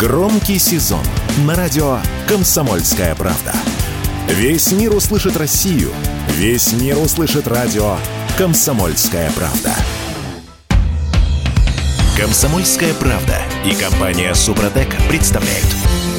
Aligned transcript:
Громкий 0.00 0.58
сезон 0.58 1.04
на 1.44 1.54
радио 1.54 1.98
«Комсомольская 2.26 3.14
правда». 3.14 3.52
Весь 4.28 4.72
мир 4.72 4.94
услышит 4.96 5.36
Россию. 5.36 5.90
Весь 6.36 6.72
мир 6.72 6.96
услышит 6.96 7.46
радио 7.46 7.98
«Комсомольская 8.38 9.30
правда». 9.32 9.74
«Комсомольская 12.16 12.94
правда» 12.94 13.42
и 13.66 13.74
компания 13.74 14.32
«Супротек» 14.32 14.88
представляют. 15.10 15.68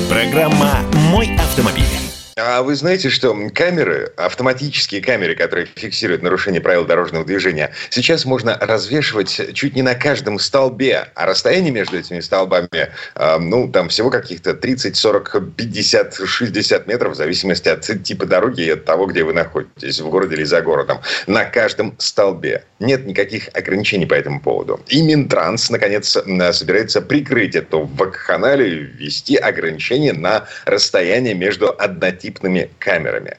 Программа 0.08 0.82
«Мой 1.10 1.36
автомобиль». 1.38 2.01
А 2.38 2.62
вы 2.62 2.76
знаете, 2.76 3.10
что 3.10 3.38
камеры, 3.54 4.14
автоматические 4.16 5.02
камеры, 5.02 5.36
которые 5.36 5.68
фиксируют 5.76 6.22
нарушение 6.22 6.62
правил 6.62 6.86
дорожного 6.86 7.26
движения, 7.26 7.72
сейчас 7.90 8.26
можно 8.26 8.58
развешивать 8.58 9.54
чуть 9.54 9.76
не 9.76 9.82
на 9.82 9.96
каждом 9.96 10.40
столбе, 10.40 11.10
а 11.16 11.26
расстояние 11.26 11.72
между 11.72 11.98
этими 11.98 12.22
столбами, 12.22 12.70
э, 13.16 13.38
ну, 13.38 13.70
там 13.70 13.90
всего 13.90 14.10
каких-то 14.10 14.54
30, 14.54 14.96
40, 14.96 15.56
50, 15.58 16.22
60 16.26 16.88
метров, 16.88 17.14
в 17.14 17.16
зависимости 17.16 17.68
от 17.68 17.82
типа 18.04 18.26
дороги 18.26 18.62
и 18.62 18.70
от 18.70 18.86
того, 18.86 19.08
где 19.08 19.24
вы 19.24 19.34
находитесь, 19.34 20.00
в 20.00 20.10
городе 20.10 20.36
или 20.36 20.44
за 20.44 20.62
городом, 20.62 21.02
на 21.28 21.44
каждом 21.44 21.96
столбе. 21.98 22.64
Нет 22.80 23.06
никаких 23.06 23.50
ограничений 23.54 24.06
по 24.06 24.14
этому 24.14 24.40
поводу. 24.40 24.80
И 24.88 25.02
Минтранс, 25.02 25.70
наконец, 25.70 26.08
собирается 26.08 27.02
прикрыть 27.02 27.56
эту 27.56 27.82
вакханалию, 27.82 28.90
ввести 28.94 29.36
ограничения 29.36 30.14
на 30.14 30.46
расстояние 30.66 31.34
между 31.34 31.76
однотипными 31.78 32.21
однотипными 32.22 32.70
камерами. 32.80 33.38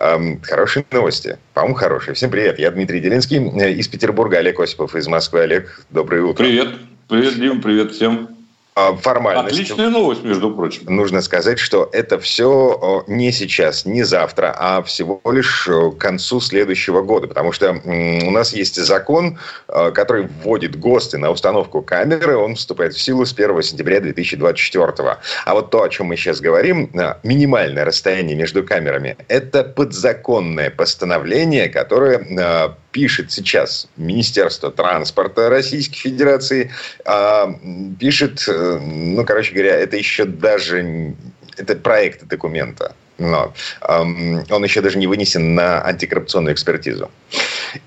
Эм, 0.00 0.40
хорошие 0.42 0.84
новости. 0.90 1.38
По-моему, 1.54 1.74
хорошие. 1.74 2.14
Всем 2.14 2.30
привет. 2.30 2.58
Я 2.58 2.70
Дмитрий 2.70 3.00
Делинский 3.00 3.38
э, 3.38 3.72
из 3.72 3.88
Петербурга. 3.88 4.38
Олег 4.38 4.58
Осипов 4.60 4.94
из 4.96 5.06
Москвы. 5.06 5.40
Олег, 5.40 5.84
доброе 5.90 6.22
утро. 6.22 6.42
Привет. 6.42 6.68
Привет, 7.08 7.34
Дим. 7.34 7.60
Привет 7.60 7.92
всем. 7.92 8.41
А, 8.74 8.94
формальность. 8.96 9.52
Отличная 9.52 9.90
новость, 9.90 10.24
между 10.24 10.50
прочим. 10.50 10.84
Нужно 10.86 11.20
сказать, 11.20 11.58
что 11.58 11.90
это 11.92 12.18
все 12.18 13.04
не 13.06 13.30
сейчас, 13.30 13.84
не 13.84 14.02
завтра, 14.02 14.54
а 14.56 14.82
всего 14.82 15.20
лишь 15.30 15.68
к 15.68 15.98
концу 15.98 16.40
следующего 16.40 17.02
года. 17.02 17.26
Потому 17.26 17.52
что 17.52 17.72
у 17.84 18.30
нас 18.30 18.54
есть 18.54 18.76
закон, 18.76 19.38
который 19.66 20.28
вводит 20.42 20.78
ГОСТы 20.78 21.18
на 21.18 21.30
установку 21.30 21.82
камеры. 21.82 22.36
Он 22.36 22.54
вступает 22.54 22.94
в 22.94 23.00
силу 23.00 23.26
с 23.26 23.34
1 23.34 23.62
сентября 23.62 24.00
2024. 24.00 25.18
А 25.44 25.54
вот 25.54 25.70
то, 25.70 25.82
о 25.82 25.88
чем 25.90 26.06
мы 26.06 26.16
сейчас 26.16 26.40
говорим, 26.40 26.90
минимальное 27.22 27.84
расстояние 27.84 28.36
между 28.36 28.64
камерами, 28.64 29.16
это 29.28 29.64
подзаконное 29.64 30.70
постановление, 30.70 31.68
которое 31.68 32.74
пишет 32.92 33.32
сейчас 33.32 33.88
Министерство 33.96 34.70
транспорта 34.70 35.48
Российской 35.48 35.98
Федерации, 35.98 36.70
а, 37.04 37.52
пишет, 37.98 38.44
э, 38.46 38.78
ну, 38.78 39.24
короче 39.24 39.52
говоря, 39.52 39.76
это 39.76 39.96
еще 39.96 40.24
даже, 40.24 41.14
это 41.56 41.74
проект 41.74 42.24
документа, 42.28 42.94
но 43.18 43.52
он 43.80 44.64
еще 44.64 44.80
даже 44.80 44.98
не 44.98 45.06
вынесен 45.06 45.54
на 45.54 45.84
антикоррупционную 45.84 46.54
экспертизу. 46.54 47.10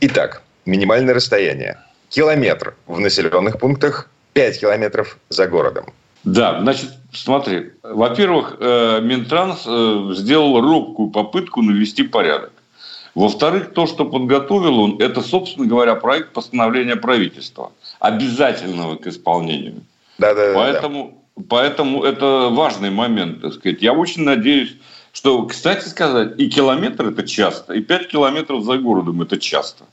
Итак, 0.02 0.42
минимальное 0.66 1.14
расстояние. 1.14 1.78
Километр 2.10 2.76
в 2.88 3.00
населенных 3.00 3.60
пунктах, 3.60 4.10
5 4.34 4.60
километров 4.60 5.18
за 5.30 5.48
городом. 5.48 5.94
Да, 6.24 6.60
значит, 6.62 6.90
смотри. 7.14 7.74
Во-первых, 7.84 8.58
э, 8.60 9.00
Минтранс 9.02 9.64
э, 9.68 10.14
сделал 10.16 10.60
робкую 10.60 11.10
попытку 11.10 11.62
навести 11.62 12.04
порядок. 12.04 12.52
Во-вторых, 13.16 13.72
то, 13.74 13.88
что 13.88 14.06
подготовил 14.06 14.80
он, 14.80 14.98
это, 15.00 15.22
собственно 15.22 15.66
говоря, 15.66 15.96
проект 15.96 16.34
постановления 16.34 16.98
правительства, 16.98 17.72
обязательного 18.00 18.98
к 18.98 19.08
исполнению. 19.08 19.84
Да, 20.18 20.34
да, 20.34 20.52
поэтому, 20.54 21.24
да. 21.38 21.44
поэтому 21.48 22.04
это 22.04 22.50
важный 22.52 22.90
момент, 22.90 23.42
так 23.42 23.54
сказать. 23.54 23.82
Я 23.82 23.94
очень 23.94 24.24
надеюсь, 24.24 24.76
что, 25.14 25.46
кстати 25.46 25.88
сказать, 25.88 26.38
и 26.38 26.50
километр 26.50 27.08
это 27.08 27.26
часто, 27.26 27.74
и 27.74 27.82
5 27.82 28.10
километров 28.10 28.64
за 28.66 28.78
городом 28.78 29.22
это 29.22 29.38
часто. 29.38 29.86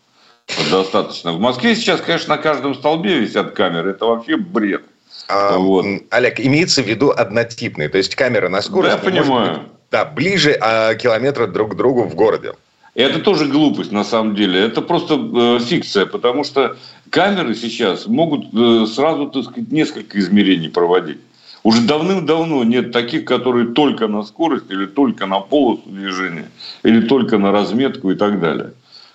Достаточно. 0.71 1.33
В 1.33 1.39
Москве 1.39 1.77
сейчас, 1.77 2.01
конечно, 2.01 2.35
на 2.35 2.43
каждом 2.43 2.75
столбе 2.75 3.21
висят 3.21 3.53
камеры. 3.53 3.91
Это 3.91 4.07
вообще 4.07 4.37
бред. 4.37 4.83
А, 5.29 5.57
вот. 5.59 5.87
Олег, 6.11 6.41
имеется 6.41 6.83
в 6.83 6.87
виду 6.87 7.11
однотипные, 7.11 7.89
то 7.89 7.99
есть 7.99 8.17
камера 8.17 8.49
на 8.49 8.61
скорости. 8.61 8.99
Да, 9.01 9.05
я 9.07 9.11
понимаю. 9.13 9.53
Быть, 9.55 9.63
да, 9.93 10.05
ближе 10.05 10.59
а, 10.61 10.95
километра 10.95 11.47
друг 11.47 11.73
к 11.73 11.77
другу 11.77 12.03
в 12.03 12.17
городе. 12.17 12.55
Это 12.95 13.21
тоже 13.21 13.47
глупость 13.47 13.91
на 13.91 14.05
самом 14.05 14.35
деле. 14.35 14.61
Это 14.61 14.83
просто 14.83 15.15
э, 15.15 15.59
фикция, 15.65 16.05
потому 16.05 16.45
что 16.45 16.77
камеры 17.09 17.55
сейчас 17.55 18.07
могут 18.07 18.53
э, 18.53 18.87
сразу, 18.87 19.29
так 19.29 19.45
сказать, 19.45 19.73
несколько 19.73 20.19
измерений 20.19 20.69
проводить. 20.69 21.19
Уже 21.63 21.81
давным-давно 21.83 22.65
нет 22.65 22.93
таких, 22.93 23.25
которые 23.25 23.69
только 23.69 24.09
на 24.09 24.23
скорость 24.25 24.71
или 24.71 24.85
только 24.85 25.27
на 25.27 25.41
полосу 25.41 25.83
движения, 25.87 26.51
или 26.83 27.01
только 27.01 27.39
на 27.39 27.51
разметку 27.51 28.11
и 28.11 28.15
так 28.15 28.41
далее. 28.41 28.73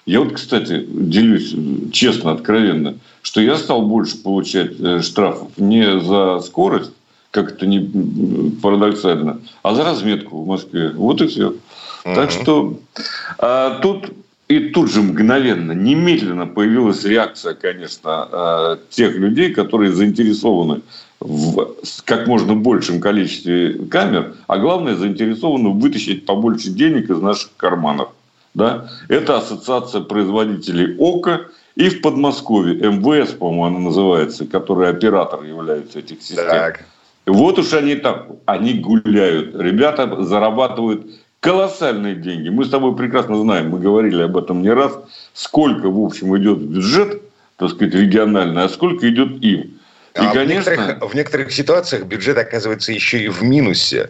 Я 0.07 0.21
вот, 0.21 0.33
кстати, 0.33 0.83
делюсь 0.89 1.53
честно, 1.91 2.31
откровенно, 2.31 2.95
что 3.21 3.41
я 3.41 3.57
стал 3.57 3.83
больше 3.83 4.17
получать 4.17 4.71
э, 4.79 5.01
штрафов 5.01 5.49
не 5.57 5.99
за 5.99 6.39
скорость, 6.39 6.93
как 7.37 7.51
это 7.51 7.67
не 7.67 7.79
парадоксально, 8.63 9.41
а 9.61 9.75
за 9.75 9.83
разметку 9.83 10.41
в 10.41 10.47
Москве. 10.47 10.89
Вот 10.89 11.21
и 11.21 11.27
все. 11.27 11.53
Так 12.03 12.31
что 12.31 12.79
а, 13.37 13.79
тут 13.79 14.11
и 14.47 14.69
тут 14.69 14.89
же 14.89 15.03
мгновенно, 15.03 15.73
немедленно 15.73 16.47
появилась 16.47 17.03
реакция, 17.03 17.53
конечно, 17.53 18.27
а, 18.31 18.79
тех 18.89 19.15
людей, 19.17 19.53
которые 19.53 19.91
заинтересованы 19.91 20.81
в 21.19 21.75
как 22.05 22.25
можно 22.25 22.55
большем 22.55 23.01
количестве 23.01 23.73
камер, 23.91 24.33
а 24.47 24.57
главное, 24.57 24.95
заинтересованы 24.95 25.69
вытащить 25.69 26.25
побольше 26.25 26.69
денег 26.69 27.11
из 27.11 27.21
наших 27.21 27.51
карманов. 27.55 28.09
Да? 28.55 28.89
Это 29.09 29.37
ассоциация 29.37 30.01
производителей 30.01 30.95
ОКО 30.97 31.49
и 31.75 31.89
в 31.89 32.01
Подмосковье, 32.01 32.73
МВС, 32.89 33.33
по-моему, 33.33 33.65
она 33.65 33.79
называется, 33.79 34.45
который 34.45 34.89
оператор 34.89 35.43
является 35.43 35.99
этих 35.99 36.23
систем. 36.23 36.49
Так. 36.49 36.85
Вот 37.27 37.59
уж 37.59 37.73
они 37.73 37.95
там, 37.95 38.37
они 38.45 38.75
гуляют. 38.75 39.53
Ребята 39.55 40.23
зарабатывают 40.23 41.07
колоссальные 41.41 42.15
деньги. 42.15 42.49
Мы 42.49 42.65
с 42.65 42.69
тобой 42.69 42.95
прекрасно 42.95 43.35
знаем, 43.37 43.69
мы 43.69 43.79
говорили 43.79 44.21
об 44.21 44.37
этом 44.37 44.61
не 44.61 44.71
раз, 44.71 44.97
сколько, 45.33 45.89
в 45.89 45.99
общем, 45.99 46.35
идет 46.37 46.59
бюджет, 46.59 47.21
так 47.57 47.71
сказать, 47.71 47.93
региональный, 47.93 48.63
а 48.63 48.69
сколько 48.69 49.09
идет 49.09 49.43
им. 49.43 49.61
И, 49.61 49.71
а 50.13 50.31
конечно... 50.33 50.71
в, 50.71 50.77
некоторых, 50.77 51.11
в 51.11 51.15
некоторых 51.15 51.51
ситуациях 51.51 52.05
бюджет 52.05 52.37
оказывается 52.37 52.93
еще 52.93 53.19
и 53.19 53.27
в 53.27 53.43
минусе. 53.43 54.09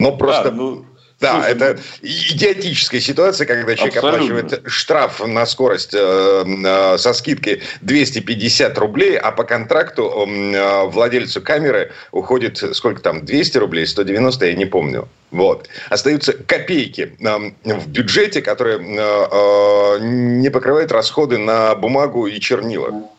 Но 0.00 0.16
просто... 0.16 0.50
Да, 0.50 0.56
ну, 0.56 0.84
да, 1.20 1.34
Слушай, 1.34 1.52
это 1.52 1.78
ну... 2.02 2.08
идиотическая 2.08 3.00
ситуация, 3.00 3.46
когда 3.46 3.76
человек 3.76 3.96
Абсолютно. 3.96 4.36
оплачивает 4.36 4.62
штраф 4.66 5.26
на 5.26 5.44
скорость 5.44 5.94
э, 5.94 6.44
э, 6.46 6.98
со 6.98 7.12
скидкой 7.12 7.62
250 7.82 8.78
рублей, 8.78 9.18
а 9.18 9.30
по 9.30 9.44
контракту 9.44 10.26
э, 10.26 10.84
владельцу 10.86 11.42
камеры 11.42 11.92
уходит 12.12 12.56
сколько 12.74 13.02
там, 13.02 13.24
200 13.24 13.58
рублей, 13.58 13.86
190, 13.86 14.46
я 14.46 14.54
не 14.54 14.64
помню. 14.64 15.08
Вот. 15.30 15.68
Остаются 15.90 16.32
копейки 16.32 17.12
э, 17.20 17.74
в 17.74 17.88
бюджете, 17.88 18.40
которые 18.40 18.78
э, 18.78 19.28
э, 19.30 19.98
не 20.00 20.48
покрывают 20.50 20.90
расходы 20.90 21.36
на 21.36 21.74
бумагу 21.74 22.26
и 22.26 22.40
чернила. 22.40 23.10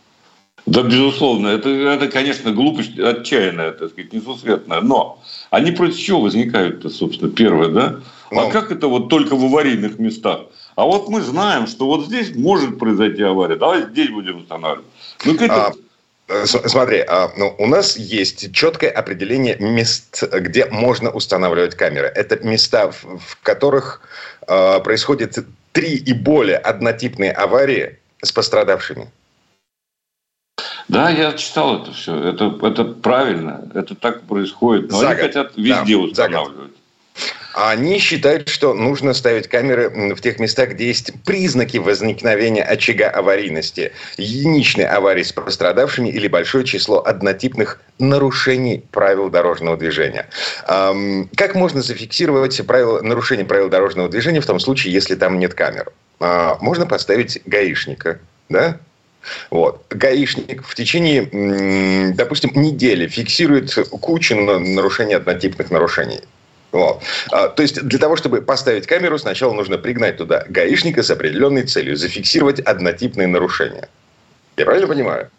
Да, 0.65 0.83
безусловно. 0.83 1.47
Это, 1.47 1.69
это 1.69 2.07
конечно, 2.07 2.51
глупость 2.51 2.97
отчаянная, 2.99 3.71
так 3.71 3.91
сказать, 3.91 4.13
несусветная. 4.13 4.81
Но 4.81 5.21
они 5.49 5.71
против 5.71 5.97
чего 5.97 6.21
возникают-то, 6.21 6.89
собственно, 6.89 7.31
первое, 7.31 7.69
да? 7.69 7.99
А 8.31 8.35
ну. 8.35 8.49
Как 8.49 8.71
это 8.71 8.87
вот 8.87 9.09
только 9.09 9.35
в 9.35 9.43
аварийных 9.43 9.99
местах? 9.99 10.41
А 10.75 10.85
вот 10.85 11.09
мы 11.09 11.21
знаем, 11.21 11.67
что 11.67 11.85
вот 11.85 12.05
здесь 12.05 12.33
может 12.35 12.79
произойти 12.79 13.21
авария. 13.23 13.57
Давай 13.57 13.83
здесь 13.83 14.09
будем 14.09 14.37
устанавливать. 14.37 14.85
Ну, 15.25 15.35
это... 15.35 15.67
а, 15.67 15.73
э, 16.29 16.45
смотри, 16.45 16.99
а, 16.99 17.31
ну, 17.35 17.53
у 17.57 17.67
нас 17.67 17.97
есть 17.97 18.53
четкое 18.53 18.89
определение 18.89 19.57
мест, 19.57 20.23
где 20.31 20.65
можно 20.65 21.11
устанавливать 21.11 21.75
камеры. 21.75 22.07
Это 22.07 22.39
места, 22.45 22.91
в, 22.91 23.17
в 23.17 23.37
которых 23.43 24.01
а, 24.47 24.79
происходит 24.79 25.37
три 25.73 25.95
и 25.95 26.13
более 26.13 26.57
однотипные 26.57 27.31
аварии 27.31 27.97
с 28.21 28.31
пострадавшими. 28.31 29.11
Да, 30.91 31.09
я 31.09 31.31
читал 31.33 31.81
это 31.81 31.93
все. 31.93 32.13
Это, 32.21 32.53
это 32.63 32.83
правильно. 32.83 33.65
Это 33.73 33.95
так 33.95 34.23
происходит. 34.23 34.91
Но 34.91 34.99
за 34.99 35.09
они 35.11 35.21
год. 35.21 35.25
хотят 35.25 35.51
везде 35.55 35.95
да, 35.95 36.01
устанавливать. 36.01 36.71
Они 37.53 37.97
считают, 37.99 38.49
что 38.49 38.73
нужно 38.73 39.13
ставить 39.13 39.47
камеры 39.47 40.15
в 40.15 40.21
тех 40.21 40.39
местах, 40.39 40.71
где 40.71 40.87
есть 40.87 41.11
признаки 41.23 41.77
возникновения 41.77 42.63
очага 42.63 43.09
аварийности, 43.09 43.93
единичной 44.17 44.85
аварии 44.85 45.23
с 45.23 45.31
пострадавшими 45.31 46.09
или 46.09 46.27
большое 46.27 46.65
число 46.65 47.01
однотипных 47.05 47.79
нарушений 47.99 48.83
правил 48.91 49.29
дорожного 49.29 49.77
движения. 49.77 50.27
Как 50.65 51.55
можно 51.55 51.81
зафиксировать 51.81 52.65
правила, 52.65 53.01
нарушение 53.01 53.45
правил 53.45 53.69
дорожного 53.69 54.09
движения 54.09 54.41
в 54.41 54.45
том 54.45 54.59
случае, 54.59 54.93
если 54.93 55.15
там 55.15 55.39
нет 55.39 55.53
камер? 55.53 55.91
А, 56.19 56.57
можно 56.61 56.85
поставить 56.85 57.41
гаишника, 57.45 58.19
да? 58.47 58.77
Вот. 59.49 59.85
Гаишник 59.89 60.63
в 60.65 60.75
течение, 60.75 62.13
допустим, 62.13 62.51
недели 62.55 63.07
фиксирует 63.07 63.73
кучу 63.89 64.35
нарушений 64.35 65.13
однотипных 65.13 65.71
нарушений. 65.71 66.21
Вот. 66.71 67.01
А, 67.31 67.49
то 67.49 67.61
есть 67.61 67.81
для 67.81 67.99
того, 67.99 68.15
чтобы 68.15 68.41
поставить 68.41 68.87
камеру, 68.87 69.17
сначала 69.19 69.53
нужно 69.53 69.77
пригнать 69.77 70.17
туда 70.17 70.45
гаишника 70.47 71.03
с 71.03 71.09
определенной 71.09 71.63
целью, 71.63 71.97
зафиксировать 71.97 72.59
однотипные 72.61 73.27
нарушения. 73.27 73.89
Я 74.57 74.65
правильно 74.65 74.87
понимаю? 74.87 75.29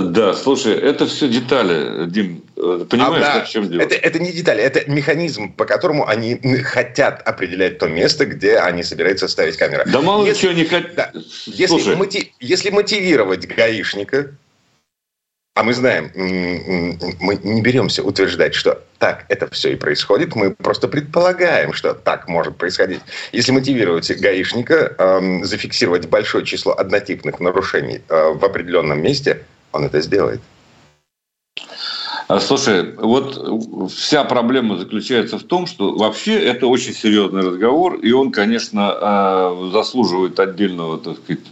Да, 0.00 0.34
слушай, 0.34 0.74
это 0.74 1.06
все 1.06 1.28
детали, 1.28 2.06
Дим. 2.06 2.42
Понимаешь, 2.56 3.26
а, 3.26 3.38
да, 3.38 3.44
в 3.44 3.48
чем 3.48 3.68
дело? 3.68 3.80
Это, 3.80 3.94
это 3.94 4.18
не 4.18 4.32
детали, 4.32 4.60
это 4.62 4.90
механизм, 4.90 5.52
по 5.52 5.66
которому 5.66 6.08
они 6.08 6.36
хотят 6.62 7.22
определять 7.22 7.78
то 7.78 7.86
место, 7.86 8.26
где 8.26 8.58
они 8.58 8.82
собираются 8.82 9.28
ставить 9.28 9.56
камеру. 9.56 9.84
Да 9.86 10.00
мало 10.00 10.26
если, 10.26 10.42
чего 10.42 10.52
не 10.52 10.64
хотят. 10.64 10.94
Да, 10.96 11.12
если, 11.46 11.94
мотив, 11.94 12.24
если 12.40 12.70
мотивировать 12.70 13.46
гаишника, 13.46 14.30
а 15.54 15.62
мы 15.62 15.72
знаем, 15.72 16.10
мы 16.14 17.38
не 17.44 17.62
беремся 17.62 18.02
утверждать, 18.02 18.54
что 18.54 18.82
так 18.98 19.24
это 19.28 19.48
все 19.52 19.72
и 19.72 19.76
происходит. 19.76 20.34
Мы 20.34 20.50
просто 20.50 20.88
предполагаем, 20.88 21.72
что 21.72 21.94
так 21.94 22.26
может 22.26 22.56
происходить. 22.56 23.00
Если 23.30 23.52
мотивировать 23.52 24.10
гаишника, 24.18 24.96
э, 24.98 25.44
зафиксировать 25.44 26.08
большое 26.08 26.44
число 26.44 26.72
однотипных 26.76 27.38
нарушений 27.38 28.00
э, 28.08 28.32
в 28.32 28.44
определенном 28.44 29.00
месте, 29.00 29.44
он 29.74 29.84
это 29.84 30.00
сделает. 30.00 30.40
А, 32.26 32.40
слушай, 32.40 32.94
вот 32.96 33.90
вся 33.92 34.24
проблема 34.24 34.78
заключается 34.78 35.38
в 35.38 35.42
том, 35.42 35.66
что 35.66 35.94
вообще 35.94 36.38
это 36.38 36.66
очень 36.66 36.94
серьезный 36.94 37.42
разговор, 37.42 37.96
и 37.96 38.12
он, 38.12 38.32
конечно, 38.32 38.92
а, 38.92 39.70
заслуживает 39.72 40.40
отдельного, 40.40 40.98
так 40.98 41.18
сказать, 41.18 41.44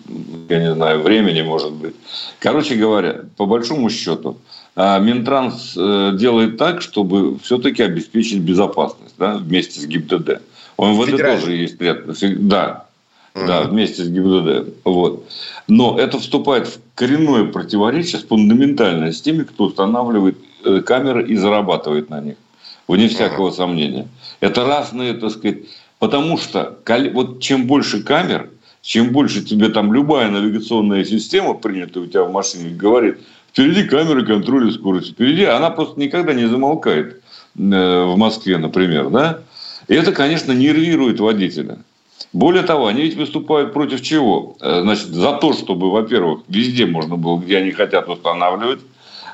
я 0.49 0.59
не 0.61 0.75
знаю, 0.75 1.03
времени, 1.03 1.43
может 1.43 1.73
быть. 1.73 1.95
Короче 2.39 2.77
говоря, 2.77 3.25
по 3.37 3.45
большому 3.45 3.91
счету, 3.91 4.39
а, 4.75 4.99
Минтранс 4.99 5.75
э, 5.77 6.13
делает 6.15 6.57
так, 6.57 6.81
чтобы 6.81 7.39
все-таки 7.41 7.83
обеспечить 7.83 8.41
безопасность 8.41 9.15
да, 9.19 9.37
вместе 9.37 9.79
с 9.79 9.85
ГИБДД. 9.85 10.41
У 10.79 10.87
МВД 10.87 11.19
тоже 11.19 11.53
есть 11.53 11.79
ряд... 11.83 12.05
Да. 12.49 12.87
Да, 13.35 13.63
вместе 13.63 14.05
с 14.05 14.09
ГИБДД. 14.09 14.75
Вот. 14.85 15.29
Но 15.69 15.99
это 15.99 16.19
вступает 16.19 16.67
в 16.69 16.81
коренное 16.95 17.45
противоречие 17.45 18.21
фундаментальное 18.21 19.13
с 19.13 19.21
теми, 19.21 19.45
кто 19.45 19.65
устанавливает 19.65 20.37
Э, 20.65 20.81
камеры 20.81 21.27
и 21.27 21.37
зарабатывает 21.37 22.09
на 22.11 22.21
них. 22.21 22.37
Вне 22.87 23.09
всякого 23.09 23.51
сомнения. 23.51 24.09
Это 24.41 24.65
разные, 24.65 25.15
так 25.15 25.31
сказать, 25.31 25.59
потому 25.99 26.37
что 26.39 26.79
вот 27.13 27.41
чем 27.41 27.67
больше 27.67 28.03
камер, 28.03 28.51
чем 28.81 29.11
больше 29.11 29.43
тебе 29.43 29.69
там 29.71 29.93
любая 29.93 30.31
навигационная 30.31 31.05
система, 31.05 31.55
принятая 31.55 32.05
у 32.05 32.07
тебя 32.07 32.25
в 32.25 32.33
машине, 32.33 32.71
говорит, 32.71 33.19
впереди 33.53 33.85
камеры 33.85 34.25
контроля 34.25 34.71
скорости, 34.73 35.13
впереди, 35.13 35.45
она 35.45 35.71
просто 35.71 35.99
никогда 35.99 36.33
не 36.33 36.47
замолкает 36.47 37.23
э, 37.57 38.05
в 38.05 38.17
Москве, 38.17 38.59
например, 38.59 39.11
да? 39.11 39.41
И 39.89 39.95
это, 39.95 40.13
конечно, 40.13 40.53
нервирует 40.53 41.19
водителя. 41.19 41.79
Более 42.33 42.63
того, 42.63 42.87
они 42.87 43.03
ведь 43.03 43.17
выступают 43.17 43.73
против 43.73 44.01
чего? 44.03 44.57
Э, 44.61 44.83
значит, 44.83 45.09
за 45.09 45.33
то, 45.33 45.53
чтобы, 45.53 45.91
во-первых, 45.91 46.43
везде 46.49 46.87
можно 46.87 47.17
было, 47.17 47.39
где 47.39 47.59
они 47.59 47.73
хотят 47.73 48.09
устанавливать, 48.09 48.81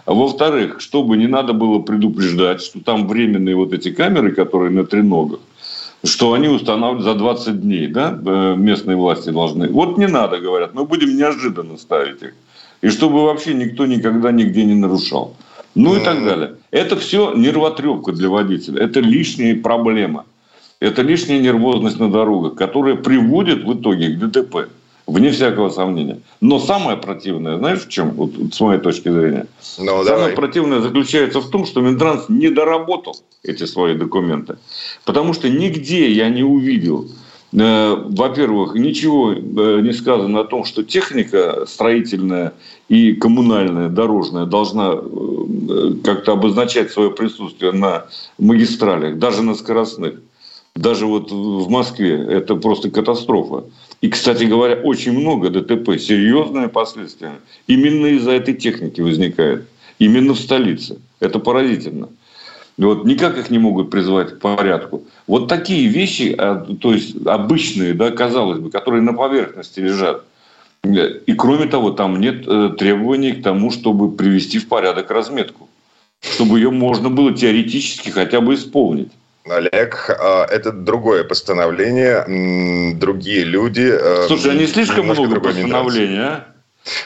а 0.05 0.14
во-вторых, 0.14 0.81
чтобы 0.81 1.17
не 1.17 1.26
надо 1.26 1.52
было 1.52 1.81
предупреждать, 1.81 2.62
что 2.62 2.81
там 2.81 3.06
временные 3.06 3.55
вот 3.55 3.73
эти 3.73 3.90
камеры, 3.90 4.32
которые 4.32 4.70
на 4.70 4.85
треногах, 4.85 5.40
что 6.05 6.32
они 6.32 6.49
устанавливают 6.49 7.05
за 7.05 7.14
20 7.14 7.61
дней, 7.61 7.87
да, 7.88 8.19
э, 8.25 8.55
местные 8.56 8.96
власти 8.96 9.31
должны. 9.31 9.69
Вот 9.69 9.99
не 9.99 10.06
надо, 10.06 10.38
говорят, 10.38 10.75
мы 10.75 10.85
будем 10.85 11.17
неожиданно 11.17 11.76
ставить 11.76 12.23
их. 12.23 12.35
И 12.81 12.88
чтобы 12.88 13.25
вообще 13.25 13.55
никто 13.55 13.87
никогда 13.87 14.31
нигде 14.31 14.64
не 14.64 14.75
нарушал. 14.75 15.35
Ну 15.75 15.96
и 15.96 16.00
так 16.00 16.25
далее. 16.25 16.56
Это 16.70 16.96
все 16.96 17.35
нервотрепка 17.35 18.12
для 18.12 18.29
водителя. 18.29 18.82
Это 18.82 19.00
лишняя 19.00 19.55
проблема. 19.61 20.25
Это 20.81 21.03
лишняя 21.03 21.41
нервозность 21.41 21.99
на 21.99 22.11
дорогах, 22.11 22.55
которая 22.55 22.95
приводит 22.95 23.65
в 23.65 23.81
итоге 23.81 24.11
к 24.11 24.19
ДТП. 24.19 24.69
Вне 25.09 25.31
всякого 25.31 25.71
сомнения. 25.71 26.21
Но 26.43 26.59
самое 26.59 26.99
противное, 26.99 27.57
знаешь, 27.57 27.87
в 27.87 27.89
чем, 27.89 28.11
вот, 28.11 28.31
с 28.53 28.61
моей 28.61 28.79
точки 28.79 29.09
зрения? 29.09 29.47
Ну, 29.79 29.87
самое 29.87 30.05
давай. 30.05 30.33
противное 30.35 30.81
заключается 30.81 31.41
в 31.41 31.49
том, 31.51 31.65
что 31.65 31.81
Минтранс 31.81 32.29
не 32.29 32.51
доработал 32.51 33.17
эти 33.43 33.65
свои 33.65 33.95
документы. 33.95 34.59
Потому 35.07 35.33
что 35.33 35.49
нигде 35.49 36.13
я 36.13 36.29
не 36.29 36.43
увидел, 36.43 37.09
э, 37.55 37.95
во-первых, 38.07 38.75
ничего 38.75 39.33
э, 39.33 39.81
не 39.81 39.95
сказано 39.95 40.41
о 40.41 40.45
том, 40.45 40.67
что 40.67 40.85
техника 40.85 41.65
строительная 41.67 42.53
и 42.91 43.15
коммунальная, 43.15 43.89
дорожная 43.89 44.45
должна 44.45 44.93
э, 44.93 45.93
как-то 46.05 46.33
обозначать 46.33 46.93
свое 46.93 47.11
присутствие 47.11 47.73
на 47.73 48.05
магистралях, 48.39 49.17
даже 49.17 49.43
на 49.43 49.55
скоростных. 49.55 50.17
Даже 50.79 51.07
вот 51.07 51.33
в 51.33 51.69
Москве 51.69 52.15
это 52.15 52.55
просто 52.55 52.89
катастрофа. 52.89 53.65
И, 54.01 54.09
кстати 54.09 54.45
говоря, 54.45 54.77
очень 54.77 55.11
много 55.11 55.51
ДТП, 55.51 55.99
серьезные 55.99 56.69
последствия. 56.69 57.33
Именно 57.67 58.07
из-за 58.07 58.31
этой 58.31 58.55
техники 58.55 59.01
возникает. 59.01 59.67
Именно 59.99 60.35
в 60.35 60.39
столице. 60.39 60.99
Это 61.19 61.41
поразительно. 61.41 62.11
Вот 62.77 63.05
никак 63.05 63.37
их 63.39 63.51
не 63.51 63.59
могут 63.59 63.91
призвать 63.91 64.35
к 64.35 64.39
порядку. 64.39 65.03
Вот 65.27 65.49
такие 65.49 65.89
вещи, 65.89 66.33
а, 66.39 66.65
то 66.81 66.93
есть 66.93 67.27
обычные, 67.27 67.95
да, 67.95 68.13
казалось 68.13 68.61
бы, 68.61 68.71
которые 68.71 69.03
на 69.03 69.15
поверхности 69.15 69.81
лежат. 69.81 70.25
И 70.85 71.35
кроме 71.37 71.67
того, 71.67 71.91
там 71.91 72.21
нет 72.21 72.45
э, 72.47 72.71
требований 72.79 73.33
к 73.33 73.43
тому, 73.43 73.73
чтобы 73.73 74.13
привести 74.13 74.61
в 74.61 74.69
порядок 74.69 75.11
разметку. 75.11 75.69
Чтобы 76.21 76.61
ее 76.61 76.71
можно 76.71 77.11
было 77.11 77.35
теоретически 77.35 78.11
хотя 78.11 78.41
бы 78.41 78.55
исполнить. 78.55 79.11
Олег, 79.50 80.11
а, 80.11 80.47
это 80.47 80.73
другое 80.73 81.25
постановление, 81.25 82.95
другие 82.95 83.45
люди. 83.45 83.91
Э, 83.93 84.27
Слушай, 84.27 84.53
а 84.53 84.55
не 84.55 84.67
слишком 84.67 85.06
много 85.06 85.41
постановлений, 85.41 86.19
а? 86.19 86.49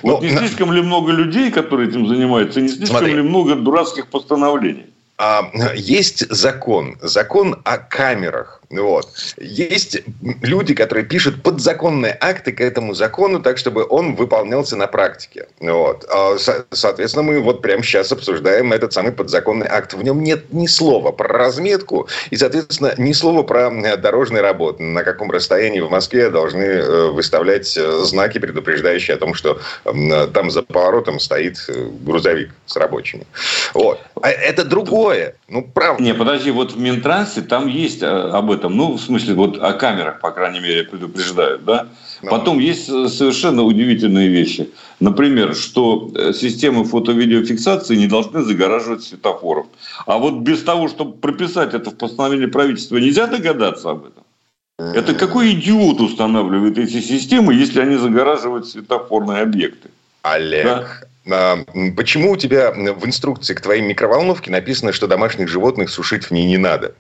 Вот 0.03 0.23
ну, 0.23 0.29
не 0.29 0.37
слишком 0.37 0.73
ли 0.73 0.81
много 0.81 1.13
людей, 1.13 1.51
которые 1.51 1.89
этим 1.89 2.07
занимаются, 2.07 2.61
не 2.61 2.69
слишком 2.69 2.99
Смотри. 2.99 3.15
ли 3.15 3.23
много 3.23 3.57
дурацких 3.57 4.07
постановлений? 4.07 4.87
А, 5.19 5.51
есть 5.75 6.29
закон, 6.31 6.97
закон 7.01 7.61
о 7.65 7.79
камерах. 7.79 8.62
Вот. 8.73 9.09
Есть 9.37 10.03
люди, 10.41 10.75
которые 10.75 11.05
пишут 11.05 11.43
подзаконные 11.43 12.17
акты 12.19 12.53
к 12.53 12.61
этому 12.61 12.95
закону, 12.95 13.41
так 13.41 13.59
чтобы 13.59 13.87
он 13.89 14.15
выполнялся 14.17 14.77
на 14.77 14.87
практике. 14.87 15.47
Вот. 15.61 16.07
А, 16.09 16.37
соответственно, 16.71 17.23
мы 17.23 17.41
вот 17.41 17.61
прямо 17.61 17.83
сейчас 17.83 18.13
обсуждаем 18.13 18.73
этот 18.73 18.95
самый 18.95 19.13
подзаконный 19.13 19.67
акт. 19.69 19.93
В 19.93 20.03
нем 20.03 20.23
нет 20.23 20.53
ни 20.53 20.67
слова 20.67 21.13
про 21.13 21.29
разметку 21.29 22.09
и, 22.31 22.37
соответственно, 22.37 22.95
ни 22.97 23.13
слова 23.13 23.43
про 23.43 23.71
э, 23.71 23.97
дорожные 23.99 24.41
работы. 24.41 24.83
На 24.83 25.05
каком 25.05 25.31
расстоянии 25.31 25.81
в 25.81 25.91
Москве 25.91 26.31
должны 26.31 26.63
э, 26.63 27.11
выставлять 27.11 27.77
э, 27.77 28.01
знаки, 28.05 28.39
предупреждающие 28.39 29.17
о 29.17 29.19
том, 29.19 29.35
что 29.35 29.61
там 29.85 30.51
за 30.51 30.63
поворотом 30.63 31.21
стоит 31.21 31.59
грузовик 32.01 32.51
с 32.65 32.77
рабочими. 32.77 33.27
Вот. 33.75 34.01
А 34.23 34.31
это 34.31 34.65
другое. 34.65 35.35
Ну, 35.49 35.63
правда. 35.63 36.03
Не, 36.03 36.15
подожди, 36.15 36.51
вот 36.51 36.73
в 36.73 36.79
Минтрансе 36.79 37.43
там 37.43 37.67
есть 37.67 38.03
об 38.03 38.51
этом 38.51 38.62
этом, 38.63 38.77
ну, 38.77 38.93
в 38.93 39.01
смысле, 39.01 39.35
вот 39.35 39.61
о 39.61 39.73
камерах, 39.73 40.21
по 40.21 40.31
крайней 40.31 40.61
мере, 40.61 40.85
предупреждают, 40.85 41.65
да. 41.65 41.89
Но. 42.23 42.31
Потом 42.31 42.61
есть 42.61 42.89
э, 42.89 43.09
совершенно 43.09 43.63
удивительные 43.65 44.29
вещи. 44.29 44.71
Например, 45.01 45.57
что 45.57 46.13
э, 46.15 46.33
системы 46.33 46.85
фото-видеофиксации 46.85 47.97
не 47.97 48.07
должны 48.07 48.43
загораживать 48.43 49.03
светофоров. 49.03 49.67
А 50.07 50.19
вот 50.19 50.35
без 50.35 50.63
того, 50.63 50.89
чтобы 50.89 51.15
прописать 51.15 51.75
это 51.75 51.91
в 51.91 51.97
постановлении 51.97 52.47
правительства, 52.47 52.99
нельзя 52.99 53.27
догадаться 53.27 53.91
об 53.91 54.07
этом. 54.07 54.23
Это 54.79 55.15
какой 55.15 55.53
идиот 55.53 56.01
устанавливает 56.01 56.79
эти 56.79 57.01
системы, 57.01 57.55
если 57.55 57.81
они 57.81 57.97
загораживают 57.97 58.69
светофорные 58.69 59.43
объекты? 59.43 59.91
Олег, 60.23 61.09
да? 61.25 61.59
Почему 61.97 62.33
у 62.33 62.37
тебя 62.37 62.73
в 62.73 63.07
инструкции 63.07 63.55
к 63.55 63.61
твоей 63.61 63.83
микроволновке 63.83 64.51
написано, 64.51 64.93
что 64.93 65.07
домашних 65.07 65.49
животных 65.49 65.91
сушить 65.91 66.25
в 66.25 66.31
ней 66.31 66.47
не 66.47 66.59
надо? 66.59 66.95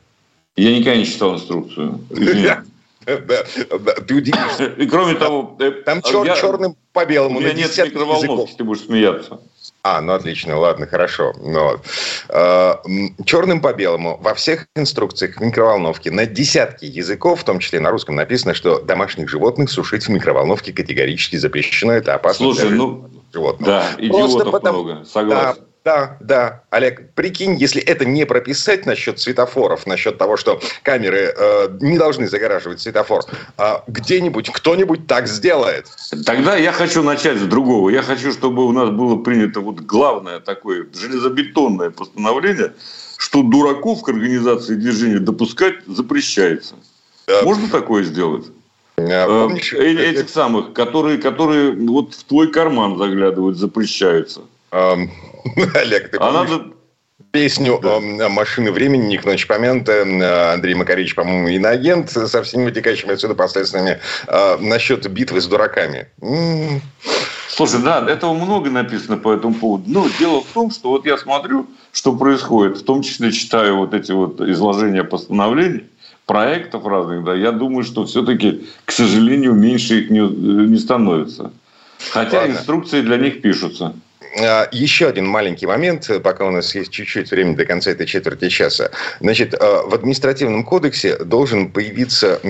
Я 0.56 0.72
никогда 0.72 0.96
не 0.96 1.06
читал 1.06 1.34
инструкцию. 1.34 2.00
Ты 3.04 4.14
удивишься. 4.14 4.66
И 4.76 4.86
кроме 4.86 5.14
того... 5.14 5.56
Э, 5.58 5.70
там 5.84 6.00
а 6.04 6.36
черным 6.36 6.76
по 6.92 7.04
белому. 7.04 7.38
У 7.38 7.40
меня 7.40 7.52
нет 7.52 7.76
микроволновки, 7.76 8.54
ты 8.56 8.64
будешь 8.64 8.84
смеяться. 8.84 9.40
А, 9.82 10.00
ну 10.00 10.12
отлично, 10.12 10.56
ладно, 10.56 10.86
хорошо. 10.86 11.32
Ну, 11.40 11.64
вот. 11.64 11.80
А, 12.28 12.80
черным 13.24 13.60
по 13.60 13.72
белому 13.72 14.18
во 14.22 14.34
всех 14.34 14.68
инструкциях 14.76 15.40
микроволновки 15.40 16.08
на 16.08 16.26
десятки 16.26 16.84
языков, 16.84 17.40
в 17.40 17.44
том 17.44 17.58
числе 17.58 17.80
на 17.80 17.90
русском, 17.90 18.14
написано, 18.14 18.54
что 18.54 18.80
домашних 18.80 19.28
животных 19.28 19.70
сушить 19.70 20.06
в 20.06 20.08
микроволновке 20.08 20.72
категорически 20.72 21.36
запрещено. 21.36 21.94
Это 21.94 22.14
опасно 22.14 22.52
Слушай, 22.52 22.70
ну, 22.70 23.10
животных. 23.32 23.66
Да, 23.66 23.90
идиотов 23.98 24.32
Просто 24.32 24.50
потому, 24.50 24.84
много, 24.84 25.04
согласен. 25.04 25.60
Да, 25.60 25.66
Да, 25.84 26.16
да. 26.20 26.62
Олег, 26.70 27.12
прикинь, 27.14 27.56
если 27.56 27.82
это 27.82 28.04
не 28.04 28.24
прописать 28.24 28.86
насчет 28.86 29.18
светофоров, 29.18 29.84
насчет 29.84 30.16
того, 30.16 30.36
что 30.36 30.60
камеры 30.84 31.34
э, 31.36 31.68
не 31.80 31.98
должны 31.98 32.28
загораживать 32.28 32.80
светофор, 32.80 33.24
э, 33.58 33.74
где-нибудь 33.88 34.50
кто-нибудь 34.50 35.08
так 35.08 35.26
сделает. 35.26 35.88
Тогда 36.24 36.56
я 36.56 36.70
хочу 36.70 37.02
начать 37.02 37.38
с 37.38 37.42
другого. 37.42 37.90
Я 37.90 38.02
хочу, 38.02 38.32
чтобы 38.32 38.64
у 38.64 38.70
нас 38.70 38.90
было 38.90 39.16
принято 39.16 39.60
вот 39.60 39.80
главное 39.80 40.38
такое 40.38 40.86
железобетонное 40.94 41.90
постановление, 41.90 42.74
что 43.18 43.42
дураков 43.42 44.02
к 44.02 44.08
организации 44.08 44.76
движения 44.76 45.18
допускать 45.18 45.84
запрещается. 45.88 46.76
Да. 47.26 47.42
Можно 47.42 47.68
такое 47.68 48.04
сделать? 48.04 48.46
А, 48.98 49.26
помнишь, 49.26 49.72
э, 49.72 50.10
этих 50.10 50.28
самых, 50.28 50.74
которые, 50.74 51.18
которые 51.18 51.72
вот 51.72 52.14
в 52.14 52.22
твой 52.24 52.52
карман 52.52 52.98
заглядывают, 52.98 53.56
запрещаются. 53.56 54.42
Олег, 55.74 56.10
ты 56.10 56.16
а 56.18 56.32
надо... 56.32 56.64
песню 57.30 57.78
да. 57.82 58.28
«Машины 58.30 58.72
времени» 58.72 59.06
Ник 59.06 59.24
Ночь 59.26 59.46
Помента, 59.46 60.02
Андрей 60.54 60.74
Макаревич, 60.74 61.14
по-моему, 61.14 61.48
иноагент 61.48 62.10
со 62.10 62.42
всеми 62.42 62.64
вытекающими 62.64 63.12
отсюда 63.12 63.34
последствиями 63.34 64.00
а, 64.26 64.56
насчет 64.58 65.06
битвы 65.10 65.42
с 65.42 65.46
дураками. 65.46 66.08
Слушай, 67.48 67.82
да, 67.82 68.02
этого 68.08 68.32
много 68.32 68.70
написано 68.70 69.18
по 69.18 69.34
этому 69.34 69.54
поводу. 69.54 69.84
Но 69.86 70.06
дело 70.18 70.40
в 70.40 70.46
том, 70.46 70.70
что 70.70 70.88
вот 70.88 71.04
я 71.04 71.18
смотрю, 71.18 71.66
что 71.92 72.16
происходит, 72.16 72.78
в 72.78 72.84
том 72.84 73.02
числе 73.02 73.30
читаю 73.30 73.76
вот 73.76 73.92
эти 73.92 74.12
вот 74.12 74.40
изложения 74.40 75.04
постановлений, 75.04 75.84
проектов 76.24 76.86
разных, 76.86 77.24
да, 77.24 77.34
я 77.34 77.52
думаю, 77.52 77.84
что 77.84 78.06
все-таки, 78.06 78.66
к 78.86 78.92
сожалению, 78.92 79.52
меньше 79.52 80.00
их 80.00 80.10
не, 80.10 80.20
не 80.20 80.78
становится. 80.78 81.52
Хотя 82.10 82.38
Ладно. 82.38 82.52
инструкции 82.54 83.02
для 83.02 83.18
них 83.18 83.42
пишутся. 83.42 83.94
А, 84.38 84.68
еще 84.72 85.08
один 85.08 85.26
маленький 85.26 85.66
момент, 85.66 86.10
пока 86.22 86.46
у 86.46 86.50
нас 86.50 86.74
есть 86.74 86.90
чуть-чуть 86.90 87.30
времени 87.30 87.54
до 87.54 87.64
конца 87.64 87.90
этой 87.90 88.06
четверти 88.06 88.48
часа. 88.48 88.90
Значит, 89.20 89.54
а, 89.54 89.82
в 89.86 89.94
административном 89.94 90.64
кодексе 90.64 91.16
должен 91.16 91.70
появиться 91.70 92.40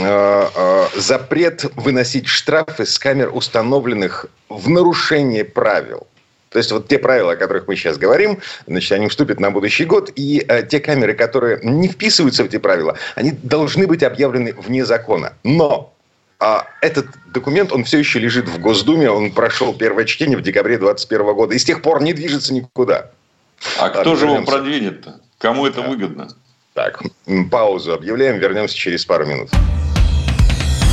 а, 0.00 0.88
запрет 0.96 1.64
выносить 1.76 2.26
штрафы 2.26 2.84
с 2.84 2.98
камер, 2.98 3.30
установленных 3.32 4.26
в 4.48 4.68
нарушение 4.68 5.44
правил. 5.44 6.06
То 6.50 6.58
есть 6.58 6.72
вот 6.72 6.88
те 6.88 6.98
правила, 6.98 7.32
о 7.32 7.36
которых 7.36 7.68
мы 7.68 7.76
сейчас 7.76 7.96
говорим, 7.96 8.40
значит, 8.66 8.92
они 8.92 9.08
вступят 9.08 9.38
на 9.38 9.52
будущий 9.52 9.84
год, 9.84 10.10
и 10.16 10.44
э, 10.48 10.64
те 10.64 10.80
камеры, 10.80 11.14
которые 11.14 11.60
не 11.62 11.86
вписываются 11.86 12.42
в 12.42 12.46
эти 12.46 12.58
правила, 12.58 12.98
они 13.14 13.30
должны 13.30 13.86
быть 13.86 14.02
объявлены 14.02 14.54
вне 14.54 14.84
закона. 14.84 15.34
Но 15.44 15.94
а 16.40 16.66
этот 16.80 17.06
документ, 17.26 17.70
он 17.70 17.84
все 17.84 17.98
еще 17.98 18.18
лежит 18.18 18.48
в 18.48 18.58
Госдуме, 18.58 19.10
он 19.10 19.30
прошел 19.32 19.74
первое 19.74 20.06
чтение 20.06 20.38
в 20.38 20.42
декабре 20.42 20.78
2021 20.78 21.34
года, 21.34 21.54
и 21.54 21.58
с 21.58 21.64
тех 21.64 21.82
пор 21.82 22.02
не 22.02 22.14
движется 22.14 22.54
никуда. 22.54 23.10
А 23.78 23.90
так, 23.90 24.00
кто 24.00 24.16
же 24.16 24.26
его 24.26 24.42
продвинет-то? 24.42 25.20
Кому 25.38 25.66
это 25.66 25.82
да. 25.82 25.88
выгодно? 25.88 26.28
Так, 26.72 27.02
паузу 27.50 27.92
объявляем, 27.92 28.38
вернемся 28.38 28.74
через 28.74 29.04
пару 29.04 29.26
минут. 29.26 29.50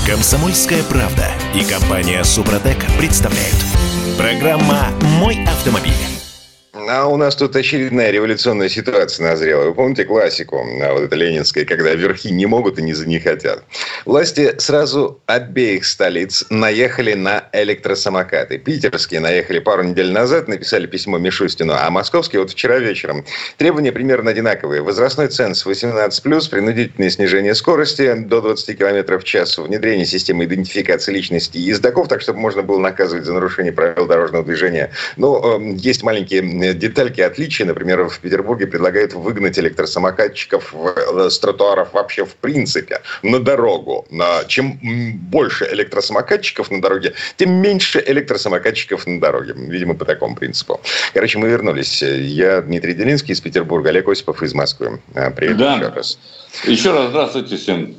Комсомольская 0.05 0.83
правда 0.83 1.27
и 1.55 1.63
компания 1.63 2.23
Супротек 2.23 2.77
представляют. 2.97 3.55
Программа 4.17 4.89
«Мой 5.19 5.43
автомобиль». 5.45 6.16
А 6.89 7.07
у 7.07 7.17
нас 7.17 7.35
тут 7.35 7.53
очередная 7.55 8.11
революционная 8.11 8.69
ситуация 8.69 9.29
назрела. 9.29 9.65
Вы 9.65 9.73
помните 9.73 10.05
классику, 10.05 10.57
а 10.57 10.93
вот 10.93 11.03
это 11.03 11.15
ленинская, 11.17 11.65
когда 11.65 11.93
верхи 11.93 12.29
не 12.29 12.45
могут 12.45 12.79
и 12.79 12.81
не 12.81 12.93
не 13.05 13.19
хотят. 13.19 13.63
Власти 14.05 14.55
сразу 14.57 15.21
обеих 15.25 15.85
столиц 15.85 16.45
наехали 16.49 17.13
на 17.13 17.49
электросамокаты. 17.51 18.57
Питерские 18.57 19.19
наехали 19.19 19.59
пару 19.59 19.83
недель 19.83 20.11
назад, 20.11 20.47
написали 20.47 20.87
письмо 20.87 21.17
Мишустину, 21.17 21.73
а 21.73 21.89
московские 21.89 22.41
вот 22.41 22.51
вчера 22.51 22.77
вечером. 22.77 23.25
Требования 23.57 23.91
примерно 23.91 24.31
одинаковые. 24.31 24.81
Возрастной 24.81 25.27
ценз 25.27 25.65
18+, 25.65 26.49
принудительное 26.49 27.09
снижение 27.09 27.53
скорости 27.53 28.13
до 28.13 28.41
20 28.41 28.77
км 28.77 29.19
в 29.19 29.23
час, 29.25 29.57
внедрение 29.57 30.05
системы 30.05 30.45
идентификации 30.45 31.11
личности 31.11 31.57
ездоков, 31.57 32.07
так 32.07 32.21
чтобы 32.21 32.39
можно 32.39 32.63
было 32.63 32.79
наказывать 32.79 33.25
за 33.25 33.33
нарушение 33.33 33.73
правил 33.73 34.05
дорожного 34.05 34.45
движения. 34.45 34.91
Но 35.17 35.59
э, 35.59 35.73
есть 35.75 36.03
маленькие 36.03 36.41
детальки 36.77 37.21
отличия. 37.21 37.65
Например, 37.65 38.07
в 38.07 38.19
Петербурге 38.19 38.67
предлагают 38.67 39.13
выгнать 39.13 39.57
электросамокатчиков 39.59 40.73
э, 40.73 41.29
с 41.29 41.39
тротуаров 41.39 41.93
вообще 41.93 42.25
в 42.25 42.35
принципе 42.35 43.01
на 43.23 43.39
дорогу. 43.39 44.07
Чем 44.47 44.79
больше 45.29 45.67
электросамокатчиков 45.71 46.71
на 46.71 46.81
дороге, 46.81 47.13
тем 47.35 47.51
меньше 47.51 48.03
электросамокатчиков 48.05 49.05
на 49.07 49.19
дороге. 49.19 49.53
Видимо, 49.55 49.95
по 49.95 50.05
такому 50.05 50.35
принципу. 50.35 50.79
Короче, 51.13 51.37
мы 51.37 51.49
вернулись. 51.49 52.01
Я 52.01 52.61
Дмитрий 52.61 52.93
Делинский 52.93 53.33
из 53.33 53.41
Петербурга, 53.41 53.89
Олег 53.89 54.07
Осипов 54.07 54.43
из 54.43 54.53
Москвы. 54.53 54.99
А, 55.15 55.31
привет 55.31 55.57
да. 55.57 55.75
еще 55.75 55.87
раз. 55.89 56.19
Еще 56.65 56.91
раз 56.91 57.09
здравствуйте 57.09 57.57
всем. 57.57 57.95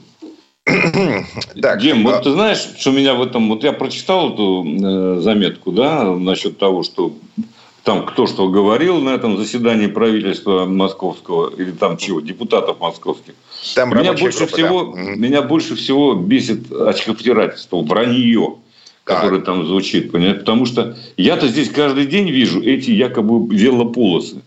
Так, 1.60 1.80
Дим, 1.80 2.06
а... 2.06 2.12
вот 2.12 2.24
ты 2.24 2.32
знаешь, 2.32 2.66
что 2.78 2.90
меня 2.90 3.14
в 3.14 3.22
этом... 3.22 3.48
Вот 3.48 3.64
я 3.64 3.72
прочитал 3.72 4.34
эту 4.34 4.64
э, 4.64 5.20
заметку, 5.20 5.72
да, 5.72 6.04
насчет 6.04 6.58
того, 6.58 6.82
что 6.82 7.14
там 7.84 8.06
кто 8.06 8.26
что 8.26 8.48
говорил 8.48 9.00
на 9.00 9.10
этом 9.10 9.36
заседании 9.36 9.86
правительства 9.86 10.66
московского 10.66 11.50
или 11.56 11.70
там 11.70 11.96
чего, 11.96 12.20
депутатов 12.20 12.80
московских. 12.80 13.34
Там 13.74 13.90
меня 13.90 14.12
больше 14.12 14.40
группа, 14.40 14.54
всего, 14.54 14.92
да. 14.94 15.00
меня 15.16 15.42
больше 15.42 15.74
всего 15.74 16.14
бесит 16.14 16.70
очковтирательство, 16.70 17.82
вранье, 17.82 18.56
которое 19.04 19.40
там 19.40 19.66
звучит, 19.66 20.12
понимаете? 20.12 20.40
Потому 20.40 20.66
что 20.66 20.96
я-то 21.16 21.48
здесь 21.48 21.70
каждый 21.70 22.06
день 22.06 22.28
вижу 22.28 22.62
эти 22.62 22.90
якобы 22.90 23.54
велополосы. 23.54 24.42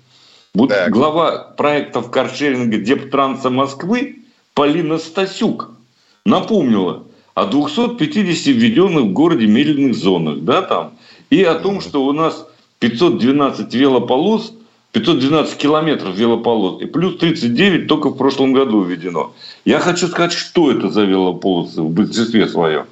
Вот 0.53 0.69
так. 0.69 0.91
глава 0.91 1.53
проектов 1.57 2.11
каршеринга 2.11 2.77
Дептранса 2.77 3.50
Москвы 3.50 4.17
Полина 4.53 4.97
Стасюк 4.97 5.71
напомнила 6.25 7.03
о 7.33 7.45
250 7.45 8.47
введенных 8.47 9.05
в 9.05 9.13
городе 9.13 9.47
медленных 9.47 9.95
зонах, 9.95 10.39
да, 10.39 10.61
там, 10.61 10.93
и 11.29 11.41
о 11.43 11.55
том, 11.55 11.79
что 11.81 12.05
у 12.05 12.11
нас 12.11 12.45
512 12.81 13.73
велополос, 13.75 14.53
512 14.91 15.57
километров 15.57 16.15
велополос, 16.15 16.81
и 16.81 16.85
плюс 16.85 17.17
39 17.17 17.88
только 17.88 18.09
в 18.09 18.17
прошлом 18.17 18.53
году 18.53 18.81
введено. 18.81 19.33
Я 19.65 19.79
хочу 19.79 20.07
сказать, 20.07 20.33
что 20.33 20.71
это 20.71 20.89
за 20.89 21.03
велополосы 21.03 21.81
в 21.81 21.89
большинстве 21.89 22.47
своем. 22.47 22.85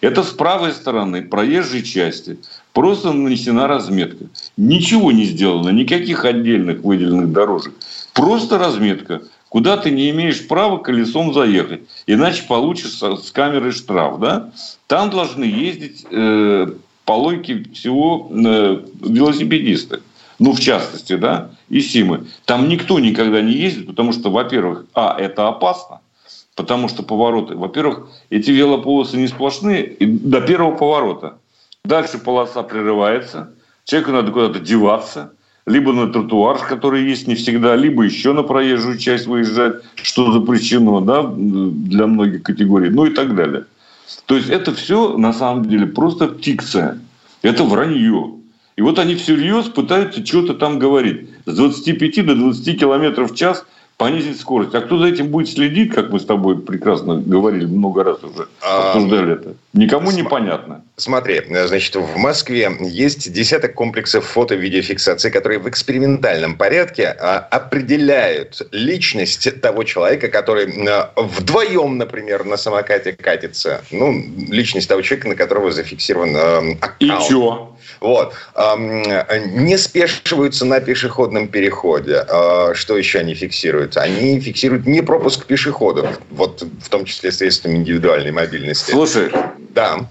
Это 0.00 0.24
с 0.24 0.30
правой 0.30 0.72
стороны 0.72 1.22
проезжей 1.22 1.82
части 1.82 2.38
просто 2.72 3.12
нанесена 3.12 3.68
разметка. 3.68 4.26
Ничего 4.56 5.12
не 5.12 5.24
сделано, 5.24 5.70
никаких 5.70 6.24
отдельных 6.24 6.82
выделенных 6.82 7.32
дорожек. 7.32 7.72
Просто 8.12 8.58
разметка. 8.58 9.22
Куда 9.48 9.76
ты 9.76 9.92
не 9.92 10.10
имеешь 10.10 10.46
права 10.48 10.78
колесом 10.78 11.32
заехать, 11.32 11.82
иначе 12.08 12.42
получишь 12.48 12.98
с 12.98 13.30
камеры 13.30 13.70
штраф. 13.70 14.18
Да? 14.18 14.50
Там 14.88 15.08
должны 15.08 15.44
ездить 15.44 16.04
э, 16.10 16.72
по 17.06 17.12
логике 17.12 17.64
всего 17.72 18.28
э, 18.30 18.80
велосипедисты. 19.00 20.00
Ну, 20.38 20.52
в 20.52 20.60
частности, 20.60 21.16
да, 21.16 21.50
и 21.70 21.80
Симы. 21.80 22.26
Там 22.44 22.68
никто 22.68 22.98
никогда 22.98 23.40
не 23.40 23.52
ездит, 23.52 23.86
потому 23.86 24.12
что, 24.12 24.30
во-первых, 24.30 24.84
а, 24.92 25.16
это 25.18 25.48
опасно, 25.48 26.00
потому 26.54 26.88
что 26.88 27.02
повороты, 27.02 27.54
во-первых, 27.54 28.08
эти 28.28 28.50
велополосы 28.50 29.16
не 29.16 29.28
сплошные 29.28 29.96
до 29.98 30.42
первого 30.42 30.76
поворота. 30.76 31.38
Дальше 31.84 32.18
полоса 32.18 32.62
прерывается, 32.64 33.50
человеку 33.84 34.12
надо 34.12 34.32
куда-то 34.32 34.58
деваться, 34.58 35.32
либо 35.64 35.92
на 35.92 36.12
тротуар, 36.12 36.58
который 36.58 37.04
есть 37.04 37.26
не 37.28 37.34
всегда, 37.36 37.76
либо 37.76 38.02
еще 38.02 38.32
на 38.32 38.42
проезжую 38.42 38.98
часть 38.98 39.26
выезжать, 39.26 39.76
что 39.94 40.32
запрещено 40.32 41.00
да, 41.00 41.22
для 41.22 42.06
многих 42.06 42.42
категорий, 42.42 42.90
ну 42.90 43.06
и 43.06 43.10
так 43.10 43.34
далее. 43.34 43.64
То 44.26 44.36
есть 44.36 44.48
это 44.48 44.74
все 44.74 45.16
на 45.16 45.32
самом 45.32 45.68
деле 45.68 45.86
просто 45.86 46.34
фикция. 46.40 47.00
Это 47.42 47.64
вранье. 47.64 48.34
И 48.76 48.82
вот 48.82 48.98
они 48.98 49.14
всерьез 49.14 49.66
пытаются 49.66 50.24
что-то 50.24 50.54
там 50.54 50.78
говорить. 50.78 51.28
С 51.46 51.56
25 51.56 52.26
до 52.26 52.34
20 52.34 52.78
километров 52.78 53.32
в 53.32 53.36
час 53.36 53.64
понизить 53.96 54.38
скорость. 54.38 54.74
А 54.74 54.82
кто 54.82 54.98
за 54.98 55.06
этим 55.06 55.28
будет 55.28 55.48
следить, 55.48 55.94
как 55.94 56.10
мы 56.10 56.20
с 56.20 56.24
тобой 56.24 56.58
прекрасно 56.58 57.16
говорили 57.16 57.64
много 57.64 58.04
раз 58.04 58.22
уже, 58.22 58.48
а, 58.60 58.92
обсуждали 58.92 59.34
это? 59.34 59.54
Никому 59.72 60.10
не 60.10 60.22
понятно. 60.22 60.84
Смотри, 60.96 61.42
значит, 61.66 61.96
в 61.96 62.16
Москве 62.16 62.70
есть 62.80 63.32
десяток 63.32 63.74
комплексов 63.74 64.26
фото-видеофиксации, 64.26 65.30
которые 65.30 65.58
в 65.58 65.68
экспериментальном 65.68 66.56
порядке 66.56 67.08
а, 67.08 67.38
определяют 67.38 68.62
личность 68.70 69.60
того 69.60 69.84
человека, 69.84 70.28
который 70.28 70.72
а, 70.88 71.12
вдвоем, 71.16 71.96
например, 71.96 72.44
на 72.44 72.58
самокате 72.58 73.12
катится. 73.12 73.82
Ну, 73.90 74.12
личность 74.50 74.88
того 74.88 75.00
человека, 75.00 75.28
на 75.28 75.36
которого 75.36 75.70
зафиксирован 75.70 76.76
аккаунт. 76.80 76.96
И 77.00 77.10
что? 77.24 77.75
Вот. 78.00 78.34
Не 78.56 79.78
спешиваются 79.78 80.64
на 80.64 80.80
пешеходном 80.80 81.48
переходе. 81.48 82.24
Что 82.74 82.96
еще 82.96 83.20
они 83.20 83.34
фиксируют? 83.34 83.96
Они 83.96 84.40
фиксируют 84.40 84.86
не 84.86 85.02
пропуск 85.02 85.46
пешеходов, 85.46 86.20
вот 86.30 86.62
в 86.82 86.88
том 86.88 87.04
числе 87.04 87.32
средствами 87.32 87.76
индивидуальной 87.76 88.32
мобильности. 88.32 88.90
Слушай, 88.90 89.30
да. 89.70 90.06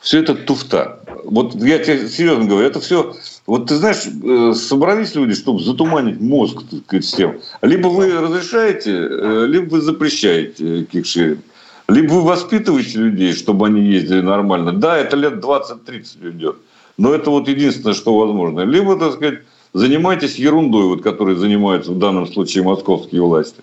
Все 0.00 0.20
это 0.20 0.34
туфта. 0.34 1.00
Вот 1.24 1.54
я 1.56 1.78
тебе 1.78 2.08
серьезно 2.08 2.46
говорю, 2.46 2.66
это 2.66 2.80
все 2.80 3.14
Вот 3.46 3.66
ты 3.66 3.76
знаешь, 3.76 4.04
э, 4.06 4.54
собрались 4.54 5.14
люди, 5.14 5.34
чтобы 5.34 5.60
затуманить 5.60 6.20
мозг 6.20 6.62
так 6.70 6.80
сказать, 6.86 7.04
всем. 7.04 7.40
Либо 7.62 7.88
вы 7.88 8.18
разрешаете, 8.18 8.92
э, 8.92 9.46
либо 9.46 9.70
вы 9.70 9.80
запрещаете 9.80 10.84
кикшеринг. 10.84 11.40
Либо 11.88 12.12
вы 12.14 12.22
воспитываете 12.22 12.98
людей, 12.98 13.34
чтобы 13.34 13.66
они 13.66 13.80
ездили 13.82 14.20
нормально. 14.20 14.72
Да, 14.72 14.96
это 14.96 15.16
лет 15.16 15.34
20-30 15.34 16.30
идет. 16.30 16.56
Но 16.98 17.14
это 17.14 17.30
вот 17.30 17.48
единственное, 17.48 17.94
что 17.94 18.18
возможно. 18.18 18.60
Либо, 18.60 18.98
так 18.98 19.14
сказать, 19.14 19.40
занимайтесь 19.72 20.36
ерундой, 20.36 20.84
вот, 20.84 21.02
которой 21.02 21.36
занимаются 21.36 21.92
в 21.92 21.98
данном 21.98 22.26
случае 22.26 22.64
московские 22.64 23.22
власти. 23.22 23.62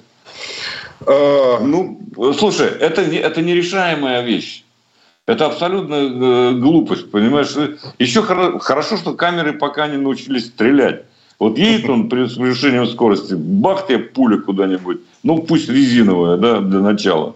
А, 1.06 1.60
ну, 1.60 2.00
слушай, 2.38 2.68
это, 2.68 3.02
это 3.02 3.42
нерешаемая 3.42 4.24
вещь. 4.24 4.64
Это 5.28 5.48
абсолютно 5.48 5.96
э, 5.96 6.52
глупость, 6.54 7.10
понимаешь? 7.12 7.56
Еще 7.98 8.22
хорошо, 8.22 8.96
что 8.96 9.14
камеры 9.14 9.54
пока 9.54 9.88
не 9.88 9.98
научились 9.98 10.46
стрелять. 10.46 11.04
Вот 11.40 11.58
едет 11.58 11.90
он 11.90 12.10
при 12.10 12.28
превышении 12.28 12.86
скорости, 12.90 13.34
бах 13.34 13.88
тебе 13.88 14.00
пуля 14.00 14.38
куда-нибудь. 14.38 15.00
Ну, 15.24 15.40
пусть 15.40 15.68
резиновая, 15.68 16.38
да, 16.38 16.62
для 16.62 16.80
начала. 16.80 17.36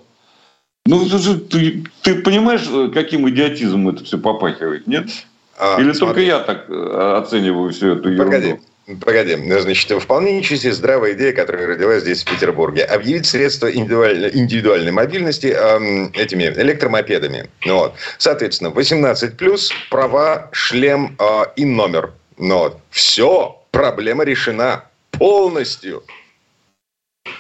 Ну, 0.86 1.04
ты, 1.50 1.84
ты 2.04 2.16
понимаешь, 2.22 2.66
э, 2.72 2.90
каким 2.94 3.28
идиотизмом 3.28 3.90
это 3.90 4.04
все 4.06 4.18
попахивает, 4.18 4.88
нет? 4.88 5.10
А, 5.60 5.78
Или 5.80 5.92
смотри. 5.92 6.00
только 6.00 6.22
я 6.22 6.40
так 6.40 6.66
э, 6.70 7.18
оцениваю 7.18 7.72
всю 7.72 7.96
эту 7.96 8.10
ерунду? 8.10 8.32
Погоди. 8.32 8.60
Погоди, 9.02 9.36
значит, 9.60 10.02
вполне 10.02 10.38
ничего 10.38 10.74
здравая 10.74 11.14
идея, 11.14 11.34
которая 11.34 11.68
родилась 11.68 12.02
здесь, 12.02 12.24
в 12.24 12.26
Петербурге. 12.26 12.86
Объявить 12.86 13.28
средства 13.28 13.72
индивидуальной, 13.72 14.32
индивидуальной 14.34 14.92
мобильности 14.92 15.54
э, 15.56 16.10
этими 16.14 16.46
электромопедами. 16.46 17.50
Ну 17.66 17.76
вот. 17.76 17.94
Соответственно, 18.18 18.70
18 18.72 19.38
плюс, 19.38 19.72
права, 19.92 20.50
шлем 20.54 21.18
э, 21.20 21.24
и 21.58 21.66
номер. 21.66 22.14
Ну 22.38 22.58
вот. 22.58 22.78
Все, 22.90 23.62
проблема 23.72 24.24
решена 24.24 24.86
полностью. 25.12 26.04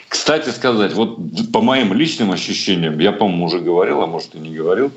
Кстати 0.09 0.49
сказать, 0.49 0.93
вот 0.93 1.17
по 1.51 1.61
моим 1.61 1.93
личным 1.93 2.31
ощущениям, 2.31 2.99
я, 2.99 3.13
по-моему, 3.13 3.45
уже 3.45 3.59
говорил, 3.59 4.01
а 4.01 4.07
может 4.07 4.35
и 4.35 4.39
не 4.39 4.53
говорил, 4.53 4.91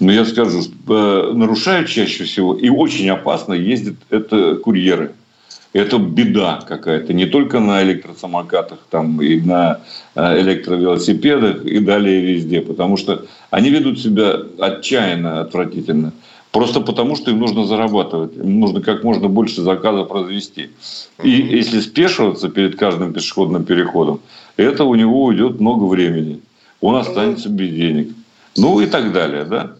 но 0.00 0.12
я 0.12 0.24
скажу, 0.24 0.62
э, 0.62 1.32
нарушают 1.34 1.88
чаще 1.88 2.24
всего 2.24 2.54
и 2.54 2.68
очень 2.68 3.08
опасно 3.10 3.52
ездят 3.52 3.96
это 4.08 4.56
курьеры. 4.56 5.12
Это 5.72 5.98
беда 5.98 6.64
какая-то. 6.66 7.12
Не 7.12 7.26
только 7.26 7.60
на 7.60 7.82
электросамокатах, 7.82 8.80
там 8.90 9.22
и 9.22 9.40
на 9.40 9.80
э, 10.16 10.40
электровелосипедах, 10.40 11.64
и 11.64 11.78
далее 11.78 12.20
везде. 12.20 12.60
Потому 12.60 12.96
что 12.96 13.26
они 13.50 13.70
ведут 13.70 14.00
себя 14.00 14.36
отчаянно, 14.58 15.42
отвратительно. 15.42 16.12
Просто 16.50 16.80
потому, 16.80 17.14
что 17.14 17.30
им 17.30 17.38
нужно 17.38 17.66
зарабатывать. 17.66 18.36
Им 18.36 18.58
нужно 18.58 18.80
как 18.80 19.04
можно 19.04 19.28
больше 19.28 19.62
заказов 19.62 20.10
развести. 20.10 20.70
И 21.22 21.30
если 21.30 21.78
спешиваться 21.78 22.48
перед 22.48 22.76
каждым 22.76 23.12
пешеходным 23.12 23.64
переходом, 23.64 24.20
это 24.56 24.82
у 24.82 24.96
него 24.96 25.24
уйдет 25.24 25.60
много 25.60 25.84
времени. 25.84 26.40
Он 26.80 26.96
останется 26.96 27.48
без 27.48 27.70
денег. 27.70 28.08
Ну 28.60 28.80
и 28.80 28.86
так 28.86 29.12
далее, 29.12 29.44
да? 29.44 29.76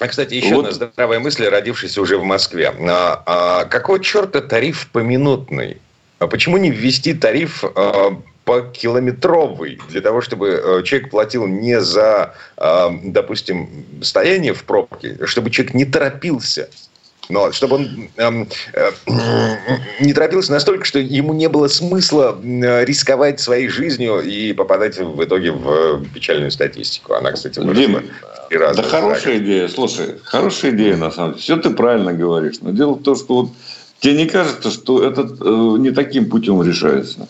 А, 0.00 0.08
кстати, 0.08 0.34
еще 0.34 0.56
вот. 0.56 0.66
одна 0.66 0.88
здравая 0.88 1.20
мысль, 1.20 1.46
родившаяся 1.46 2.00
уже 2.00 2.18
в 2.18 2.24
Москве. 2.24 2.68
А, 2.68 3.22
а, 3.26 3.64
какого 3.64 4.00
черта 4.00 4.40
тариф 4.40 4.88
поминутный? 4.92 5.78
А 6.18 6.26
почему 6.26 6.56
не 6.56 6.70
ввести 6.70 7.14
тариф 7.14 7.64
а, 7.64 8.20
по 8.44 8.60
километровый, 8.60 9.80
для 9.88 10.00
того, 10.00 10.20
чтобы 10.20 10.48
э, 10.48 10.82
человек 10.82 11.10
платил 11.10 11.46
не 11.46 11.80
за, 11.80 12.34
а, 12.56 12.94
допустим, 13.02 13.86
стояние 14.02 14.52
в 14.52 14.64
пробке, 14.64 15.18
чтобы 15.26 15.50
человек 15.50 15.74
не 15.74 15.84
торопился? 15.84 16.68
Но 17.28 17.52
чтобы 17.52 17.76
он 17.76 18.08
эм, 18.16 18.48
э, 18.72 18.90
не 20.00 20.12
торопился 20.12 20.52
настолько, 20.52 20.84
что 20.84 20.98
ему 20.98 21.32
не 21.32 21.48
было 21.48 21.68
смысла 21.68 22.38
э, 22.42 22.84
рисковать 22.84 23.40
своей 23.40 23.68
жизнью 23.68 24.20
и 24.20 24.52
попадать 24.52 24.98
в 24.98 25.22
итоге 25.22 25.52
в 25.52 26.04
печальную 26.12 26.50
статистику. 26.50 27.14
Она, 27.14 27.32
кстати, 27.32 27.60
Дима, 28.50 28.74
да 28.74 28.82
хорошая 28.82 29.38
идея, 29.38 29.68
слушай, 29.68 30.16
хорошая 30.24 30.72
идея 30.72 30.96
на 30.96 31.10
самом 31.10 31.32
деле. 31.32 31.42
Все 31.42 31.56
ты 31.56 31.70
правильно 31.70 32.12
говоришь. 32.12 32.56
Но 32.60 32.70
дело 32.70 32.92
в 32.94 33.02
том, 33.02 33.16
что 33.16 33.42
вот 33.42 33.50
тебе 34.00 34.14
не 34.14 34.26
кажется, 34.26 34.70
что 34.70 35.02
это 35.02 35.22
э, 35.22 35.76
не 35.78 35.90
таким 35.90 36.28
путем 36.28 36.62
решается? 36.62 37.26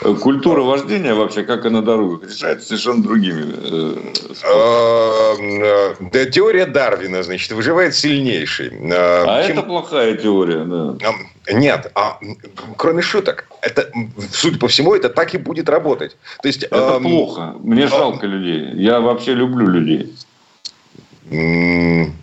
Культура 0.00 0.62
вождения 0.62 1.14
вообще, 1.14 1.44
как 1.44 1.64
и 1.66 1.68
на 1.70 1.80
дорогах, 1.80 2.28
решается 2.28 2.66
совершенно 2.66 3.02
другими 3.02 3.46
э, 3.46 3.94
э, 4.42 5.94
Да, 6.12 6.26
теория 6.26 6.66
Дарвина, 6.66 7.22
значит, 7.22 7.52
выживает 7.52 7.94
сильнейший. 7.94 8.72
А 8.92 9.40
это 9.40 9.62
плохая 9.62 10.16
теория, 10.16 10.64
да. 10.64 10.96
Нет, 11.52 11.92
а, 11.94 12.18
кроме 12.76 13.02
шуток, 13.02 13.46
это, 13.60 13.90
судя 14.32 14.58
по 14.58 14.66
всему, 14.68 14.94
это 14.94 15.10
так 15.10 15.34
и 15.34 15.38
будет 15.38 15.68
работать. 15.68 16.16
То 16.42 16.48
есть, 16.48 16.64
это 16.64 16.96
эм, 16.96 17.02
плохо. 17.02 17.54
Мне 17.60 17.86
жалко 17.86 18.26
людей. 18.26 18.72
Я 18.74 19.00
вообще 19.00 19.34
люблю 19.34 19.66
людей. 19.68 20.14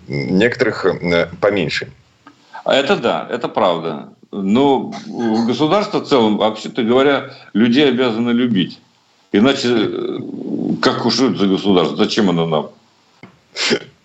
Некоторых 0.07 0.85
поменьше. 1.39 1.91
Это 2.65 2.97
да, 2.97 3.27
это 3.29 3.47
правда. 3.47 4.09
Но 4.31 4.93
государство 5.45 5.99
в 5.99 6.07
целом, 6.07 6.37
вообще-то 6.37 6.83
говоря, 6.83 7.33
людей 7.53 7.89
обязано 7.89 8.29
любить. 8.29 8.79
Иначе, 9.33 9.69
э, 9.69 10.17
как 10.81 11.05
уж 11.05 11.19
это 11.19 11.37
за 11.37 11.47
государство? 11.47 11.97
Зачем 11.97 12.29
оно 12.29 12.45
нам? 12.45 12.69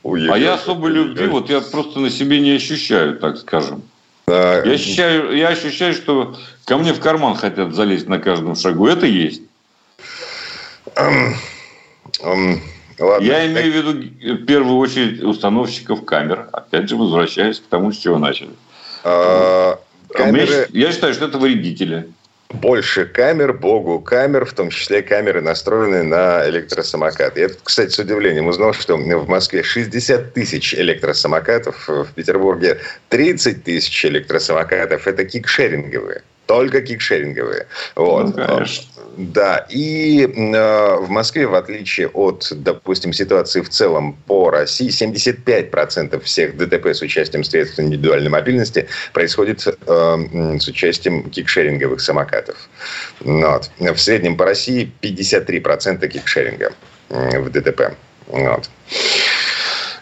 а 0.04 0.38
я 0.38 0.54
особой 0.54 0.92
любви, 0.92 1.26
вот 1.26 1.50
я 1.50 1.60
просто 1.60 2.00
на 2.00 2.10
себе 2.10 2.40
не 2.40 2.52
ощущаю, 2.52 3.18
так 3.18 3.38
скажем. 3.38 3.82
Я 4.28 4.60
ощущаю, 4.62 5.36
я 5.36 5.48
ощущаю, 5.48 5.94
что 5.94 6.36
ко 6.64 6.76
мне 6.78 6.92
в 6.92 7.00
карман 7.00 7.36
хотят 7.36 7.74
залезть 7.74 8.08
на 8.08 8.18
каждом 8.18 8.56
шагу. 8.56 8.86
Это 8.86 9.06
есть. 9.06 9.42
Ладно. 12.98 13.24
Я 13.24 13.46
имею 13.46 13.72
в 13.72 13.76
виду 13.76 14.36
в 14.36 14.46
первую 14.46 14.78
очередь 14.78 15.22
установщиков 15.22 16.04
камер. 16.04 16.48
Опять 16.52 16.88
же, 16.88 16.96
возвращаясь 16.96 17.60
к 17.60 17.66
тому, 17.66 17.92
с 17.92 17.98
чего 17.98 18.18
начали. 18.18 18.50
А, 19.04 19.78
камеры... 20.12 20.68
Я 20.72 20.92
считаю, 20.92 21.14
что 21.14 21.26
это 21.26 21.38
вредители. 21.38 22.08
Больше 22.48 23.06
камер, 23.06 23.54
богу 23.54 24.00
камер, 24.00 24.44
в 24.44 24.52
том 24.52 24.70
числе 24.70 25.02
камеры, 25.02 25.40
настроенные 25.40 26.04
на 26.04 26.48
электросамокаты. 26.48 27.40
Я, 27.40 27.48
кстати, 27.62 27.90
с 27.90 27.98
удивлением 27.98 28.46
узнал, 28.46 28.72
что 28.72 28.96
в 28.96 29.28
Москве 29.28 29.64
60 29.64 30.32
тысяч 30.32 30.72
электросамокатов, 30.74 31.88
в 31.88 32.06
Петербурге 32.14 32.78
30 33.08 33.64
тысяч 33.64 34.04
электросамокатов. 34.04 35.08
Это 35.08 35.24
кикшеринговые. 35.24 36.22
Только 36.46 36.80
кикшеринговые. 36.80 37.66
Вот. 37.96 38.36
Ну, 38.36 38.46
конечно. 38.46 38.84
Да, 39.16 39.66
и 39.70 40.26
э, 40.26 40.96
в 40.96 41.08
Москве, 41.08 41.46
в 41.46 41.54
отличие 41.54 42.08
от, 42.08 42.48
допустим, 42.50 43.12
ситуации 43.12 43.62
в 43.62 43.68
целом 43.70 44.16
по 44.26 44.50
России, 44.50 44.88
75% 44.88 46.20
всех 46.22 46.56
ДТП 46.56 46.88
с 46.88 47.00
участием 47.00 47.42
средств 47.42 47.80
индивидуальной 47.80 48.28
мобильности 48.28 48.88
происходит 49.12 49.66
э, 49.66 50.58
с 50.60 50.68
участием 50.68 51.30
кикшеринговых 51.30 52.00
самокатов. 52.00 52.68
Вот. 53.20 53.70
В 53.78 53.96
среднем 53.96 54.36
по 54.36 54.44
России 54.44 54.92
53% 55.00 56.06
кикшеринга 56.08 56.72
в 57.08 57.50
ДТП. 57.50 57.94
Вот. 58.28 58.68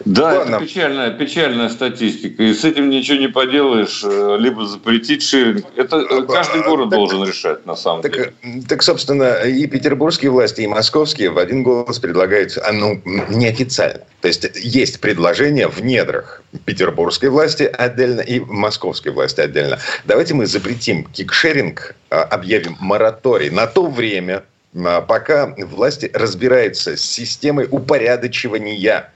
Да, 0.05 0.35
Ладно. 0.35 0.57
это 0.57 0.65
печальная, 0.65 1.11
печальная 1.11 1.69
статистика. 1.69 2.43
И 2.43 2.53
с 2.53 2.63
этим 2.63 2.89
ничего 2.89 3.17
не 3.17 3.27
поделаешь. 3.27 4.03
Э, 4.03 4.37
либо 4.39 4.65
запретить 4.67 5.23
шеринг. 5.23 5.65
Это 5.75 5.97
э, 5.97 6.21
каждый 6.27 6.61
город 6.61 6.91
так, 6.91 6.99
должен 6.99 7.23
решать, 7.23 7.65
на 7.65 7.75
самом 7.75 8.03
так, 8.03 8.13
деле. 8.13 8.33
Так, 8.69 8.83
собственно, 8.83 9.41
и 9.43 9.65
петербургские 9.65 10.29
власти, 10.29 10.61
и 10.61 10.67
московские 10.67 11.31
в 11.31 11.39
один 11.39 11.63
голос 11.63 11.97
предлагают, 11.97 12.55
а, 12.63 12.71
ну, 12.71 13.01
неофициально. 13.29 14.01
То 14.21 14.27
есть, 14.27 14.47
есть 14.55 15.01
предложение 15.01 15.67
в 15.67 15.83
недрах 15.83 16.43
петербургской 16.65 17.29
власти 17.29 17.63
отдельно 17.63 18.21
и 18.21 18.39
московской 18.39 19.11
власти 19.11 19.41
отдельно. 19.41 19.79
Давайте 20.05 20.35
мы 20.35 20.45
запретим 20.45 21.05
кикшеринг, 21.05 21.95
а, 22.11 22.21
объявим 22.23 22.77
мораторий 22.79 23.49
на 23.49 23.65
то 23.65 23.87
время, 23.87 24.43
а, 24.75 25.01
пока 25.01 25.55
власти 25.57 26.11
разбираются 26.13 26.95
с 26.95 27.01
системой 27.01 27.67
упорядочивания 27.71 29.07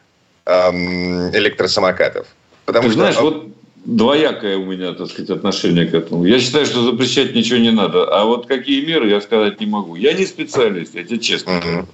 электросамокатов. 0.46 2.28
Потому 2.66 2.88
Ты 2.88 2.92
что... 2.92 3.00
знаешь, 3.00 3.20
вот 3.20 3.48
двоякое 3.86 4.58
у 4.58 4.66
меня, 4.66 4.94
так 4.94 5.10
сказать, 5.10 5.30
отношение 5.30 5.86
к 5.86 5.94
этому. 5.94 6.26
Я 6.26 6.40
считаю, 6.40 6.66
что 6.66 6.84
запрещать 6.84 7.34
ничего 7.34 7.60
не 7.60 7.72
надо. 7.72 8.06
А 8.06 8.26
вот 8.26 8.46
какие 8.46 8.86
меры, 8.86 9.10
я 9.10 9.22
сказать 9.22 9.60
не 9.60 9.66
могу. 9.66 9.96
Я 9.96 10.14
не 10.14 10.26
специалист, 10.26 10.96
я 10.96 11.04
тебе 11.04 11.20
честно 11.20 11.60
говорю. 11.60 11.88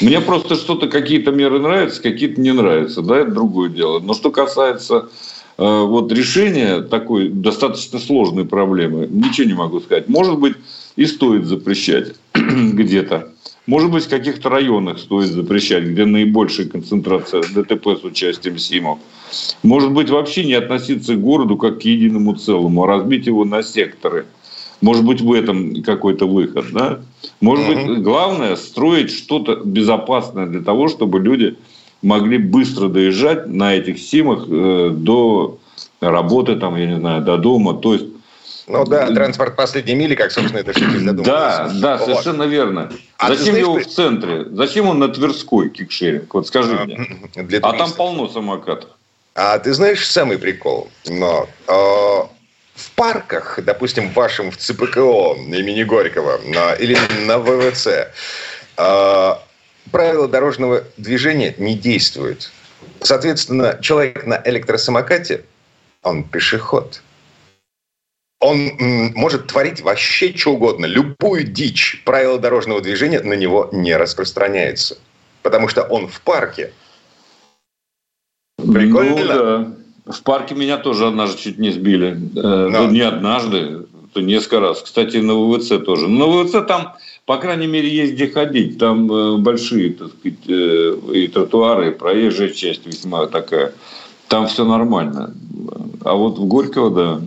Мне 0.00 0.20
просто 0.20 0.54
что-то, 0.54 0.88
какие-то 0.88 1.32
меры 1.32 1.58
нравятся, 1.58 2.00
какие-то 2.02 2.40
не 2.40 2.52
нравятся. 2.52 3.02
Да, 3.02 3.18
это 3.18 3.30
другое 3.32 3.70
дело. 3.70 3.98
Но 3.98 4.14
что 4.14 4.30
касается 4.30 5.08
э, 5.58 5.82
вот 5.82 6.12
решения 6.12 6.82
такой 6.82 7.28
достаточно 7.28 7.98
сложной 7.98 8.44
проблемы, 8.44 9.08
ничего 9.10 9.46
не 9.46 9.54
могу 9.54 9.80
сказать. 9.80 10.08
Может 10.08 10.38
быть, 10.38 10.56
и 10.96 11.06
стоит 11.06 11.46
запрещать 11.46 12.12
где-то. 12.34 13.30
Может 13.66 13.90
быть, 13.90 14.04
в 14.04 14.10
каких-то 14.10 14.50
районах 14.50 14.98
стоит 14.98 15.30
запрещать, 15.30 15.84
где 15.84 16.04
наибольшая 16.04 16.66
концентрация 16.66 17.42
ДТП 17.42 17.98
с 17.98 18.04
участием 18.04 18.58
СИМов. 18.58 18.98
Может 19.62 19.92
быть, 19.92 20.10
вообще 20.10 20.44
не 20.44 20.52
относиться 20.52 21.14
к 21.14 21.20
городу 21.20 21.56
как 21.56 21.80
к 21.80 21.82
единому 21.82 22.34
целому, 22.34 22.84
а 22.84 22.86
разбить 22.86 23.26
его 23.26 23.44
на 23.44 23.62
секторы. 23.62 24.26
Может 24.82 25.04
быть, 25.04 25.22
в 25.22 25.32
этом 25.32 25.82
какой-то 25.82 26.26
выход. 26.26 26.66
Да? 26.72 27.00
Может 27.40 27.66
mm 27.66 27.86
быть, 27.86 28.02
главное 28.02 28.56
строить 28.56 29.10
что-то 29.10 29.56
безопасное 29.64 30.46
для 30.46 30.60
того, 30.60 30.88
чтобы 30.88 31.20
люди 31.20 31.56
могли 32.02 32.36
быстро 32.36 32.88
доезжать 32.88 33.46
на 33.46 33.74
этих 33.74 33.98
СИМах 33.98 34.44
э, 34.46 34.90
до 34.92 35.58
работы, 36.00 36.56
там, 36.56 36.76
я 36.76 36.86
не 36.86 36.98
знаю, 36.98 37.24
до 37.24 37.38
дома. 37.38 37.72
То 37.72 37.94
есть 37.94 38.06
ну 38.66 38.84
да, 38.84 39.10
транспорт 39.12 39.56
последней 39.56 39.94
мили, 39.94 40.14
как, 40.14 40.32
собственно, 40.32 40.60
это 40.60 40.72
все 40.72 40.88
всегда 40.88 41.12
Да, 41.12 41.70
да, 41.74 41.96
вот. 41.98 42.06
совершенно 42.06 42.44
верно. 42.44 42.90
А 43.18 43.28
Зачем 43.28 43.44
знаешь, 43.44 43.60
его 43.60 43.78
в 43.78 43.86
центре? 43.86 44.46
Зачем 44.52 44.88
он 44.88 44.98
на 44.98 45.08
Тверской 45.08 45.68
кикшеринг? 45.68 46.32
Вот 46.32 46.46
скажи 46.46 46.76
а, 46.78 46.84
мне. 46.84 47.06
Для 47.34 47.58
а 47.58 47.72
там 47.74 47.92
полно 47.92 48.28
самокатов. 48.28 48.90
А 49.34 49.58
ты 49.58 49.74
знаешь 49.74 50.08
самый 50.08 50.38
прикол? 50.38 50.88
Но 51.06 51.48
э, 51.66 51.72
в 51.72 52.90
парках, 52.94 53.58
допустим, 53.62 54.10
вашем 54.10 54.50
в 54.50 54.56
ЦПКО 54.56 55.34
имени 55.36 55.82
Горького 55.82 56.40
на, 56.46 56.72
или 56.74 56.96
на 57.26 57.38
ВВЦ, 57.38 57.88
э, 58.76 59.34
правила 59.90 60.28
дорожного 60.28 60.84
движения 60.96 61.54
не 61.58 61.74
действуют. 61.74 62.50
Соответственно, 63.02 63.78
человек 63.82 64.24
на 64.24 64.40
электросамокате, 64.44 65.44
он 66.02 66.24
пешеход– 66.24 67.02
он 68.44 68.72
может 69.14 69.46
творить 69.46 69.80
вообще 69.80 70.36
что 70.36 70.52
угодно, 70.52 70.84
любую 70.84 71.44
дичь. 71.44 72.02
Правила 72.04 72.38
дорожного 72.38 72.82
движения 72.82 73.20
на 73.20 73.32
него 73.32 73.70
не 73.72 73.96
распространяются. 73.96 74.98
Потому 75.42 75.68
что 75.68 75.82
он 75.82 76.08
в 76.08 76.20
парке. 76.20 76.72
Прикольно? 78.58 79.16
Ну, 79.16 79.26
да. 79.26 80.12
В 80.12 80.22
парке 80.22 80.54
меня 80.54 80.76
тоже 80.76 81.06
однажды 81.06 81.40
чуть 81.40 81.58
не 81.58 81.70
сбили. 81.70 82.12
Э, 82.36 82.68
Но. 82.68 82.82
Ну, 82.82 82.90
не 82.90 83.00
однажды, 83.00 83.86
то 84.12 84.20
несколько 84.20 84.60
раз. 84.60 84.82
Кстати, 84.82 85.16
на 85.16 85.34
ВВЦ 85.34 85.82
тоже. 85.82 86.08
На 86.08 86.26
ВВЦ 86.26 86.66
там, 86.68 86.92
по 87.24 87.38
крайней 87.38 87.66
мере, 87.66 87.88
есть 87.88 88.12
где 88.12 88.28
ходить. 88.28 88.78
Там 88.78 89.10
э, 89.10 89.36
большие, 89.38 89.94
так 89.94 90.08
сказать, 90.08 90.38
э, 90.48 90.96
и 91.14 91.28
тротуары, 91.28 91.88
и 91.88 91.92
проезжая 91.92 92.50
часть 92.50 92.86
весьма 92.86 93.26
такая. 93.26 93.72
Там 94.28 94.48
все 94.48 94.66
нормально. 94.66 95.34
А 96.04 96.14
вот 96.14 96.38
в 96.38 96.44
Горького, 96.44 96.90
да, 96.90 97.20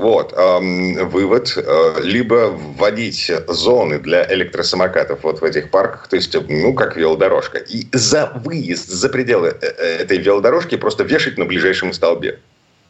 вот. 0.00 0.32
Вывод. 0.32 1.52
Э, 1.56 2.00
либо 2.02 2.50
вводить 2.50 3.30
зоны 3.48 3.98
для 3.98 4.26
электросамокатов 4.32 5.22
вот 5.22 5.40
в 5.40 5.44
этих 5.44 5.70
парках, 5.70 6.08
то 6.08 6.16
есть, 6.16 6.34
ну, 6.48 6.74
как 6.74 6.96
велодорожка. 6.96 7.58
И 7.58 7.86
за 7.92 8.32
выезд 8.44 8.88
за 8.88 9.08
пределы 9.08 9.48
э, 9.48 9.66
э, 9.66 10.02
этой 10.02 10.18
велодорожки 10.18 10.76
просто 10.76 11.04
вешать 11.04 11.38
на 11.38 11.44
ближайшем 11.44 11.92
столбе. 11.92 12.38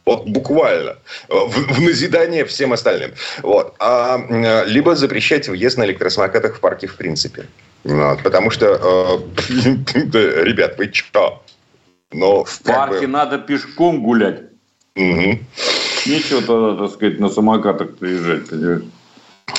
Вот 0.06 0.26
буквально. 0.26 0.96
В, 1.28 1.74
в 1.74 1.80
назидание 1.80 2.44
всем 2.44 2.72
остальным. 2.72 3.12
Вот. 3.42 3.74
А, 3.78 4.64
либо 4.66 4.94
запрещать 4.94 5.48
въезд 5.48 5.78
на 5.78 5.84
электросамокатах 5.84 6.56
в 6.56 6.60
парке 6.60 6.86
в 6.86 6.96
принципе. 6.96 7.46
Вот. 7.84 8.22
Потому 8.22 8.50
что, 8.50 8.66
э, 8.66 9.52
ребят, 10.44 10.78
вы 10.78 10.90
что? 10.92 11.42
Но, 12.12 12.44
в 12.44 12.62
парке 12.62 13.06
бы... 13.06 13.12
надо 13.12 13.38
пешком 13.38 14.02
гулять. 14.02 14.42
Угу. 14.96 15.38
Нечего 16.06 16.40
тогда, 16.42 16.84
так 16.84 16.94
сказать, 16.94 17.20
на 17.20 17.28
самокатах 17.28 17.96
приезжать, 17.96 18.48
понимаешь? 18.48 18.82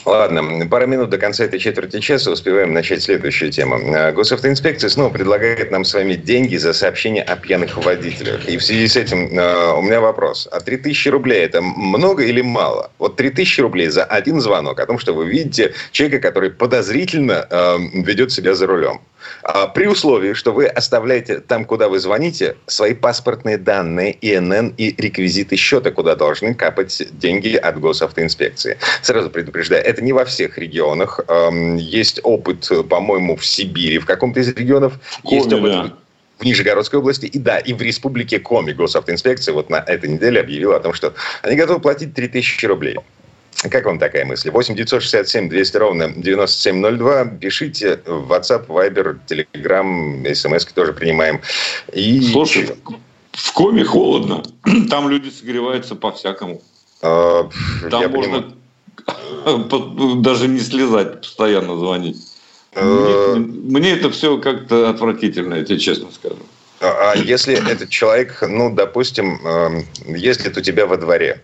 Ладно, 0.06 0.68
пара 0.70 0.88
минут 0.88 1.10
до 1.10 1.18
конца 1.18 1.44
этой 1.44 1.60
четверти 1.60 2.00
часа 2.00 2.32
успеваем 2.32 2.74
начать 2.74 3.04
следующую 3.04 3.52
тему. 3.52 3.80
А, 3.96 4.12
госавтоинспекция 4.12 4.90
снова 4.90 5.10
предлагает 5.10 5.70
нам 5.72 5.84
с 5.84 5.94
вами 5.94 6.16
деньги 6.16 6.56
за 6.56 6.74
сообщение 6.74 7.24
о 7.24 7.36
пьяных 7.36 7.78
водителях. 7.78 8.48
И 8.48 8.58
в 8.58 8.64
связи 8.64 8.88
с 8.88 8.96
этим 8.96 9.28
э, 9.38 9.74
у 9.74 9.82
меня 9.82 10.02
вопрос. 10.02 10.48
А 10.52 10.60
3000 10.60 11.10
рублей 11.10 11.44
это 11.44 11.62
много 11.62 12.24
или 12.24 12.42
мало? 12.42 12.92
Вот 12.98 13.16
3000 13.16 13.62
рублей 13.62 13.88
за 13.90 14.04
один 14.04 14.42
звонок 14.42 14.80
о 14.80 14.86
том, 14.86 14.98
что 14.98 15.14
вы 15.14 15.28
видите 15.28 15.74
человека, 15.92 16.28
который 16.28 16.50
подозрительно 16.50 17.46
э, 17.50 17.78
ведет 17.94 18.32
себя 18.32 18.56
за 18.56 18.66
рулем. 18.66 19.02
А, 19.44 19.68
при 19.68 19.88
условии, 19.88 20.34
что 20.34 20.52
вы 20.52 20.68
оставляете 20.68 21.40
там, 21.40 21.66
куда 21.66 21.90
вы 21.90 22.00
звоните, 22.00 22.56
свои 22.68 22.94
паспортные 22.94 23.58
данные, 23.58 24.18
ИНН 24.22 24.74
и 24.78 24.96
реквизиты 25.02 25.56
счета, 25.56 25.92
куда 25.92 26.16
должны 26.16 26.54
капать 26.54 27.02
деньги 27.12 27.56
от 27.56 27.80
госавтоинспекции. 27.80 28.78
Сразу 29.02 29.30
предупреждаю, 29.30 29.84
это 29.84 30.02
не 30.02 30.14
во 30.14 30.26
всех 30.26 30.58
регионах. 30.58 31.20
Есть 31.78 32.20
опыт, 32.24 32.70
по-моему, 32.90 33.36
в 33.36 33.46
Сибири, 33.46 34.00
в 34.00 34.06
каком-то 34.06 34.40
из 34.40 34.50
регионов. 34.50 34.94
Коми, 35.24 35.36
есть 35.36 35.54
опыт 35.54 35.72
да. 35.72 35.94
в 36.40 36.44
Нижегородской 36.46 37.00
области. 37.00 37.26
И 37.26 37.40
да, 37.40 37.58
и 37.58 37.74
в 37.74 37.82
республике 37.82 38.40
Коми 38.40 38.74
госавтоинспекция 38.74 39.54
вот 39.54 39.70
на 39.70 39.78
этой 39.78 40.10
неделе 40.10 40.40
объявила 40.40 40.78
о 40.78 40.80
том, 40.80 40.94
что 40.94 41.14
они 41.42 41.56
готовы 41.56 41.80
платить 41.80 42.14
3000 42.14 42.66
рублей. 42.66 42.98
Как 43.70 43.86
вам 43.86 44.00
такая 44.00 44.26
мысль? 44.26 44.50
8 44.50 44.76
967 44.76 45.50
200 45.50 45.78
ровно 45.78 46.10
9702. 46.16 47.26
Пишите 47.40 48.00
в 48.06 48.32
WhatsApp, 48.32 48.68
Viber, 48.68 49.18
Telegram, 49.28 50.34
смс 50.34 50.66
тоже 50.66 50.94
принимаем. 50.94 51.42
И... 51.94 52.22
Слушай, 52.32 52.72
в 53.32 53.54
коме 53.54 53.84
холодно. 53.84 54.44
Там 54.90 55.10
люди 55.10 55.30
согреваются 55.30 55.96
по-всякому. 55.96 56.62
А, 57.02 57.50
Там 57.90 58.12
можно 58.12 58.54
даже 60.22 60.48
не 60.48 60.60
слезать, 60.60 61.22
постоянно 61.22 61.78
звонить. 61.78 62.18
А... 62.74 63.36
Мне, 63.36 63.80
мне 63.80 63.92
это 63.92 64.10
все 64.10 64.38
как-то 64.38 64.90
отвратительно, 64.90 65.56
я 65.56 65.64
тебе 65.64 65.80
честно 65.80 66.08
скажу. 66.12 66.38
А, 66.82 67.12
а 67.12 67.16
если 67.16 67.56
этот 67.72 67.90
человек, 67.90 68.42
ну, 68.42 68.74
допустим, 68.74 69.40
эм, 69.46 69.86
ездит 70.08 70.58
у 70.58 70.62
тебя 70.62 70.88
во 70.88 70.98
дворе, 70.98 71.44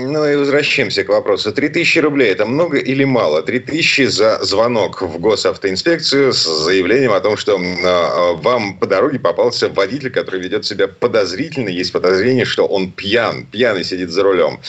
Ну 0.00 0.24
и 0.24 0.36
возвращаемся 0.36 1.02
к 1.02 1.08
вопросу. 1.08 1.52
3000 1.52 1.98
рублей– 1.98 2.30
это 2.32 2.46
много 2.46 2.78
или 2.78 3.02
мало? 3.04 3.42
3000 3.42 4.04
за 4.04 4.38
звонок 4.44 5.02
в 5.02 5.18
госавтоинспекцию 5.18 6.32
с 6.32 6.44
заявлением 6.44 7.12
о 7.12 7.20
том, 7.20 7.36
что 7.36 7.58
э, 7.58 8.36
вам 8.40 8.78
по 8.78 8.86
дороге 8.86 9.18
попался 9.18 9.68
водитель, 9.68 10.10
который 10.10 10.40
ведет 10.40 10.64
себя 10.64 10.86
подозрительно. 10.86 11.68
Есть 11.68 11.92
подозрение, 11.92 12.44
что 12.44 12.66
он 12.66 12.92
пьян, 12.92 13.44
пьяный 13.46 13.82
сидит 13.82 14.10
за 14.10 14.22
рулем. 14.22 14.60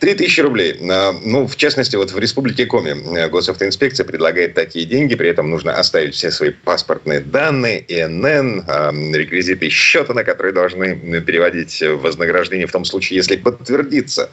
3000 0.00 0.40
рублей. 0.40 0.76
Э, 0.80 1.12
ну, 1.24 1.46
в 1.46 1.56
частности, 1.56 1.96
вот 1.96 2.12
в 2.12 2.18
Республике 2.18 2.66
Коми 2.66 3.18
э, 3.18 3.28
госавтоинспекция 3.30 4.04
предлагает 4.04 4.52
такие 4.54 4.84
деньги. 4.84 5.14
При 5.14 5.30
этом 5.30 5.48
нужно 5.48 5.72
оставить 5.72 6.14
все 6.14 6.30
свои 6.30 6.50
паспортные 6.50 7.20
данные, 7.20 7.84
ИНН, 7.88 9.14
реквизиты 9.14 9.70
счета, 9.70 10.12
на 10.12 10.24
которые 10.24 10.52
должны 10.52 11.20
переводить 11.22 11.82
вознаграждение 11.82 12.66
в 12.66 12.72
том 12.72 12.84
случае, 12.84 13.16
если 13.16 13.36
подтвердится 13.36 14.30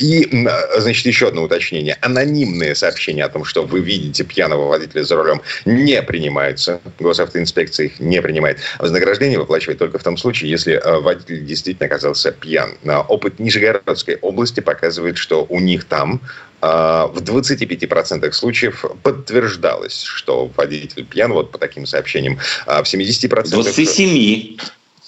и, 0.00 0.48
значит, 0.78 1.06
еще 1.06 1.28
одно 1.28 1.42
уточнение. 1.44 1.96
Анонимные 2.00 2.74
сообщения 2.74 3.24
о 3.24 3.28
том, 3.28 3.44
что 3.44 3.62
вы 3.62 3.80
видите 3.80 4.24
пьяного 4.24 4.68
водителя 4.68 5.04
за 5.04 5.16
рулем, 5.16 5.42
не 5.64 6.00
принимаются. 6.02 6.80
Госавтоинспекция 6.98 7.86
их 7.86 8.00
не 8.00 8.20
принимает. 8.22 8.58
Вознаграждение 8.78 9.38
выплачивает 9.38 9.78
только 9.78 9.98
в 9.98 10.02
том 10.02 10.16
случае, 10.16 10.50
если 10.50 10.74
э, 10.74 11.00
водитель 11.00 11.44
действительно 11.44 11.86
оказался 11.86 12.32
пьян. 12.32 12.76
Опыт 13.08 13.38
Нижегородской 13.38 14.16
области 14.16 14.60
показывает, 14.60 15.18
что 15.18 15.46
у 15.48 15.60
них 15.60 15.84
там 15.84 16.20
э, 16.62 16.66
в 16.66 17.18
25% 17.22 18.32
случаев 18.32 18.84
подтверждалось, 19.02 20.02
что 20.02 20.50
водитель 20.56 21.04
пьян, 21.04 21.32
вот 21.32 21.50
по 21.50 21.58
таким 21.58 21.86
сообщениям. 21.86 22.38
А 22.66 22.82
в 22.82 22.92
70%... 22.92 23.48
27 23.50 24.56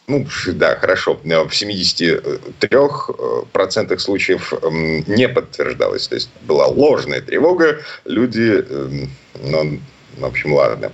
ну, 0.09 0.27
да, 0.55 0.77
хорошо, 0.77 1.15
в 1.15 1.27
73% 1.27 3.99
случаев 3.99 4.55
не 5.07 5.29
подтверждалось. 5.29 6.09
То 6.09 6.15
есть 6.15 6.31
была 6.43 6.67
ложная 6.67 7.21
тревога, 7.21 7.81
люди, 8.05 8.65
ну, 9.43 9.79
в 10.19 10.25
общем, 10.25 10.55
ладно. 10.55 10.93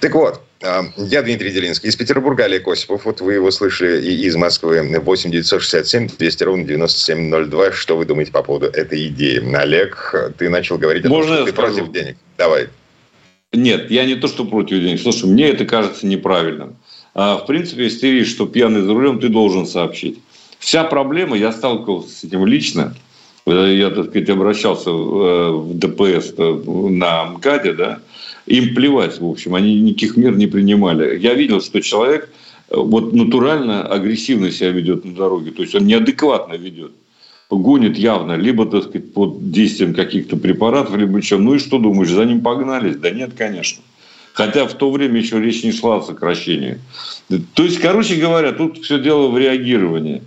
Так 0.00 0.14
вот, 0.14 0.40
а, 0.62 0.84
я 0.96 1.22
Дмитрий 1.22 1.50
Делинский. 1.50 1.88
Из 1.88 1.96
Петербурга 1.96 2.44
Олег 2.44 2.66
Осипов. 2.68 3.04
Вот 3.04 3.20
вы 3.20 3.34
его 3.34 3.50
слышали 3.50 4.02
и 4.02 4.26
из 4.26 4.36
Москвы. 4.36 4.98
8 4.98 5.30
967 5.30 6.08
200 6.18 6.44
ровно 6.44 6.64
9702. 6.64 7.72
Что 7.72 7.96
вы 7.96 8.06
думаете 8.06 8.32
по 8.32 8.42
поводу 8.42 8.66
этой 8.66 9.08
идеи? 9.08 9.42
Олег, 9.54 10.14
ты 10.38 10.48
начал 10.48 10.78
говорить 10.78 11.04
о 11.04 11.08
том, 11.08 11.22
что 11.22 11.44
ты 11.44 11.52
скажу? 11.52 11.74
против 11.74 11.92
денег. 11.92 12.16
Давай. 12.38 12.68
Нет, 13.52 13.90
я 13.90 14.04
не 14.04 14.16
то, 14.16 14.28
что 14.28 14.44
против 14.44 14.80
денег. 14.80 15.00
Слушай, 15.00 15.26
мне 15.26 15.50
это 15.50 15.64
кажется 15.64 16.06
неправильным. 16.06 16.78
А, 17.18 17.38
в 17.38 17.46
принципе, 17.46 17.84
если 17.84 18.00
ты 18.00 18.10
видишь, 18.10 18.28
что 18.28 18.44
пьяный 18.44 18.82
за 18.82 18.92
рулем, 18.92 19.18
ты 19.18 19.30
должен 19.30 19.66
сообщить. 19.66 20.18
Вся 20.58 20.84
проблема, 20.84 21.34
я 21.34 21.50
сталкивался 21.50 22.10
с 22.10 22.24
этим 22.24 22.44
лично, 22.44 22.94
я, 23.46 23.88
так 23.88 24.10
сказать, 24.10 24.28
обращался 24.28 24.90
в 24.90 25.70
э, 25.72 25.74
ДПС 25.76 26.34
э, 26.36 26.62
на 26.90 27.24
МКАДе, 27.24 27.72
да, 27.72 28.00
им 28.44 28.74
плевать, 28.74 29.18
в 29.18 29.24
общем, 29.24 29.54
они 29.54 29.80
никаких 29.80 30.18
мер 30.18 30.36
не 30.36 30.46
принимали. 30.46 31.18
Я 31.18 31.32
видел, 31.32 31.62
что 31.62 31.80
человек 31.80 32.28
вот 32.68 33.14
натурально 33.14 33.82
агрессивно 33.82 34.50
себя 34.50 34.70
ведет 34.70 35.06
на 35.06 35.14
дороге. 35.14 35.52
То 35.52 35.62
есть 35.62 35.74
он 35.74 35.86
неадекватно 35.86 36.54
ведет. 36.54 36.92
Гонит 37.48 37.96
явно, 37.96 38.36
либо, 38.36 38.66
так 38.66 38.82
сказать, 38.82 39.14
под 39.14 39.52
действием 39.52 39.94
каких-то 39.94 40.36
препаратов, 40.36 40.96
либо 40.96 41.22
чем. 41.22 41.44
Ну 41.44 41.54
и 41.54 41.60
что 41.60 41.78
думаешь, 41.78 42.10
за 42.10 42.26
ним 42.26 42.42
погнались? 42.42 42.96
Да 42.96 43.10
нет, 43.10 43.30
конечно. 43.38 43.82
Хотя 44.36 44.66
в 44.66 44.74
то 44.74 44.90
время 44.90 45.18
еще 45.18 45.40
речь 45.40 45.64
не 45.64 45.72
шла 45.72 45.96
о 45.96 46.02
сокращении. 46.02 46.78
То 47.54 47.62
есть, 47.62 47.78
короче 47.78 48.16
говоря, 48.16 48.52
тут 48.52 48.84
все 48.84 48.98
дело 48.98 49.28
в 49.28 49.38
реагировании. 49.38 50.22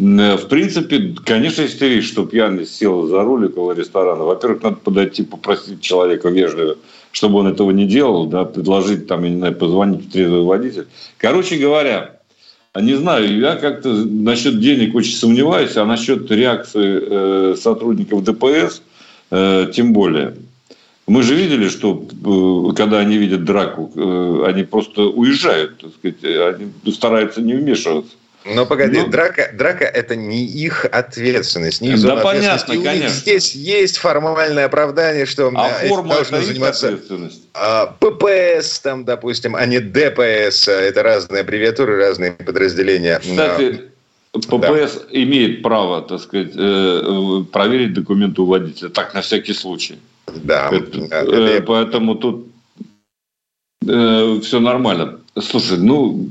Э, 0.00 0.36
в 0.36 0.48
принципе, 0.48 1.14
конечно, 1.24 1.62
если 1.62 1.86
видишь, 1.86 2.08
что 2.08 2.26
пьяный 2.26 2.66
сел 2.66 3.06
за 3.06 3.22
руль 3.22 3.46
около 3.46 3.70
ресторана, 3.70 4.24
во-первых, 4.24 4.60
надо 4.64 4.76
подойти, 4.76 5.22
попросить 5.22 5.80
человека 5.80 6.30
вежливо, 6.30 6.78
чтобы 7.12 7.38
он 7.38 7.46
этого 7.46 7.70
не 7.70 7.86
делал, 7.86 8.26
да, 8.26 8.44
предложить, 8.44 9.06
там, 9.06 9.22
я 9.22 9.30
не 9.30 9.38
знаю, 9.38 9.54
позвонить 9.54 10.06
в 10.06 10.10
трезвый 10.10 10.42
водитель. 10.42 10.88
Короче 11.16 11.54
говоря, 11.54 12.16
не 12.74 12.94
знаю, 12.94 13.38
я 13.38 13.54
как-то 13.54 13.88
насчет 13.88 14.58
денег 14.58 14.96
очень 14.96 15.14
сомневаюсь, 15.14 15.76
а 15.76 15.84
насчет 15.84 16.28
реакции 16.28 16.98
э, 17.00 17.56
сотрудников 17.56 18.24
ДПС 18.24 18.82
э, 19.30 19.68
тем 19.72 19.92
более. 19.92 20.34
Мы 21.06 21.22
же 21.22 21.34
видели, 21.34 21.68
что 21.68 22.06
э, 22.08 22.74
когда 22.76 22.98
они 22.98 23.18
видят 23.18 23.44
драку, 23.44 23.92
э, 23.94 24.44
они 24.46 24.62
просто 24.62 25.02
уезжают, 25.02 25.78
так 25.78 25.90
сказать, 25.98 26.24
они 26.24 26.92
стараются 26.92 27.42
не 27.42 27.54
вмешиваться. 27.54 28.14
Но 28.46 28.66
погоди, 28.66 28.98
ну, 28.98 29.08
драка, 29.08 29.50
драка 29.54 29.84
это 29.84 30.16
не 30.16 30.44
их 30.44 30.84
ответственность, 30.84 31.80
не 31.80 31.90
их 31.90 32.02
да, 32.02 32.16
понятно, 32.16 32.74
конечно. 32.74 32.90
У 32.90 32.94
них 32.94 33.10
здесь 33.10 33.54
есть 33.54 33.96
формальное 33.96 34.66
оправдание, 34.66 35.24
что 35.24 35.50
а 35.54 35.70
форма 35.86 36.16
должны 36.16 36.42
заниматься 36.42 36.98
а, 37.54 37.86
ППС, 37.98 38.80
там, 38.80 39.04
допустим, 39.04 39.56
а 39.56 39.64
не 39.64 39.80
ДПС. 39.80 40.68
Это 40.68 41.02
разные 41.02 41.40
аббревиатуры, 41.40 41.96
разные 41.96 42.32
подразделения. 42.32 43.18
Кстати, 43.18 43.84
ППС 44.32 44.50
да. 44.50 44.88
имеет 45.10 45.62
право, 45.62 46.02
так 46.02 46.20
сказать, 46.20 46.52
э, 46.54 47.44
проверить 47.50 47.94
документы 47.94 48.42
у 48.42 48.46
водителя, 48.46 48.90
так 48.90 49.14
на 49.14 49.22
всякий 49.22 49.54
случай. 49.54 49.98
Да. 50.26 50.70
Это, 50.72 50.98
это... 51.00 51.62
Поэтому 51.66 52.14
тут 52.16 52.46
э, 53.86 54.40
все 54.42 54.60
нормально. 54.60 55.20
Слушай, 55.40 55.78
ну, 55.78 56.28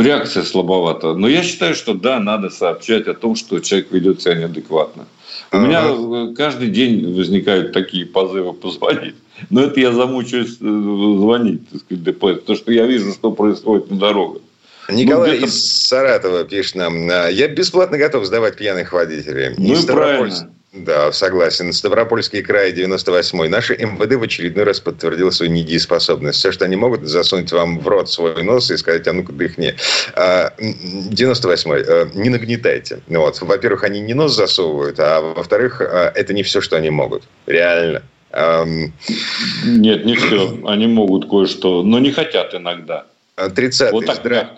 реакция 0.00 0.42
слабовата. 0.42 1.14
Но 1.14 1.28
я 1.28 1.42
считаю, 1.42 1.74
что 1.74 1.94
да, 1.94 2.18
надо 2.18 2.50
сообщать 2.50 3.06
о 3.06 3.14
том, 3.14 3.36
что 3.36 3.60
человек 3.60 3.92
ведет 3.92 4.22
себя 4.22 4.34
неадекватно. 4.34 5.06
У 5.52 5.56
ага. 5.56 5.66
меня 5.66 5.82
э, 5.84 6.34
каждый 6.34 6.68
день 6.68 7.14
возникают 7.14 7.72
такие 7.72 8.06
позывы 8.06 8.54
позвонить. 8.54 9.16
Но 9.50 9.62
это 9.62 9.80
я 9.80 9.92
замучаюсь 9.92 10.56
э, 10.60 10.64
звонить, 10.64 11.68
так 11.68 11.80
сказать, 11.80 12.04
ДПС, 12.04 12.40
потому 12.40 12.56
что 12.56 12.72
я 12.72 12.86
вижу, 12.86 13.12
что 13.12 13.32
происходит 13.32 13.90
на 13.90 13.98
дорогах. 13.98 14.42
Николай 14.88 15.38
ну, 15.38 15.46
из 15.46 15.86
Саратова 15.86 16.44
пишет 16.44 16.74
нам, 16.74 17.06
я 17.06 17.48
бесплатно 17.48 17.98
готов 17.98 18.24
сдавать 18.24 18.56
пьяных 18.56 18.92
водителей. 18.92 19.54
Ну 19.56 19.74
и 19.74 19.86
правильно. 19.86 20.50
Да, 20.72 21.12
согласен. 21.12 21.70
Ставропольский 21.72 22.42
край, 22.42 22.72
98-й. 22.72 23.48
Наши 23.50 23.76
МВД 23.76 24.14
в 24.14 24.22
очередной 24.22 24.64
раз 24.64 24.80
подтвердил 24.80 25.30
свою 25.30 25.52
недееспособность. 25.52 26.38
Все, 26.38 26.50
что 26.50 26.64
они 26.64 26.76
могут, 26.76 27.04
засунуть 27.04 27.52
вам 27.52 27.78
в 27.78 27.86
рот 27.86 28.10
свой 28.10 28.42
нос 28.42 28.70
и 28.70 28.78
сказать, 28.78 29.06
а 29.06 29.12
ну-ка 29.12 29.32
дыхни. 29.32 29.74
98-й. 30.16 31.84
А, 31.86 32.08
не 32.14 32.30
нагнетайте. 32.30 33.00
Вот. 33.08 33.42
Во-первых, 33.42 33.84
они 33.84 34.00
не 34.00 34.14
нос 34.14 34.34
засовывают, 34.34 34.98
а 34.98 35.20
во-вторых, 35.20 35.82
а, 35.82 36.10
это 36.14 36.32
не 36.32 36.42
все, 36.42 36.62
что 36.62 36.76
они 36.76 36.88
могут. 36.88 37.24
Реально. 37.46 38.02
Нет, 38.34 40.06
не 40.06 40.14
все. 40.14 40.58
Они 40.66 40.86
могут 40.86 41.28
кое-что, 41.28 41.82
но 41.82 41.98
не 41.98 42.12
хотят 42.12 42.54
иногда. 42.54 43.04
30 43.36 43.92
вот 43.92 44.06
так 44.06 44.16
Здра... 44.16 44.54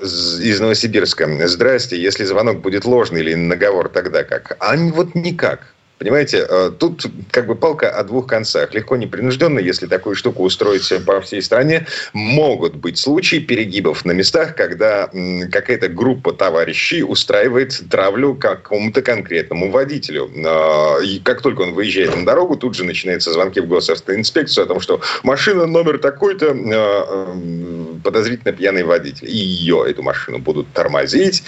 из 0.00 0.60
Новосибирска. 0.60 1.48
Здрасте, 1.48 2.00
если 2.00 2.24
звонок 2.24 2.60
будет 2.60 2.84
ложный 2.84 3.20
или 3.20 3.34
наговор, 3.34 3.88
тогда 3.88 4.22
как? 4.24 4.56
А 4.60 4.76
вот 4.76 5.14
никак. 5.14 5.74
Понимаете, 5.98 6.44
э, 6.48 6.72
тут 6.76 7.06
как 7.30 7.46
бы 7.46 7.54
палка 7.54 7.90
о 7.90 8.02
двух 8.02 8.26
концах. 8.26 8.74
Легко 8.74 8.96
непринужденно, 8.96 9.60
если 9.60 9.86
такую 9.86 10.16
штуку 10.16 10.42
устроить 10.42 10.92
по 11.06 11.20
всей 11.20 11.40
стране, 11.42 11.86
могут 12.12 12.74
быть 12.74 12.98
случаи 12.98 13.36
перегибов 13.36 14.04
на 14.04 14.10
местах, 14.10 14.56
когда 14.56 15.08
какая-то 15.52 15.88
группа 15.88 16.32
товарищей 16.32 17.04
устраивает 17.04 17.80
травлю 17.88 18.34
какому-то 18.34 19.00
конкретному 19.02 19.70
водителю. 19.70 20.28
Э, 20.34 21.04
и 21.04 21.20
как 21.20 21.40
только 21.40 21.62
он 21.62 21.74
выезжает 21.74 22.16
на 22.16 22.26
дорогу, 22.26 22.56
тут 22.56 22.74
же 22.74 22.82
начинаются 22.84 23.32
звонки 23.32 23.60
в 23.60 23.68
госавтоинспекцию 23.68 24.64
о 24.64 24.66
том, 24.66 24.80
что 24.80 25.00
машина 25.22 25.66
номер 25.66 25.98
такой-то 25.98 26.46
э, 26.46 27.98
подозрительно 28.02 28.52
пьяный 28.52 28.82
водитель. 28.82 29.28
И 29.28 29.36
ее, 29.36 29.84
эту 29.88 30.02
машину, 30.02 30.38
будут 30.38 30.72
тормозить 30.72 31.44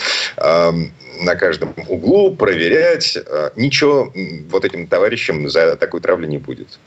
на 1.21 1.37
каждом 1.37 1.75
углу, 1.89 2.35
проверять. 2.35 3.17
Э, 3.17 3.51
ничего 3.57 4.13
вот 4.49 4.65
этим 4.65 4.87
товарищам 4.87 5.49
за 5.49 5.77
такую 5.77 6.01
травлю 6.01 6.27
не 6.27 6.39
будет, 6.39 6.79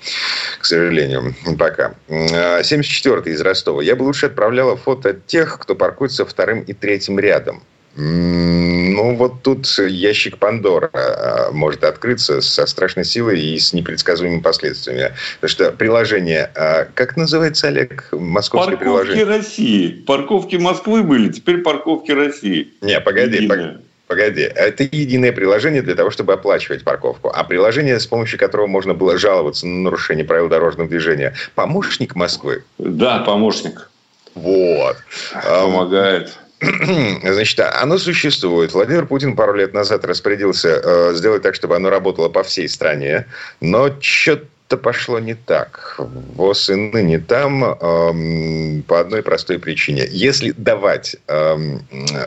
к 0.59 0.65
сожалению, 0.65 1.35
пока. 1.57 1.95
74-й 2.09 3.31
э, 3.31 3.33
из 3.33 3.41
Ростова. 3.41 3.81
Я 3.81 3.95
бы 3.95 4.03
лучше 4.03 4.27
отправляла 4.27 4.77
фото 4.77 5.13
тех, 5.13 5.59
кто 5.59 5.75
паркуется 5.75 6.25
вторым 6.25 6.61
и 6.61 6.73
третьим 6.73 7.19
рядом. 7.19 7.63
Ну, 7.95 9.15
вот 9.15 9.41
тут 9.41 9.65
ящик 9.79 10.37
Пандора 10.37 10.91
э, 10.93 11.51
может 11.51 11.83
открыться 11.83 12.41
со 12.41 12.67
страшной 12.67 13.05
силой 13.05 13.41
и 13.41 13.57
с 13.57 13.73
непредсказуемыми 13.73 14.41
последствиями. 14.41 15.13
Потому 15.39 15.49
что 15.49 15.71
приложение, 15.71 16.51
как 16.93 17.17
называется, 17.17 17.69
Олег, 17.69 18.09
московское 18.11 18.75
парковки 18.75 18.83
приложение? 18.83 19.25
Парковки 19.25 19.47
России. 19.47 19.87
Парковки 20.05 20.55
Москвы 20.57 21.01
были, 21.01 21.31
теперь 21.31 21.59
парковки 21.59 22.11
России. 22.11 22.73
Не, 22.81 22.99
погоди, 22.99 23.37
Единая. 23.37 23.81
Погоди, 24.07 24.41
это 24.41 24.83
единое 24.83 25.33
приложение 25.33 25.81
для 25.81 25.93
того, 25.93 26.11
чтобы 26.11 26.31
оплачивать 26.33 26.85
парковку. 26.85 27.29
А 27.33 27.43
приложение, 27.43 27.99
с 27.99 28.07
помощью 28.07 28.39
которого 28.39 28.65
можно 28.65 28.93
было 28.93 29.17
жаловаться 29.17 29.67
на 29.67 29.83
нарушение 29.83 30.23
правил 30.23 30.47
дорожного 30.47 30.89
движения. 30.89 31.33
Помощник 31.55 32.15
Москвы? 32.15 32.63
Да, 32.77 33.19
помощник. 33.19 33.89
Вот. 34.33 34.95
Помогает. 35.43 36.37
Значит, 36.61 37.59
оно 37.59 37.97
существует. 37.97 38.71
Владимир 38.71 39.05
Путин 39.05 39.35
пару 39.35 39.53
лет 39.53 39.73
назад 39.73 40.05
распорядился 40.05 40.81
э, 40.81 41.13
сделать 41.13 41.43
так, 41.43 41.53
чтобы 41.53 41.75
оно 41.75 41.89
работало 41.89 42.29
по 42.29 42.43
всей 42.43 42.69
стране. 42.69 43.25
Но 43.59 43.89
что-то 43.99 44.77
пошло 44.77 45.19
не 45.19 45.33
так. 45.33 45.99
ВОЗ 46.35 46.69
и 46.69 46.75
ныне 46.75 47.19
там 47.19 47.63
эм, 47.63 48.83
по 48.87 49.01
одной 49.01 49.21
простой 49.21 49.59
причине. 49.59 50.07
Если 50.09 50.53
давать 50.57 51.17
эм, 51.27 51.81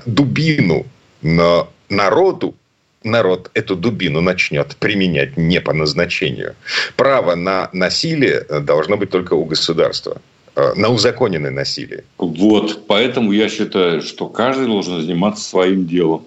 дубину 0.04 0.86
но 1.22 1.68
народу 1.88 2.54
народ 3.02 3.50
эту 3.54 3.76
дубину 3.76 4.20
начнет 4.20 4.76
применять 4.76 5.36
не 5.36 5.60
по 5.60 5.72
назначению. 5.72 6.54
Право 6.96 7.34
на 7.34 7.70
насилие 7.72 8.44
должно 8.62 8.96
быть 8.96 9.10
только 9.10 9.34
у 9.34 9.44
государства 9.44 10.20
э, 10.56 10.72
на 10.76 10.90
узаконенное 10.90 11.50
насилие. 11.50 12.04
Вот, 12.18 12.86
поэтому 12.86 13.32
я 13.32 13.48
считаю, 13.48 14.02
что 14.02 14.28
каждый 14.28 14.66
должен 14.66 15.00
заниматься 15.00 15.44
своим 15.44 15.86
делом. 15.86 16.24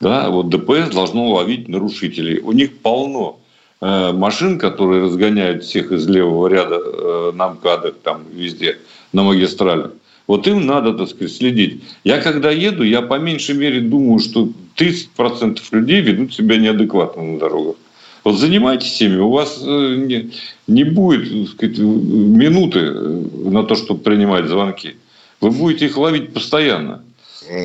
Да, 0.00 0.28
вот 0.30 0.50
ДПС 0.50 0.92
должно 0.92 1.30
ловить 1.30 1.68
нарушителей. 1.68 2.40
У 2.40 2.52
них 2.52 2.78
полно 2.78 3.40
э, 3.80 4.12
машин, 4.12 4.58
которые 4.58 5.04
разгоняют 5.04 5.64
всех 5.64 5.92
из 5.92 6.06
левого 6.06 6.46
ряда 6.48 6.80
э, 6.82 7.32
на 7.34 7.48
МКАДах, 7.48 7.94
там 8.02 8.24
везде, 8.32 8.78
на 9.12 9.22
магистралях. 9.22 9.92
Вот 10.26 10.46
им 10.46 10.66
надо, 10.66 10.94
так 10.94 11.08
сказать, 11.08 11.34
следить. 11.34 11.82
Я 12.02 12.20
когда 12.20 12.50
еду, 12.50 12.82
я 12.82 13.02
по 13.02 13.18
меньшей 13.18 13.54
мере 13.54 13.80
думаю, 13.80 14.18
что 14.20 14.48
30% 14.76 15.58
людей 15.72 16.00
ведут 16.00 16.34
себя 16.34 16.56
неадекватно 16.56 17.22
на 17.22 17.38
дорогах. 17.38 17.76
Вот 18.24 18.38
занимайтесь 18.38 19.02
ими, 19.02 19.18
у 19.18 19.30
вас 19.30 19.62
э, 19.62 19.96
не, 19.96 20.30
не 20.66 20.84
будет 20.84 21.50
сказать, 21.50 21.76
минуты 21.76 22.90
на 22.90 23.64
то, 23.64 23.74
чтобы 23.74 24.00
принимать 24.00 24.46
звонки. 24.46 24.96
Вы 25.42 25.50
будете 25.50 25.86
их 25.86 25.98
ловить 25.98 26.32
постоянно. 26.32 27.04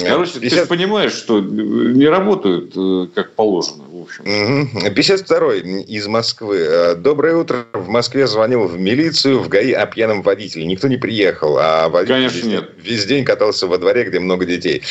Короче, 0.07 0.39
50... 0.39 0.61
ты 0.61 0.67
понимаешь, 0.67 1.13
что 1.13 1.39
не 1.39 2.07
работают 2.07 2.73
э, 2.75 3.07
как 3.13 3.31
положено, 3.31 3.83
в 3.89 4.01
общем. 4.01 4.23
52-й 4.23 5.81
из 5.83 6.07
Москвы. 6.07 6.57
Э, 6.57 6.95
Доброе 6.95 7.35
утро. 7.35 7.65
В 7.73 7.87
Москве 7.87 8.27
звонил 8.27 8.67
в 8.67 8.79
милицию, 8.79 9.39
в 9.39 9.47
ГАИ 9.49 9.71
о 9.73 9.85
пьяном 9.85 10.21
водителе. 10.21 10.65
Никто 10.65 10.87
не 10.87 10.97
приехал, 10.97 11.57
а 11.59 11.89
водитель 11.89 12.15
Конечно, 12.15 12.37
весь, 12.37 12.45
нет. 12.45 12.69
весь 12.77 13.05
день 13.05 13.25
катался 13.25 13.67
во 13.67 13.77
дворе, 13.77 14.03
где 14.03 14.19
много 14.19 14.45
детей. 14.45 14.83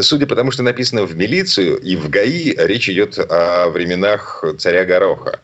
Судя 0.00 0.26
по 0.26 0.36
тому, 0.36 0.50
что 0.50 0.62
написано 0.62 1.04
в 1.04 1.16
милицию 1.16 1.78
и 1.78 1.96
в 1.96 2.08
ГАИ, 2.08 2.54
речь 2.56 2.88
идет 2.88 3.18
о 3.18 3.68
временах 3.70 4.44
царя 4.58 4.84
Гороха. 4.84 5.40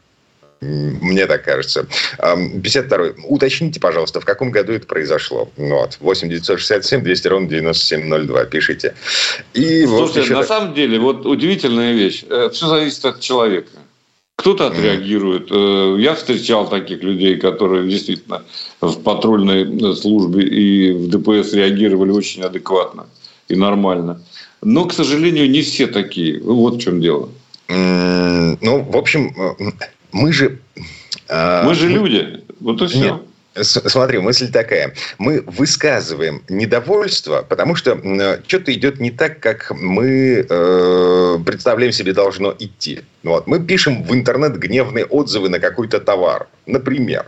Мне 0.60 1.26
так 1.26 1.44
кажется. 1.44 1.86
52-й. 2.18 3.14
Уточните, 3.28 3.80
пожалуйста, 3.80 4.20
в 4.20 4.24
каком 4.26 4.50
году 4.50 4.72
это 4.72 4.86
произошло. 4.86 5.48
Вот. 5.56 5.96
8 6.00 6.28
967 6.28 7.02
200 7.02 7.28
ровно 7.28 7.48
9702. 7.48 8.44
Пишите. 8.44 8.94
И 9.54 9.86
Слушайте, 9.86 10.20
вот 10.20 10.28
на 10.30 10.36
так... 10.36 10.48
самом 10.48 10.74
деле, 10.74 10.98
вот 10.98 11.24
удивительная 11.24 11.94
вещь. 11.94 12.24
Э, 12.28 12.50
Все 12.52 12.66
зависит 12.66 13.04
от 13.06 13.20
человека. 13.20 13.70
Кто-то 14.36 14.66
отреагирует. 14.68 15.50
Mm. 15.50 16.00
Я 16.00 16.14
встречал 16.14 16.68
таких 16.68 17.02
людей, 17.02 17.36
которые 17.36 17.88
действительно 17.88 18.42
в 18.80 19.02
патрульной 19.02 19.94
службе 19.96 20.42
и 20.44 20.92
в 20.92 21.08
ДПС 21.08 21.52
реагировали 21.52 22.10
очень 22.10 22.42
адекватно. 22.42 23.06
и 23.48 23.56
нормально. 23.56 24.22
Но, 24.62 24.84
к 24.84 24.92
сожалению, 24.92 25.50
не 25.50 25.62
все 25.62 25.86
такие. 25.86 26.40
Вот 26.42 26.76
в 26.76 26.80
чем 26.80 27.00
дело. 27.00 27.28
Ну, 27.68 28.82
в 28.82 28.96
общем, 28.96 29.32
мы 30.12 30.32
же... 30.32 30.58
А, 31.28 31.64
мы 31.64 31.74
же 31.74 31.88
люди. 31.88 32.44
Вот 32.60 32.82
и 32.82 32.86
все. 32.86 32.98
Нет. 32.98 33.22
Смотри, 33.62 34.18
мысль 34.18 34.50
такая. 34.50 34.94
Мы 35.18 35.42
высказываем 35.42 36.42
недовольство, 36.48 37.44
потому 37.48 37.74
что 37.74 38.00
что-то 38.46 38.72
идет 38.72 39.00
не 39.00 39.10
так, 39.10 39.40
как 39.40 39.72
мы 39.72 40.46
э, 40.48 41.38
представляем 41.44 41.92
себе 41.92 42.12
должно 42.12 42.54
идти. 42.58 43.00
Вот. 43.24 43.48
Мы 43.48 43.60
пишем 43.60 44.04
в 44.04 44.14
интернет 44.14 44.56
гневные 44.56 45.04
отзывы 45.04 45.48
на 45.48 45.58
какой-то 45.58 46.00
товар, 46.00 46.46
например. 46.66 47.26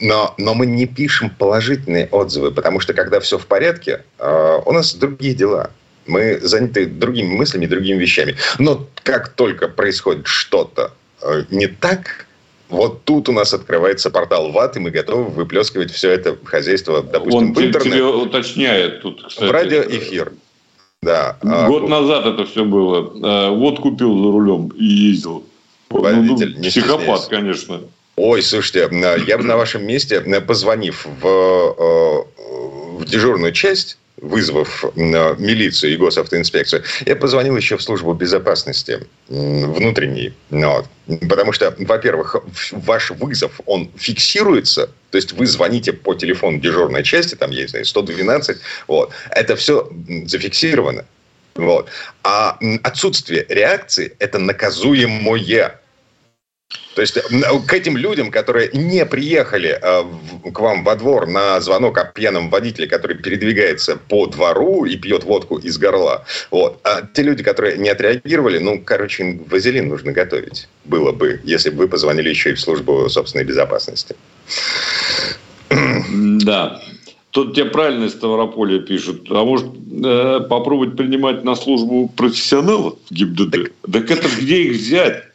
Но, 0.00 0.34
но 0.36 0.54
мы 0.54 0.66
не 0.66 0.86
пишем 0.86 1.30
положительные 1.30 2.08
отзывы, 2.10 2.50
потому 2.50 2.80
что 2.80 2.92
когда 2.92 3.20
все 3.20 3.38
в 3.38 3.46
порядке, 3.46 4.02
э, 4.18 4.58
у 4.66 4.72
нас 4.72 4.94
другие 4.94 5.32
дела. 5.32 5.70
Мы 6.06 6.40
заняты 6.42 6.86
другими 6.86 7.36
мыслями, 7.36 7.66
другими 7.66 7.98
вещами. 7.98 8.34
Но 8.58 8.88
как 9.04 9.28
только 9.28 9.68
происходит 9.68 10.26
что-то 10.26 10.86
э, 10.86 11.01
не 11.50 11.66
так, 11.66 12.26
вот 12.72 13.04
тут 13.04 13.28
у 13.28 13.32
нас 13.32 13.52
открывается 13.52 14.10
портал 14.10 14.50
ВАТ, 14.50 14.76
и 14.76 14.80
мы 14.80 14.90
готовы 14.90 15.24
выплескивать 15.24 15.90
все 15.90 16.10
это 16.10 16.38
хозяйство, 16.42 17.02
допустим, 17.02 17.38
Он 17.38 17.52
в 17.52 17.60
интернет. 17.60 17.82
тебе 17.82 18.04
уточняет 18.04 19.02
тут, 19.02 19.26
кстати. 19.26 19.46
В 19.46 19.52
радиоэфир. 19.52 20.32
Да. 21.02 21.36
А, 21.42 21.66
Год 21.66 21.84
а, 21.84 21.88
назад 21.88 22.26
это 22.26 22.46
все 22.46 22.64
было. 22.64 23.12
А, 23.22 23.50
вот 23.50 23.80
купил 23.80 24.16
за 24.16 24.32
рулем 24.32 24.68
и 24.68 24.84
ездил. 24.84 25.44
Водитель, 25.90 26.54
ну, 26.56 26.62
психопат, 26.62 27.26
конечно. 27.26 27.80
Ой, 28.16 28.42
слушайте, 28.42 28.88
я 29.26 29.38
бы 29.38 29.44
на 29.44 29.56
вашем 29.56 29.86
месте, 29.86 30.20
позвонив 30.40 31.06
в, 31.20 31.26
э, 31.26 32.98
в 32.98 33.04
дежурную 33.04 33.52
часть, 33.52 33.98
вызвав 34.20 34.84
милицию 34.94 35.94
и 35.94 35.96
госавтоинспекцию, 35.96 36.84
я 37.06 37.16
позвонил 37.16 37.56
еще 37.56 37.76
в 37.76 37.82
службу 37.82 38.14
безопасности 38.14 39.00
внутренней. 39.28 40.32
Вот. 40.50 40.86
Потому 41.28 41.52
что, 41.52 41.74
во-первых, 41.78 42.36
ваш 42.72 43.10
вызов, 43.10 43.60
он 43.66 43.90
фиксируется, 43.96 44.90
то 45.10 45.16
есть 45.16 45.32
вы 45.32 45.46
звоните 45.46 45.92
по 45.92 46.14
телефону 46.14 46.58
дежурной 46.58 47.02
части, 47.02 47.34
там 47.34 47.50
есть 47.50 47.74
112, 47.86 48.58
вот. 48.86 49.12
это 49.30 49.56
все 49.56 49.90
зафиксировано. 50.26 51.04
Вот. 51.54 51.88
А 52.22 52.58
отсутствие 52.82 53.44
реакции– 53.48 54.14
это 54.18 54.38
наказуемое. 54.38 55.78
То 56.94 57.00
есть 57.00 57.18
к 57.66 57.72
этим 57.72 57.96
людям, 57.96 58.30
которые 58.30 58.70
не 58.72 59.06
приехали 59.06 59.78
э, 59.80 60.50
к 60.52 60.60
вам 60.60 60.84
во 60.84 60.94
двор 60.96 61.26
на 61.26 61.60
звонок 61.60 61.98
о 61.98 62.04
пьяном 62.04 62.50
водителе, 62.50 62.86
который 62.86 63.16
передвигается 63.16 63.96
по 63.96 64.26
двору 64.26 64.84
и 64.84 64.96
пьет 64.96 65.24
водку 65.24 65.56
из 65.56 65.78
горла, 65.78 66.24
вот, 66.50 66.80
а 66.84 67.02
те 67.14 67.22
люди, 67.22 67.42
которые 67.42 67.78
не 67.78 67.88
отреагировали, 67.88 68.58
ну, 68.58 68.82
короче, 68.84 69.40
вазелин 69.48 69.88
нужно 69.88 70.12
готовить. 70.12 70.68
Было 70.84 71.12
бы, 71.12 71.40
если 71.44 71.70
бы 71.70 71.78
вы 71.78 71.88
позвонили 71.88 72.28
еще 72.28 72.50
и 72.50 72.54
в 72.54 72.60
службу 72.60 73.08
собственной 73.08 73.44
безопасности. 73.44 74.14
Да. 75.70 76.82
Тут 77.30 77.54
тебе 77.54 77.64
правильно 77.66 78.04
из 78.04 78.12
Ставрополя 78.12 78.78
пишут. 78.80 79.26
А 79.30 79.42
может, 79.42 79.66
э, 80.04 80.40
попробовать 80.50 80.96
принимать 80.96 81.44
на 81.44 81.54
службу 81.54 82.12
профессионалов 82.14 82.98
в 83.08 83.14
ГИБДД? 83.14 83.72
Так, 83.80 83.92
так 83.92 84.10
это 84.10 84.28
где 84.38 84.64
их 84.64 84.76
взять? 84.76 85.31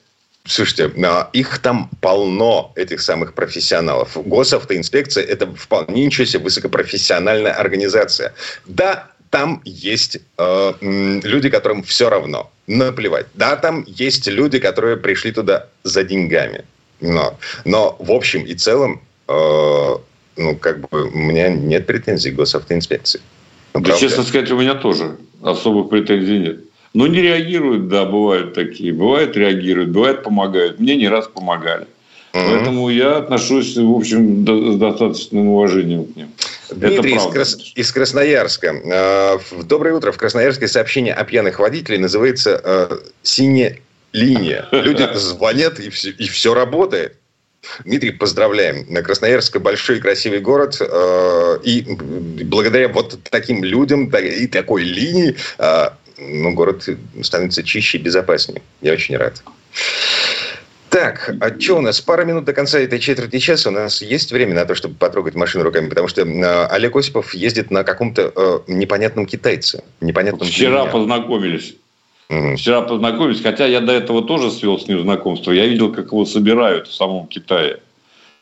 Слушайте, 0.47 0.91
а, 1.05 1.29
их 1.33 1.59
там 1.59 1.89
полно, 2.01 2.71
этих 2.75 3.01
самых 3.01 3.33
профессионалов. 3.33 4.15
Госавтоинспекция– 4.15 5.23
это 5.25 5.47
вполне 5.47 6.05
ничего 6.05 6.25
себе 6.25 6.43
высокопрофессиональная 6.43 7.53
организация. 7.53 8.33
Да, 8.65 9.09
там 9.29 9.61
есть 9.65 10.19
э, 10.37 10.73
люди, 10.81 11.49
которым 11.49 11.83
все 11.83 12.09
равно, 12.09 12.49
наплевать. 12.65 13.25
Да, 13.33 13.57
там 13.57 13.83
есть 13.85 14.27
люди, 14.27 14.59
которые 14.59 14.95
пришли 14.95 15.31
туда 15.31 15.67
за 15.83 16.03
деньгами. 16.03 16.63
Но, 17.01 17.37
но 17.65 17.95
в 17.99 18.11
общем 18.11 18.43
и 18.43 18.55
целом, 18.55 19.01
э, 19.27 19.95
ну, 20.37 20.55
как 20.55 20.89
бы, 20.89 21.09
у 21.09 21.17
меня 21.17 21.49
нет 21.49 21.85
претензий 21.85 22.31
к 22.31 22.35
госавтоинспекции. 22.35 23.19
Ну, 23.73 23.81
да, 23.81 23.97
честно 23.97 24.23
сказать, 24.23 24.49
у 24.51 24.57
меня 24.57 24.75
тоже 24.75 25.17
особых 25.43 25.89
претензий 25.89 26.39
нет. 26.39 26.59
Но 26.93 27.07
не 27.07 27.21
реагируют, 27.21 27.87
да, 27.87 28.05
бывают 28.05 28.53
такие. 28.53 28.93
Бывает 28.93 29.35
реагируют, 29.35 29.91
бывает 29.91 30.23
помогают. 30.23 30.79
Мне 30.79 30.95
не 30.95 31.07
раз 31.09 31.27
помогали. 31.27 31.87
Mm-hmm. 32.33 32.51
Поэтому 32.51 32.89
я 32.89 33.17
отношусь, 33.17 33.75
в 33.77 33.91
общем, 33.91 34.45
с 34.45 34.77
достаточным 34.77 35.49
уважением 35.49 36.05
к 36.05 36.15
ним. 36.15 36.29
Дмитрий 36.69 37.15
из, 37.15 37.25
Крас... 37.27 37.57
из 37.75 37.91
Красноярска. 37.91 38.67
Э, 38.67 39.63
доброе 39.63 39.95
утро. 39.95 40.11
В 40.11 40.17
Красноярске 40.17 40.67
сообщение 40.67 41.13
о 41.13 41.23
пьяных 41.23 41.59
водителях 41.59 42.01
называется 42.01 42.61
э, 42.63 42.97
«Синяя 43.23 43.79
линия». 44.11 44.67
Люди 44.71 45.07
звонят, 45.15 45.79
и 45.79 45.89
все, 45.89 46.09
и 46.11 46.27
все 46.27 46.53
работает. 46.53 47.15
Дмитрий, 47.85 48.11
поздравляем. 48.11 48.85
Красноярск 49.03 49.57
большой 49.57 49.97
и 49.97 49.99
красивый 49.99 50.39
город. 50.39 50.77
Э, 50.79 51.57
и 51.63 51.81
благодаря 52.43 52.89
вот 52.89 53.17
таким 53.31 53.63
людям 53.63 54.05
и 54.09 54.47
такой 54.47 54.83
линии 54.83 55.35
ну, 56.17 56.53
город 56.53 56.87
становится 57.21 57.63
чище 57.63 57.97
и 57.97 58.01
безопаснее. 58.01 58.61
Я 58.81 58.93
очень 58.93 59.17
рад. 59.17 59.43
Так, 60.89 61.35
а 61.41 61.59
что 61.59 61.77
у 61.77 61.81
нас? 61.81 61.99
Пара 61.99 62.23
минут 62.23 62.45
до 62.45 62.53
конца 62.53 62.79
этой 62.79 62.99
четверти 62.99 63.39
часа. 63.39 63.69
У 63.69 63.73
нас 63.73 64.01
есть 64.01 64.31
время 64.31 64.55
на 64.55 64.65
то, 64.65 64.73
чтобы 64.73 64.95
потрогать 64.95 65.35
машину 65.35 65.63
руками, 65.65 65.89
потому 65.89 66.07
что 66.07 66.21
э, 66.21 66.65
Олег 66.67 66.95
Осипов 66.95 67.33
ездит 67.33 67.71
на 67.71 67.83
каком-то 67.83 68.31
э, 68.33 68.59
непонятном 68.67 69.25
китайце. 69.25 69.83
Непонятном 69.99 70.47
Вчера 70.47 70.85
познакомились. 70.85 71.75
Угу. 72.29 72.55
Вчера 72.55 72.81
познакомились, 72.81 73.41
хотя 73.41 73.67
я 73.67 73.81
до 73.81 73.93
этого 73.93 74.23
тоже 74.23 74.49
свел 74.49 74.79
с 74.79 74.87
ним 74.87 75.01
знакомство. 75.01 75.51
Я 75.51 75.67
видел, 75.67 75.93
как 75.93 76.07
его 76.07 76.25
собирают 76.25 76.87
в 76.87 76.93
самом 76.93 77.27
Китае. 77.27 77.79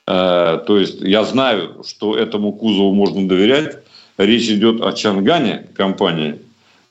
Э, 0.07 0.59
то 0.65 0.77
есть 0.77 1.01
я 1.01 1.23
знаю, 1.23 1.83
что 1.85 2.15
этому 2.15 2.53
кузову 2.53 2.93
можно 2.93 3.27
доверять. 3.27 3.77
Речь 4.17 4.47
идет 4.49 4.81
о 4.81 4.93
Чангане 4.93 5.67
компании, 5.75 6.39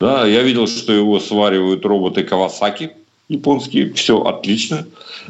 да, 0.05 0.27
я 0.27 0.43
видел, 0.43 0.67
что 0.67 0.93
его 0.93 1.19
сваривают 1.19 1.85
роботы 1.85 2.25
Кавасаки 2.25 2.91
японские. 3.29 3.93
Все 3.95 4.23
отлично. 4.23 4.87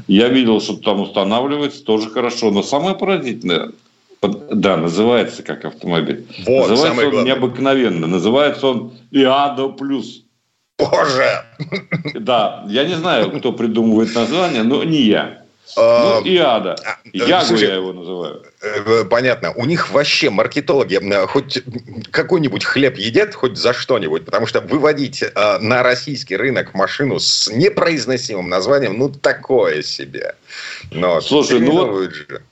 Я 0.09 0.29
видел, 0.29 0.61
что 0.61 0.77
там 0.77 1.01
устанавливается 1.01 1.85
тоже 1.85 2.11
хорошо. 2.11 2.51
Но 2.51 2.63
самое 2.63 2.97
поразительное, 2.97 3.71
да, 4.21 4.77
называется 4.77 5.43
как 5.43 5.65
автомобиль. 5.65 6.27
Вот, 6.47 6.69
называется 6.71 7.05
он 7.05 7.11
главное. 7.11 7.25
необыкновенно. 7.25 8.07
Называется 8.07 8.67
он 8.67 8.93
Иадо 9.11 9.69
Плюс. 9.69 10.23
Боже! 10.77 11.45
Да, 12.15 12.65
я 12.69 12.85
не 12.85 12.95
знаю, 12.95 13.31
кто 13.31 13.53
придумывает 13.53 14.15
название, 14.15 14.65
но 14.65 14.83
не 14.83 15.03
я. 15.03 15.44
Ну, 15.77 16.21
и 16.25 16.37
ада. 16.37 16.77
А, 16.85 16.99
Ягу 17.13 17.57
я 17.57 17.75
его 17.75 17.93
называю. 17.93 18.43
Э, 18.63 19.05
понятно. 19.05 19.53
У 19.53 19.65
них 19.65 19.91
вообще 19.91 20.31
маркетологи 20.31 21.01
хоть 21.27 21.63
какой-нибудь 22.11 22.65
хлеб 22.65 22.97
едят, 22.97 23.35
хоть 23.35 23.57
за 23.57 23.73
что-нибудь. 23.73 24.25
Потому 24.25 24.47
что 24.47 24.61
выводить 24.61 25.23
э, 25.23 25.59
на 25.59 25.83
российский 25.83 26.37
рынок 26.37 26.75
машину 26.75 27.19
с 27.19 27.49
непроизносимым 27.51 28.49
названием, 28.49 28.99
ну, 28.99 29.09
такое 29.09 29.83
себе. 29.83 30.37
Но 30.93 31.21
Слушай, 31.21 31.61
ну 31.61 31.87
вот... 31.87 32.15
Же. 32.15 32.43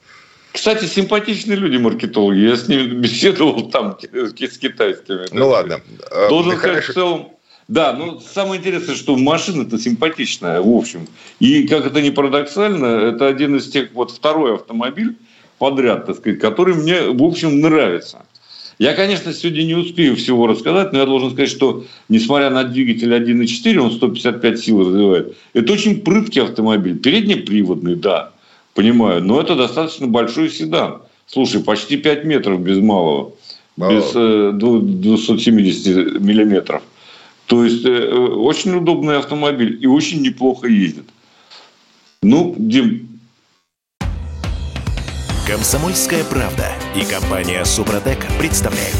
Кстати, 0.53 0.85
симпатичные 0.85 1.57
люди 1.57 1.77
маркетологи. 1.77 2.38
Я 2.40 2.57
с 2.57 2.68
ними 2.68 2.87
беседовал 2.87 3.70
там 3.70 3.98
с 4.01 4.59
китайскими. 4.59 5.27
Ну 5.33 5.48
ладно. 5.48 5.81
Должен 6.29 6.59
сказать, 6.59 6.85
в 6.85 6.92
целом 6.92 7.33
да, 7.73 7.95
ну 7.95 8.21
самое 8.21 8.61
интересное, 8.61 8.95
что 8.95 9.17
машина-то 9.17 9.79
симпатичная, 9.79 10.61
в 10.61 10.69
общем. 10.69 11.09
И 11.41 11.67
как 11.67 11.87
это 11.87 12.03
ни 12.03 12.11
парадоксально, 12.11 12.85
это 12.85 13.27
один 13.27 13.57
из 13.57 13.71
тех, 13.71 13.89
вот 13.95 14.11
второй 14.11 14.57
автомобиль 14.57 15.17
подряд, 15.57 16.05
так 16.05 16.19
сказать, 16.19 16.39
который 16.39 16.75
мне, 16.75 17.01
в 17.01 17.23
общем, 17.23 17.63
нравится. 17.63 18.27
Я, 18.79 18.93
конечно, 18.93 19.33
сегодня 19.33 19.63
не 19.63 19.75
успею 19.75 20.17
всего 20.17 20.47
рассказать, 20.47 20.93
но 20.93 20.99
я 20.99 21.07
должен 21.07 21.31
сказать, 21.31 21.49
что 21.49 21.87
несмотря 22.11 22.51
на 22.51 22.65
двигатель 22.65 23.11
1.4, 23.11 23.79
он 23.79 23.93
155 23.93 24.61
сил 24.61 24.81
развивает, 24.81 25.35
это 25.55 25.73
очень 25.73 26.03
прыткий 26.03 26.43
автомобиль. 26.43 26.99
Переднеприводный, 26.99 27.95
да, 27.95 28.33
понимаю, 28.75 29.25
но 29.25 29.41
это 29.41 29.57
достаточно 29.57 30.07
большой 30.07 30.51
седан. 30.51 30.99
Слушай, 31.27 31.63
почти 31.63 31.97
5 31.97 32.25
метров 32.27 32.61
без 32.61 32.77
малого, 32.81 33.33
без 33.79 34.13
э, 34.15 34.51
270 34.53 36.21
миллиметров. 36.21 36.83
То 37.47 37.65
есть 37.65 37.85
э, 37.85 38.09
очень 38.15 38.75
удобный 38.75 39.19
автомобиль 39.19 39.79
и 39.83 39.87
очень 39.87 40.23
неплохо 40.23 40.69
ездит. 40.69 41.09
Ну, 42.23 42.55
Дим. 42.57 43.21
Комсомольская 45.47 46.25
правда 46.25 46.69
и 46.97 47.05
компания 47.05 47.65
Супротек 47.65 48.27
представляют. 48.38 48.97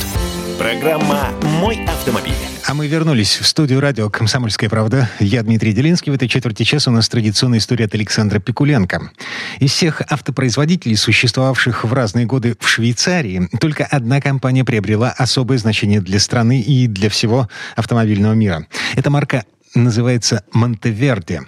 Программа 0.59 1.31
«Мой 1.61 1.79
автомобиль». 1.87 2.52
А 2.67 2.75
мы 2.75 2.87
вернулись 2.87 3.39
в 3.39 3.47
студию 3.47 3.81
радио 3.81 4.09
«Комсомольская 4.09 4.71
правда». 4.71 5.11
Я 5.21 5.43
Дмитрий 5.43 5.73
Делинский. 5.73 6.13
В 6.13 6.15
этой 6.15 6.29
четверти 6.29 6.63
часа 6.63 6.91
у 6.91 6.95
нас 6.95 7.09
традиционная 7.09 7.59
история 7.59 7.87
от 7.87 7.95
Александра 7.95 8.39
Пикуленко. 8.39 9.11
Из 9.59 9.73
всех 9.73 10.01
автопроизводителей, 10.09 10.97
существовавших 10.97 11.85
в 11.85 11.93
разные 11.93 12.25
годы 12.25 12.57
в 12.59 12.69
Швейцарии, 12.69 13.49
только 13.61 13.85
одна 13.85 14.21
компания 14.21 14.65
приобрела 14.65 15.11
особое 15.11 15.59
значение 15.59 16.01
для 16.01 16.19
страны 16.19 16.61
и 16.61 16.87
для 16.87 17.11
всего 17.11 17.49
автомобильного 17.77 18.35
мира. 18.35 18.67
Это 18.95 19.11
марка 19.11 19.45
называется 19.75 20.45
Монтеверде. 20.53 21.43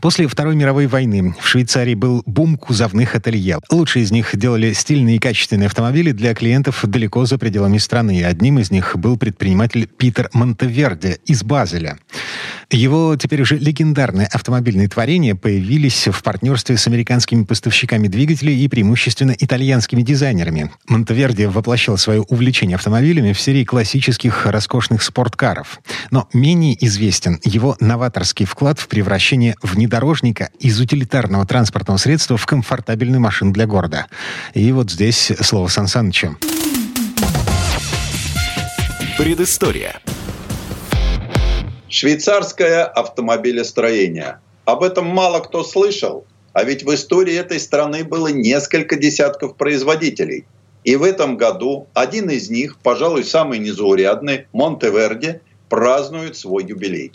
После 0.00 0.26
Второй 0.26 0.56
мировой 0.56 0.86
войны 0.86 1.34
в 1.40 1.46
Швейцарии 1.46 1.94
был 1.94 2.22
бум 2.26 2.56
кузовных 2.56 3.14
ателье. 3.14 3.58
Лучшие 3.70 4.04
из 4.04 4.12
них 4.12 4.36
делали 4.36 4.72
стильные 4.72 5.16
и 5.16 5.18
качественные 5.18 5.66
автомобили 5.66 6.12
для 6.12 6.34
клиентов 6.34 6.84
далеко 6.84 7.24
за 7.26 7.38
пределами 7.38 7.78
страны. 7.78 8.24
Одним 8.24 8.58
из 8.58 8.70
них 8.70 8.96
был 8.96 9.16
предприниматель 9.16 9.86
Питер 9.86 10.30
Монтеверде 10.32 11.18
из 11.24 11.42
Базеля. 11.42 11.98
Его 12.70 13.16
теперь 13.16 13.42
уже 13.42 13.58
легендарные 13.58 14.26
автомобильные 14.26 14.88
творения 14.88 15.36
появились 15.36 16.08
в 16.08 16.22
партнерстве 16.22 16.76
с 16.76 16.86
американскими 16.88 17.44
поставщиками 17.44 18.08
двигателей 18.08 18.58
и 18.58 18.68
преимущественно 18.68 19.34
итальянскими 19.38 20.02
дизайнерами. 20.02 20.72
Монтеверди 20.88 21.44
воплощал 21.44 21.96
свое 21.96 22.22
увлечение 22.22 22.74
автомобилями 22.74 23.32
в 23.32 23.40
серии 23.40 23.64
классических 23.64 24.46
роскошных 24.46 25.02
спорткаров. 25.02 25.80
Но 26.10 26.28
менее 26.32 26.76
известен 26.84 27.38
новаторский 27.80 28.46
вклад 28.46 28.78
в 28.78 28.88
превращение 28.88 29.54
внедорожника 29.62 30.50
из 30.58 30.80
утилитарного 30.80 31.46
транспортного 31.46 31.98
средства 31.98 32.36
в 32.36 32.46
комфортабельную 32.46 33.20
машину 33.20 33.52
для 33.52 33.66
города. 33.66 34.06
И 34.54 34.70
вот 34.72 34.90
здесь 34.90 35.32
слово 35.40 35.68
Сан 35.68 35.86
Санычу. 35.86 36.36
Предыстория. 39.18 40.00
Швейцарское 41.88 42.84
автомобилестроение. 42.84 44.40
Об 44.66 44.82
этом 44.82 45.06
мало 45.06 45.40
кто 45.40 45.64
слышал, 45.64 46.26
а 46.52 46.64
ведь 46.64 46.84
в 46.84 46.92
истории 46.92 47.34
этой 47.34 47.60
страны 47.60 48.04
было 48.04 48.28
несколько 48.28 48.96
десятков 48.96 49.56
производителей. 49.56 50.44
И 50.84 50.96
в 50.96 51.02
этом 51.02 51.36
году 51.36 51.88
один 51.94 52.30
из 52.30 52.50
них, 52.50 52.78
пожалуй, 52.82 53.24
самый 53.24 53.58
незаурядный, 53.58 54.46
Монтеверди, 54.52 55.40
празднует 55.68 56.36
свой 56.36 56.64
юбилей. 56.64 57.12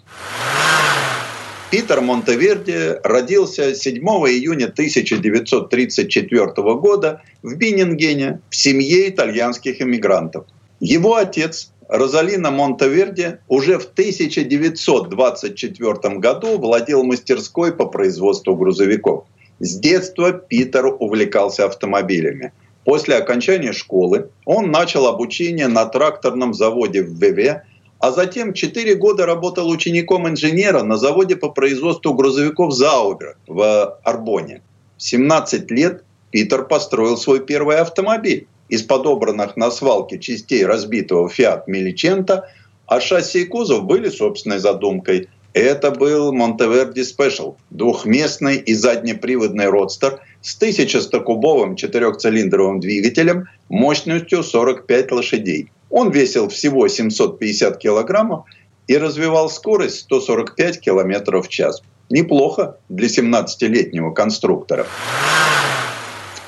Питер 1.72 2.02
Монтеверди 2.02 3.00
родился 3.04 3.74
7 3.74 3.98
июня 3.98 4.66
1934 4.66 6.46
года 6.76 7.22
в 7.42 7.56
Бинингене 7.56 8.42
в 8.50 8.56
семье 8.56 9.08
итальянских 9.08 9.82
иммигрантов. 9.82 10.46
Его 10.82 11.16
отец 11.16 11.72
Розалина 11.88 12.52
Монтеверди 12.52 13.38
уже 13.48 13.78
в 13.78 13.86
1924 13.86 16.20
году 16.20 16.58
владел 16.58 17.04
мастерской 17.04 17.74
по 17.74 17.86
производству 17.86 18.56
грузовиков. 18.56 19.24
С 19.60 19.78
детства 19.78 20.34
Питер 20.34 20.88
увлекался 20.88 21.66
автомобилями. 21.66 22.52
После 22.84 23.16
окончания 23.16 23.74
школы 23.74 24.30
он 24.46 24.72
начал 24.72 25.08
обучение 25.08 25.68
на 25.68 25.86
тракторном 25.86 26.54
заводе 26.54 27.04
в 27.04 27.14
ВВ, 27.14 27.62
а 28.02 28.12
затем 28.12 28.54
4 28.54 28.96
года 28.96 29.28
работал 29.28 29.70
учеником 29.70 30.28
инженера 30.28 30.82
на 30.82 30.98
заводе 30.98 31.36
по 31.36 31.50
производству 31.50 32.16
грузовиков 32.16 32.74
Заубер 32.74 33.38
в 33.46 34.00
Арбоне. 34.04 34.64
В 34.98 35.04
17 35.04 35.70
лет 35.70 36.04
Питер 36.32 36.66
построил 36.66 37.16
свой 37.16 37.46
первый 37.46 37.78
автомобиль 37.78 38.48
из 38.70 38.82
подобранных 38.82 39.56
на 39.56 39.70
свалке 39.70 40.18
частей 40.18 40.66
разбитого 40.66 41.30
Fiat 41.30 41.64
Меличента, 41.68 42.50
а 42.88 43.00
шасси 43.00 43.42
и 43.42 43.46
кузов 43.46 43.84
были 43.84 44.10
собственной 44.10 44.58
задумкой. 44.58 45.30
Это 45.54 45.92
был 45.92 46.34
Монтеверди 46.34 47.02
Special, 47.02 47.56
двухместный 47.70 48.58
и 48.58 48.74
заднеприводный 48.74 49.68
родстер 49.68 50.22
с 50.42 50.60
1100-кубовым 50.60 51.76
четырехцилиндровым 51.76 52.80
двигателем 52.80 53.48
мощностью 53.70 54.42
45 54.42 55.12
лошадей. 55.12 55.70
Он 55.92 56.10
весил 56.10 56.50
всего 56.50 56.88
750 56.88 57.78
килограммов 57.78 58.46
и 58.88 58.98
развивал 58.98 59.50
скорость 59.50 60.00
145 60.00 60.80
километров 60.80 61.48
в 61.48 61.50
час. 61.50 61.84
Неплохо 62.10 62.78
для 62.90 63.08
17-летнего 63.08 64.12
конструктора. 64.12 64.88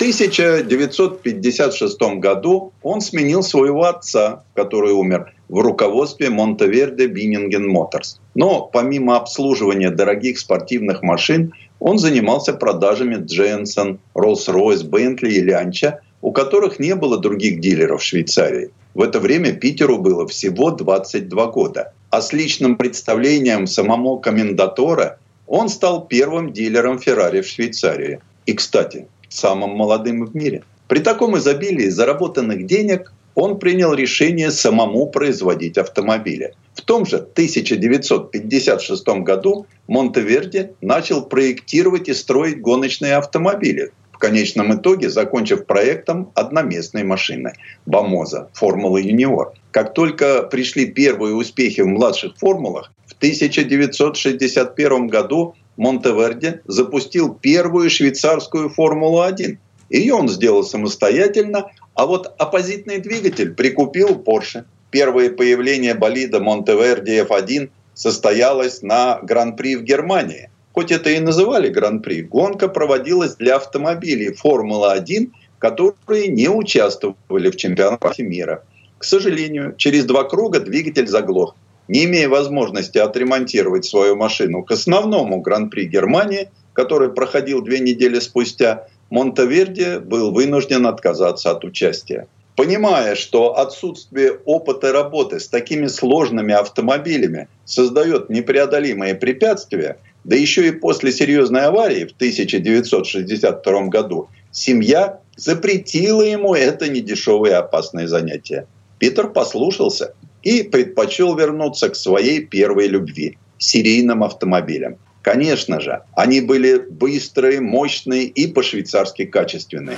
1956 0.03 2.01
году 2.19 2.73
он 2.81 2.99
сменил 2.99 3.41
своего 3.41 3.85
отца, 3.85 4.43
который 4.53 4.91
умер, 4.91 5.31
в 5.47 5.59
руководстве 5.59 6.29
Монтеверде 6.29 7.07
Биннинген 7.07 7.69
Моторс. 7.69 8.19
Но 8.35 8.63
помимо 8.63 9.15
обслуживания 9.15 9.91
дорогих 9.91 10.39
спортивных 10.39 11.03
машин, 11.03 11.53
он 11.79 11.99
занимался 11.99 12.51
продажами 12.51 13.15
Дженсон, 13.23 13.99
Rolls-Royce, 14.13 14.83
Бентли 14.83 15.35
и 15.35 15.41
Лянча, 15.41 16.01
у 16.21 16.33
которых 16.33 16.79
не 16.79 16.95
было 16.95 17.17
других 17.17 17.61
дилеров 17.61 18.01
в 18.01 18.05
Швейцарии. 18.05 18.71
В 18.93 19.01
это 19.01 19.19
время 19.19 19.53
Питеру 19.53 19.97
было 19.97 20.27
всего 20.27 20.71
22 20.71 21.47
года. 21.47 21.93
А 22.09 22.21
с 22.21 22.31
личным 22.31 22.77
представлением 22.77 23.65
самому 23.65 24.19
комендатора 24.19 25.17
он 25.47 25.69
стал 25.69 26.05
первым 26.07 26.53
дилером 26.53 26.99
Феррари 26.99 27.41
в 27.41 27.47
Швейцарии. 27.47 28.19
И, 28.45 28.53
кстати, 28.53 29.07
самым 29.29 29.71
молодым 29.71 30.25
в 30.25 30.35
мире. 30.35 30.63
При 30.87 30.99
таком 30.99 31.37
изобилии 31.37 31.89
заработанных 31.89 32.67
денег 32.67 33.11
он 33.35 33.57
принял 33.57 33.93
решение 33.93 34.51
самому 34.51 35.07
производить 35.07 35.77
автомобили. 35.79 36.53
В 36.75 36.81
том 36.81 37.05
же 37.05 37.17
1956 37.17 39.07
году 39.23 39.65
Монтеверди 39.87 40.71
начал 40.81 41.23
проектировать 41.23 42.09
и 42.09 42.13
строить 42.13 42.61
гоночные 42.61 43.15
автомобили, 43.15 43.91
конечном 44.23 44.73
итоге 44.73 45.09
закончив 45.09 45.65
проектом 45.65 46.31
одноместной 46.33 47.03
машины 47.03 47.55
«Бамоза» 47.85 48.47
Формула 48.53 48.97
Юниор. 48.97 49.51
Как 49.71 49.93
только 49.93 50.43
пришли 50.43 50.85
первые 50.85 51.35
успехи 51.35 51.81
в 51.81 51.87
младших 51.87 52.37
формулах, 52.37 52.93
в 53.05 53.11
1961 53.17 55.07
году 55.07 55.55
Монтеверди 55.75 56.61
запустил 56.65 57.33
первую 57.33 57.89
швейцарскую 57.89 58.69
Формулу-1. 58.69 59.57
Ее 59.89 60.13
он 60.13 60.29
сделал 60.29 60.63
самостоятельно, 60.63 61.71
а 61.93 62.05
вот 62.05 62.33
оппозитный 62.37 62.99
двигатель 62.99 63.53
прикупил 63.53 64.23
Porsche. 64.25 64.63
Первое 64.89 65.31
появление 65.31 65.95
болида 65.95 66.39
Монтеверди 66.39 67.21
F1 67.27 67.69
состоялось 67.93 68.81
на 68.83 69.19
Гран-при 69.21 69.75
в 69.75 69.83
Германии. 69.83 70.49
Хоть 70.73 70.91
это 70.91 71.09
и 71.11 71.19
называли 71.19 71.69
Гран-при, 71.69 72.23
гонка 72.23 72.67
проводилась 72.67 73.35
для 73.35 73.55
автомобилей 73.55 74.33
Формула-1, 74.33 75.31
которые 75.59 76.27
не 76.27 76.49
участвовали 76.49 77.49
в 77.49 77.55
чемпионате 77.55 78.23
мира. 78.23 78.63
К 78.97 79.03
сожалению, 79.03 79.75
через 79.77 80.05
два 80.05 80.23
круга 80.23 80.59
двигатель 80.59 81.07
заглох 81.07 81.55
не 81.87 82.05
имея 82.05 82.29
возможности 82.29 82.97
отремонтировать 82.97 83.85
свою 83.85 84.15
машину 84.15 84.63
к 84.63 84.71
основному 84.71 85.41
Гран-при 85.41 85.85
Германии, 85.85 86.49
который 86.73 87.09
проходил 87.13 87.61
две 87.61 87.79
недели 87.79 88.19
спустя, 88.19 88.87
Монтеверди 89.09 89.99
был 89.99 90.31
вынужден 90.31 90.87
отказаться 90.87 91.51
от 91.51 91.63
участия. 91.63 92.27
Понимая, 92.55 93.15
что 93.15 93.57
отсутствие 93.57 94.39
опыта 94.45 94.91
работы 94.91 95.39
с 95.39 95.47
такими 95.47 95.87
сложными 95.87 96.53
автомобилями 96.53 97.47
создает 97.65 98.29
непреодолимые 98.29 99.15
препятствия, 99.15 99.97
да 100.23 100.35
еще 100.35 100.67
и 100.67 100.71
после 100.71 101.11
серьезной 101.11 101.61
аварии 101.61 102.05
в 102.05 102.11
1962 102.11 103.81
году, 103.87 104.29
семья 104.51 105.19
запретила 105.35 106.21
ему 106.21 106.53
это 106.53 106.89
недешевое 106.89 107.57
опасное 107.57 108.07
занятие. 108.07 108.67
Питер 108.99 109.29
послушался 109.29 110.13
и 110.41 110.63
предпочел 110.63 111.35
вернуться 111.35 111.89
к 111.89 111.95
своей 111.95 112.45
первой 112.45 112.87
любви– 112.87 113.37
серийным 113.57 114.23
автомобилям. 114.23 114.97
Конечно 115.21 115.79
же, 115.79 116.01
они 116.15 116.41
были 116.41 116.77
быстрые, 116.77 117.61
мощные 117.61 118.25
и 118.25 118.47
по-швейцарски 118.47 119.25
качественные. 119.25 119.97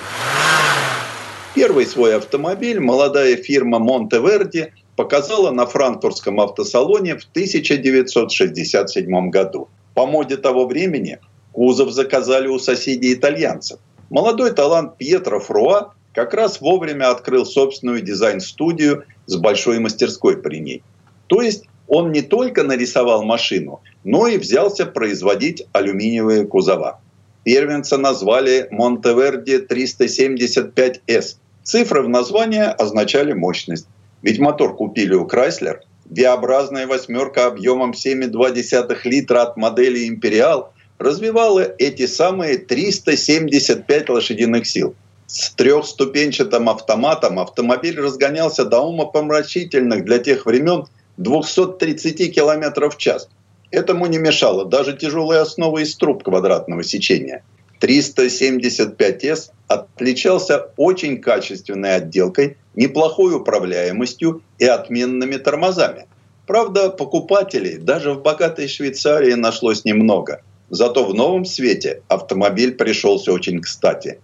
Первый 1.55 1.85
свой 1.87 2.15
автомобиль 2.15 2.79
молодая 2.79 3.35
фирма 3.37 3.79
Монтеверди 3.79 4.73
показала 4.95 5.51
на 5.51 5.65
франкфуртском 5.65 6.39
автосалоне 6.39 7.17
в 7.17 7.23
1967 7.31 9.29
году. 9.29 9.69
По 9.95 10.05
моде 10.05 10.37
того 10.37 10.67
времени 10.67 11.19
кузов 11.53 11.89
заказали 11.91 12.47
у 12.47 12.59
соседей 12.59 13.13
итальянцев. 13.13 13.79
Молодой 14.09 14.51
талант 14.51 14.97
Пьетро 14.97 15.39
Фруа 15.39 15.93
как 16.13 16.33
раз 16.33 16.61
вовремя 16.61 17.09
открыл 17.09 17.45
собственную 17.45 18.01
дизайн-студию 18.01 19.05
с 19.25 19.35
большой 19.37 19.79
мастерской 19.79 20.41
при 20.41 20.59
ней. 20.59 20.83
То 21.27 21.41
есть 21.41 21.65
он 21.87 22.11
не 22.11 22.21
только 22.21 22.63
нарисовал 22.63 23.23
машину, 23.23 23.81
но 24.03 24.27
и 24.27 24.37
взялся 24.37 24.85
производить 24.85 25.65
алюминиевые 25.71 26.45
кузова. 26.45 26.99
Первенца 27.43 27.97
назвали 27.97 28.67
Монтеверди 28.71 29.65
375S. 29.65 31.37
Цифры 31.63 32.01
в 32.01 32.09
названии 32.09 32.63
означали 32.63 33.33
мощность. 33.33 33.87
Ведь 34.21 34.39
мотор 34.39 34.75
купили 34.75 35.13
у 35.13 35.25
Chrysler, 35.25 35.79
V-образная 36.05 36.87
восьмерка 36.87 37.47
объемом 37.47 37.91
7,2 37.91 38.97
литра 39.05 39.41
от 39.41 39.57
модели 39.57 40.07
«Империал» 40.07 40.71
развивала 40.99 41.61
эти 41.77 42.05
самые 42.05 42.57
375 42.57 44.09
лошадиных 44.09 44.67
сил. 44.67 44.95
С 45.27 45.49
трехступенчатым 45.51 46.69
автоматом 46.69 47.39
автомобиль 47.39 47.99
разгонялся 47.99 48.63
до 48.63 48.81
умопомрачительных 48.81 50.05
для 50.05 50.19
тех 50.19 50.45
времен 50.45 50.85
230 51.17 52.33
км 52.33 52.89
в 52.89 52.97
час. 52.97 53.27
Этому 53.71 54.05
не 54.05 54.19
мешало 54.19 54.65
даже 54.65 54.95
тяжелая 54.95 55.41
основа 55.41 55.79
из 55.79 55.95
труб 55.95 56.23
квадратного 56.23 56.83
сечения. 56.83 57.43
375С 57.85 59.51
отличался 59.67 60.69
очень 60.75 61.21
качественной 61.21 61.95
отделкой, 61.97 62.57
неплохой 62.75 63.35
управляемостью 63.35 64.41
и 64.57 64.65
отменными 64.65 65.37
тормозами. 65.37 66.07
Правда, 66.47 66.89
покупателей 66.89 67.77
даже 67.77 68.13
в 68.13 68.21
богатой 68.21 68.67
Швейцарии 68.67 69.33
нашлось 69.33 69.85
немного. 69.85 70.41
Зато 70.69 71.05
в 71.05 71.13
новом 71.13 71.45
свете 71.45 72.01
автомобиль 72.07 72.73
пришелся 72.73 73.31
очень 73.31 73.61
кстати. 73.61 74.19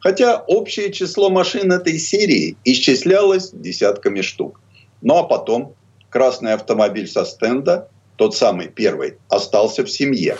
Хотя 0.00 0.38
общее 0.38 0.92
число 0.92 1.30
машин 1.30 1.70
этой 1.70 1.98
серии 1.98 2.56
исчислялось 2.64 3.50
десятками 3.52 4.22
штук. 4.22 4.60
Ну 5.02 5.16
а 5.16 5.22
потом 5.22 5.74
красный 6.10 6.52
автомобиль 6.52 7.06
со 7.06 7.24
стенда, 7.24 7.88
тот 8.16 8.36
самый 8.36 8.68
первый, 8.68 9.14
остался 9.28 9.84
в 9.84 9.90
семье. 9.90 10.36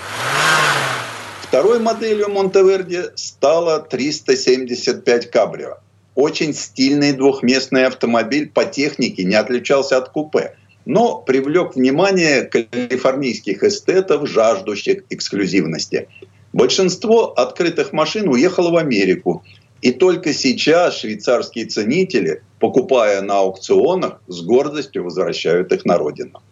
Второй 1.54 1.78
моделью 1.78 2.30
Монтеверди 2.30 3.02
стала 3.14 3.78
375 3.78 5.30
Кабрио. 5.30 5.76
Очень 6.16 6.52
стильный 6.52 7.12
двухместный 7.12 7.86
автомобиль 7.86 8.50
по 8.50 8.64
технике 8.64 9.22
не 9.22 9.36
отличался 9.36 9.98
от 9.98 10.08
купе, 10.08 10.56
но 10.84 11.18
привлек 11.18 11.76
внимание 11.76 12.42
калифорнийских 12.42 13.62
эстетов, 13.62 14.28
жаждущих 14.28 15.04
эксклюзивности. 15.10 16.08
Большинство 16.52 17.26
открытых 17.26 17.92
машин 17.92 18.28
уехало 18.28 18.72
в 18.72 18.76
Америку, 18.76 19.44
и 19.80 19.92
только 19.92 20.34
сейчас 20.34 20.98
швейцарские 20.98 21.66
ценители, 21.66 22.42
покупая 22.58 23.22
на 23.22 23.38
аукционах, 23.38 24.20
с 24.26 24.42
гордостью 24.42 25.04
возвращают 25.04 25.70
их 25.70 25.84
на 25.84 25.98
родину. 25.98 26.42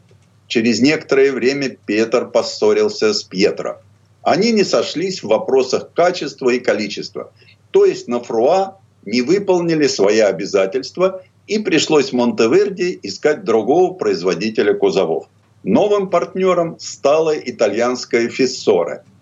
Через 0.46 0.80
некоторое 0.80 1.32
время 1.32 1.76
Петр 1.86 2.30
поссорился 2.30 3.12
с 3.12 3.24
Пьетро. 3.24 3.80
Они 4.22 4.52
не 4.52 4.64
сошлись 4.64 5.22
в 5.22 5.28
вопросах 5.28 5.92
качества 5.94 6.50
и 6.50 6.58
количества. 6.58 7.32
То 7.70 7.84
есть 7.84 8.08
на 8.08 8.20
Фруа 8.20 8.78
не 9.04 9.22
выполнили 9.22 9.86
свои 9.86 10.20
обязательства 10.20 11.22
и 11.46 11.58
пришлось 11.58 12.12
Монтеверди 12.12 12.98
искать 13.02 13.44
другого 13.44 13.94
производителя 13.94 14.74
кузовов. 14.74 15.26
Новым 15.64 16.10
партнером 16.10 16.76
стала 16.78 17.36
итальянская 17.36 18.28
Фиссоре– 18.28 19.04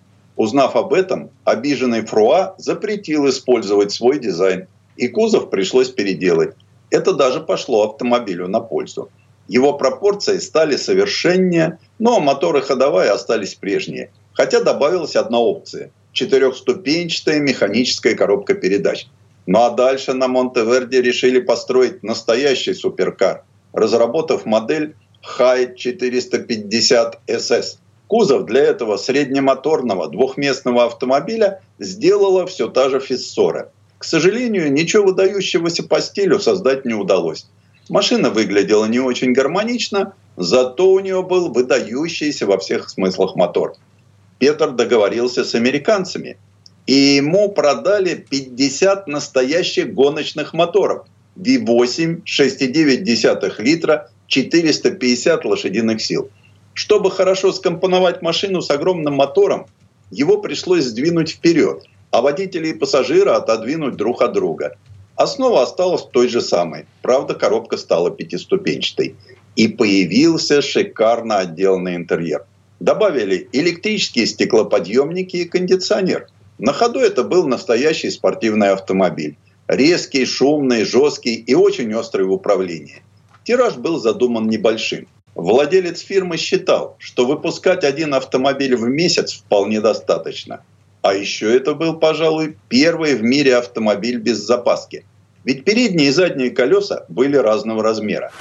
Узнав 0.40 0.74
об 0.74 0.94
этом, 0.94 1.28
обиженный 1.44 2.00
Фруа 2.00 2.54
запретил 2.56 3.28
использовать 3.28 3.92
свой 3.92 4.18
дизайн, 4.18 4.68
и 4.96 5.06
кузов 5.06 5.50
пришлось 5.50 5.90
переделать. 5.90 6.54
Это 6.88 7.12
даже 7.12 7.40
пошло 7.40 7.84
автомобилю 7.90 8.48
на 8.48 8.60
пользу. 8.60 9.10
Его 9.48 9.74
пропорции 9.74 10.38
стали 10.38 10.76
совершеннее, 10.76 11.78
но 11.98 12.20
моторы 12.20 12.62
ходовая 12.62 13.12
остались 13.12 13.54
прежние. 13.54 14.12
Хотя 14.32 14.60
добавилась 14.60 15.16
одна 15.16 15.38
опция– 15.38 15.90
четырехступенчатая 16.12 17.40
механическая 17.40 18.14
коробка 18.14 18.54
передач. 18.54 19.06
Ну 19.46 19.60
а 19.60 19.70
дальше 19.70 20.12
на 20.12 20.28
Монтеверде 20.28 21.02
решили 21.02 21.40
построить 21.40 22.02
настоящий 22.02 22.74
суперкар, 22.74 23.44
разработав 23.72 24.46
модель 24.46 24.94
High 25.38 25.74
450 25.76 27.20
SS– 27.26 27.76
Кузов 28.10 28.44
для 28.44 28.62
этого 28.62 28.96
среднемоторного 28.96 30.08
двухместного 30.08 30.84
автомобиля 30.86 31.60
сделала 31.78 32.44
все 32.44 32.66
та 32.66 32.90
же 32.90 32.98
Фиссора. 32.98 33.70
К 33.98 34.04
сожалению, 34.04 34.72
ничего 34.72 35.04
выдающегося 35.04 35.84
по 35.84 36.00
стилю 36.00 36.40
создать 36.40 36.84
не 36.84 36.92
удалось. 36.92 37.46
Машина 37.88 38.30
выглядела 38.30 38.86
не 38.86 38.98
очень 38.98 39.32
гармонично, 39.32 40.14
зато 40.36 40.90
у 40.90 40.98
нее 40.98 41.22
был 41.22 41.52
выдающийся 41.52 42.46
во 42.46 42.58
всех 42.58 42.90
смыслах 42.90 43.36
мотор. 43.36 43.74
Петр 44.40 44.72
договорился 44.72 45.44
с 45.44 45.54
американцами, 45.54 46.36
и 46.86 46.94
ему 46.94 47.52
продали 47.52 48.14
50 48.16 49.06
настоящих 49.06 49.94
гоночных 49.94 50.52
моторов 50.52 51.06
V8 51.36 52.24
6,9 52.24 53.62
литра 53.62 54.10
450 54.26 55.44
лошадиных 55.44 56.02
сил– 56.02 56.28
чтобы 56.74 57.10
хорошо 57.10 57.52
скомпоновать 57.52 58.22
машину 58.22 58.62
с 58.62 58.70
огромным 58.70 59.14
мотором, 59.14 59.66
его 60.10 60.38
пришлось 60.38 60.84
сдвинуть 60.84 61.32
вперед, 61.32 61.84
а 62.10 62.22
водители 62.22 62.68
и 62.68 62.74
пассажиры 62.74 63.32
отодвинуть 63.32 63.96
друг 63.96 64.22
от 64.22 64.32
друга. 64.32 64.76
Основа 65.16 65.62
осталась 65.62 66.04
той 66.10 66.28
же 66.28 66.40
самой. 66.40 66.86
Правда, 67.02 67.34
коробка 67.34 67.76
стала 67.76 68.10
пятиступенчатой. 68.10 69.16
И 69.56 69.68
появился 69.68 70.62
шикарно 70.62 71.38
отделанный 71.38 71.96
интерьер. 71.96 72.46
Добавили 72.80 73.48
электрические 73.52 74.26
стеклоподъемники 74.26 75.36
и 75.36 75.44
кондиционер. 75.44 76.28
На 76.58 76.72
ходу 76.72 76.98
это 76.98 77.22
был 77.22 77.46
настоящий 77.46 78.10
спортивный 78.10 78.70
автомобиль. 78.70 79.36
Резкий, 79.68 80.26
шумный, 80.26 80.84
жесткий 80.84 81.36
и 81.36 81.54
очень 81.54 81.94
острый 81.94 82.26
в 82.26 82.32
управлении. 82.32 83.02
Тираж 83.44 83.76
был 83.76 83.98
задуман 83.98 84.48
небольшим– 84.48 85.06
Владелец 85.34 86.00
фирмы 86.00 86.36
считал, 86.36 86.96
что 86.98 87.24
выпускать 87.24 87.84
один 87.84 88.14
автомобиль 88.14 88.76
в 88.76 88.86
месяц 88.88 89.32
вполне 89.32 89.80
достаточно. 89.80 90.62
А 91.02 91.14
еще 91.14 91.56
это 91.56 91.74
был, 91.74 91.98
пожалуй, 91.98 92.56
первый 92.68 93.14
в 93.14 93.22
мире 93.22 93.56
автомобиль 93.56 94.18
без 94.18 94.38
запаски. 94.38 95.04
Ведь 95.44 95.64
передние 95.64 96.08
и 96.08 96.12
задние 96.12 96.50
колеса 96.50 97.06
были 97.08 97.36
разного 97.36 97.82
размера. 97.82 98.32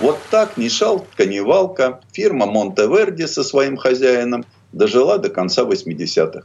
Вот 0.00 0.20
так 0.30 0.56
ни 0.56 0.68
шалка, 0.68 1.26
ни 1.26 1.40
валка 1.40 2.00
фирма 2.12 2.46
Монтеверди 2.46 3.26
со 3.26 3.42
своим 3.42 3.76
хозяином 3.76 4.44
дожила 4.72 5.18
до 5.18 5.28
конца 5.28 5.62
80-х. 5.62 6.42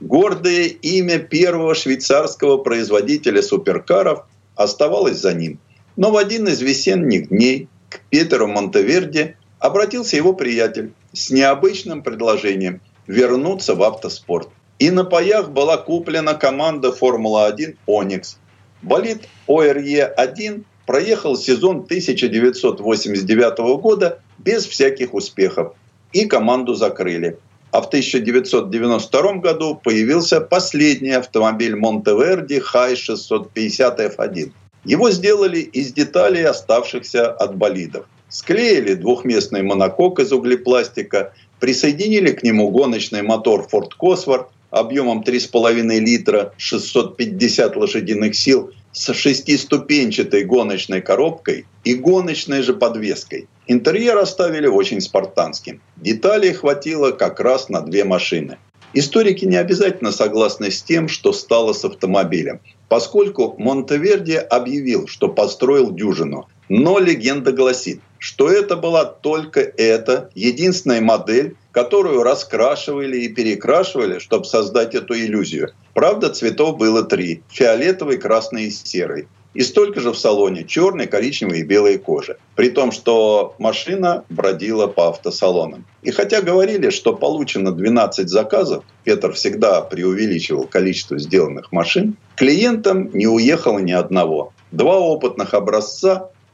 Гордое 0.00 0.64
имя 0.64 1.18
первого 1.20 1.74
швейцарского 1.74 2.58
производителя 2.58 3.42
суперкаров 3.42 4.24
оставалось 4.56 5.18
за 5.18 5.34
ним. 5.34 5.60
Но 5.96 6.10
в 6.10 6.16
один 6.16 6.48
из 6.48 6.60
весенних 6.60 7.28
дней 7.28 7.68
к 7.88 8.00
Петеру 8.10 8.48
Монтеверди 8.48 9.36
обратился 9.60 10.16
его 10.16 10.32
приятель 10.32 10.92
с 11.12 11.30
необычным 11.30 12.02
предложением 12.02 12.80
вернуться 13.06 13.74
в 13.74 13.82
автоспорт. 13.82 14.48
И 14.78 14.90
на 14.90 15.04
паях 15.04 15.50
была 15.50 15.76
куплена 15.78 16.34
команда 16.34 16.92
Формула-1 16.92 17.76
«Оникс». 17.86 18.38
Болид 18.82 19.28
ОРЕ-1 19.46 20.64
проехал 20.86 21.36
сезон 21.36 21.80
1989 21.80 23.58
года 23.80 24.20
без 24.38 24.66
всяких 24.66 25.12
успехов, 25.12 25.74
и 26.12 26.24
команду 26.24 26.74
закрыли. 26.74 27.38
А 27.72 27.82
в 27.82 27.88
1992 27.88 29.32
году 29.34 29.78
появился 29.82 30.40
последний 30.40 31.10
автомобиль 31.10 31.76
Монтеверди 31.76 32.60
Хай 32.60 32.96
650 32.96 34.00
F1. 34.00 34.52
Его 34.84 35.10
сделали 35.10 35.58
из 35.58 35.92
деталей, 35.92 36.44
оставшихся 36.44 37.30
от 37.30 37.56
болидов. 37.56 38.06
Склеили 38.28 38.94
двухместный 38.94 39.62
монокок 39.62 40.20
из 40.20 40.32
углепластика, 40.32 41.34
присоединили 41.60 42.30
к 42.30 42.42
нему 42.42 42.70
гоночный 42.70 43.22
мотор 43.22 43.66
Ford 43.70 43.90
Cosworth 44.00 44.46
объемом 44.70 45.22
3,5 45.22 45.98
литра, 45.98 46.52
650 46.56 47.76
лошадиных 47.76 48.34
сил 48.34 48.70
с 48.96 49.12
шестиступенчатой 49.12 50.44
гоночной 50.44 51.02
коробкой 51.02 51.66
и 51.84 51.94
гоночной 51.94 52.62
же 52.62 52.72
подвеской. 52.72 53.46
Интерьер 53.66 54.16
оставили 54.16 54.66
очень 54.66 55.02
спартанским. 55.02 55.82
Деталей 55.96 56.54
хватило 56.54 57.10
как 57.10 57.38
раз 57.40 57.68
на 57.68 57.82
две 57.82 58.04
машины. 58.04 58.56
Историки 58.94 59.44
не 59.44 59.56
обязательно 59.56 60.12
согласны 60.12 60.70
с 60.70 60.82
тем, 60.82 61.08
что 61.08 61.34
стало 61.34 61.74
с 61.74 61.84
автомобилем, 61.84 62.60
поскольку 62.88 63.54
Монтеверди 63.58 64.36
объявил, 64.36 65.06
что 65.06 65.28
построил 65.28 65.90
дюжину. 65.90 66.48
Но 66.70 66.98
легенда 66.98 67.52
гласит, 67.52 68.00
что 68.26 68.50
это 68.50 68.74
была 68.74 69.04
только 69.04 69.60
эта 69.60 70.30
единственная 70.34 71.00
модель, 71.00 71.54
которую 71.70 72.24
раскрашивали 72.24 73.18
и 73.18 73.28
перекрашивали, 73.28 74.18
чтобы 74.18 74.46
создать 74.46 74.96
эту 74.96 75.14
иллюзию. 75.14 75.70
Правда, 75.94 76.30
цветов 76.30 76.76
было 76.76 77.04
три– 77.04 77.44
фиолетовый, 77.48 78.18
красный 78.18 78.64
и 78.64 78.70
серый 78.72 79.28
и 79.54 79.62
столько 79.62 80.00
же 80.00 80.10
в 80.10 80.18
салоне 80.18 80.64
черной, 80.64 81.06
коричневой 81.06 81.60
и 81.60 81.62
белой 81.62 81.98
кожи. 81.98 82.36
При 82.56 82.68
том, 82.68 82.92
что 82.92 83.54
машина 83.58 84.24
бродила 84.28 84.86
по 84.86 85.08
автосалонам. 85.08 85.86
И 86.02 86.10
хотя 86.10 86.42
говорили, 86.42 86.90
что 86.90 87.14
получено 87.14 87.72
12 87.72 88.28
заказов, 88.28 88.84
Петр 89.04 89.32
всегда 89.32 89.80
преувеличивал 89.80 90.64
количество 90.66 91.18
сделанных 91.18 91.72
машин, 91.72 92.16
клиентам 92.34 93.08
не 93.14 93.28
уехало 93.28 93.78
ни 93.78 93.92
одного. 93.92 94.52
Два 94.72 94.98
опытных 94.98 95.54
образца 95.54 96.28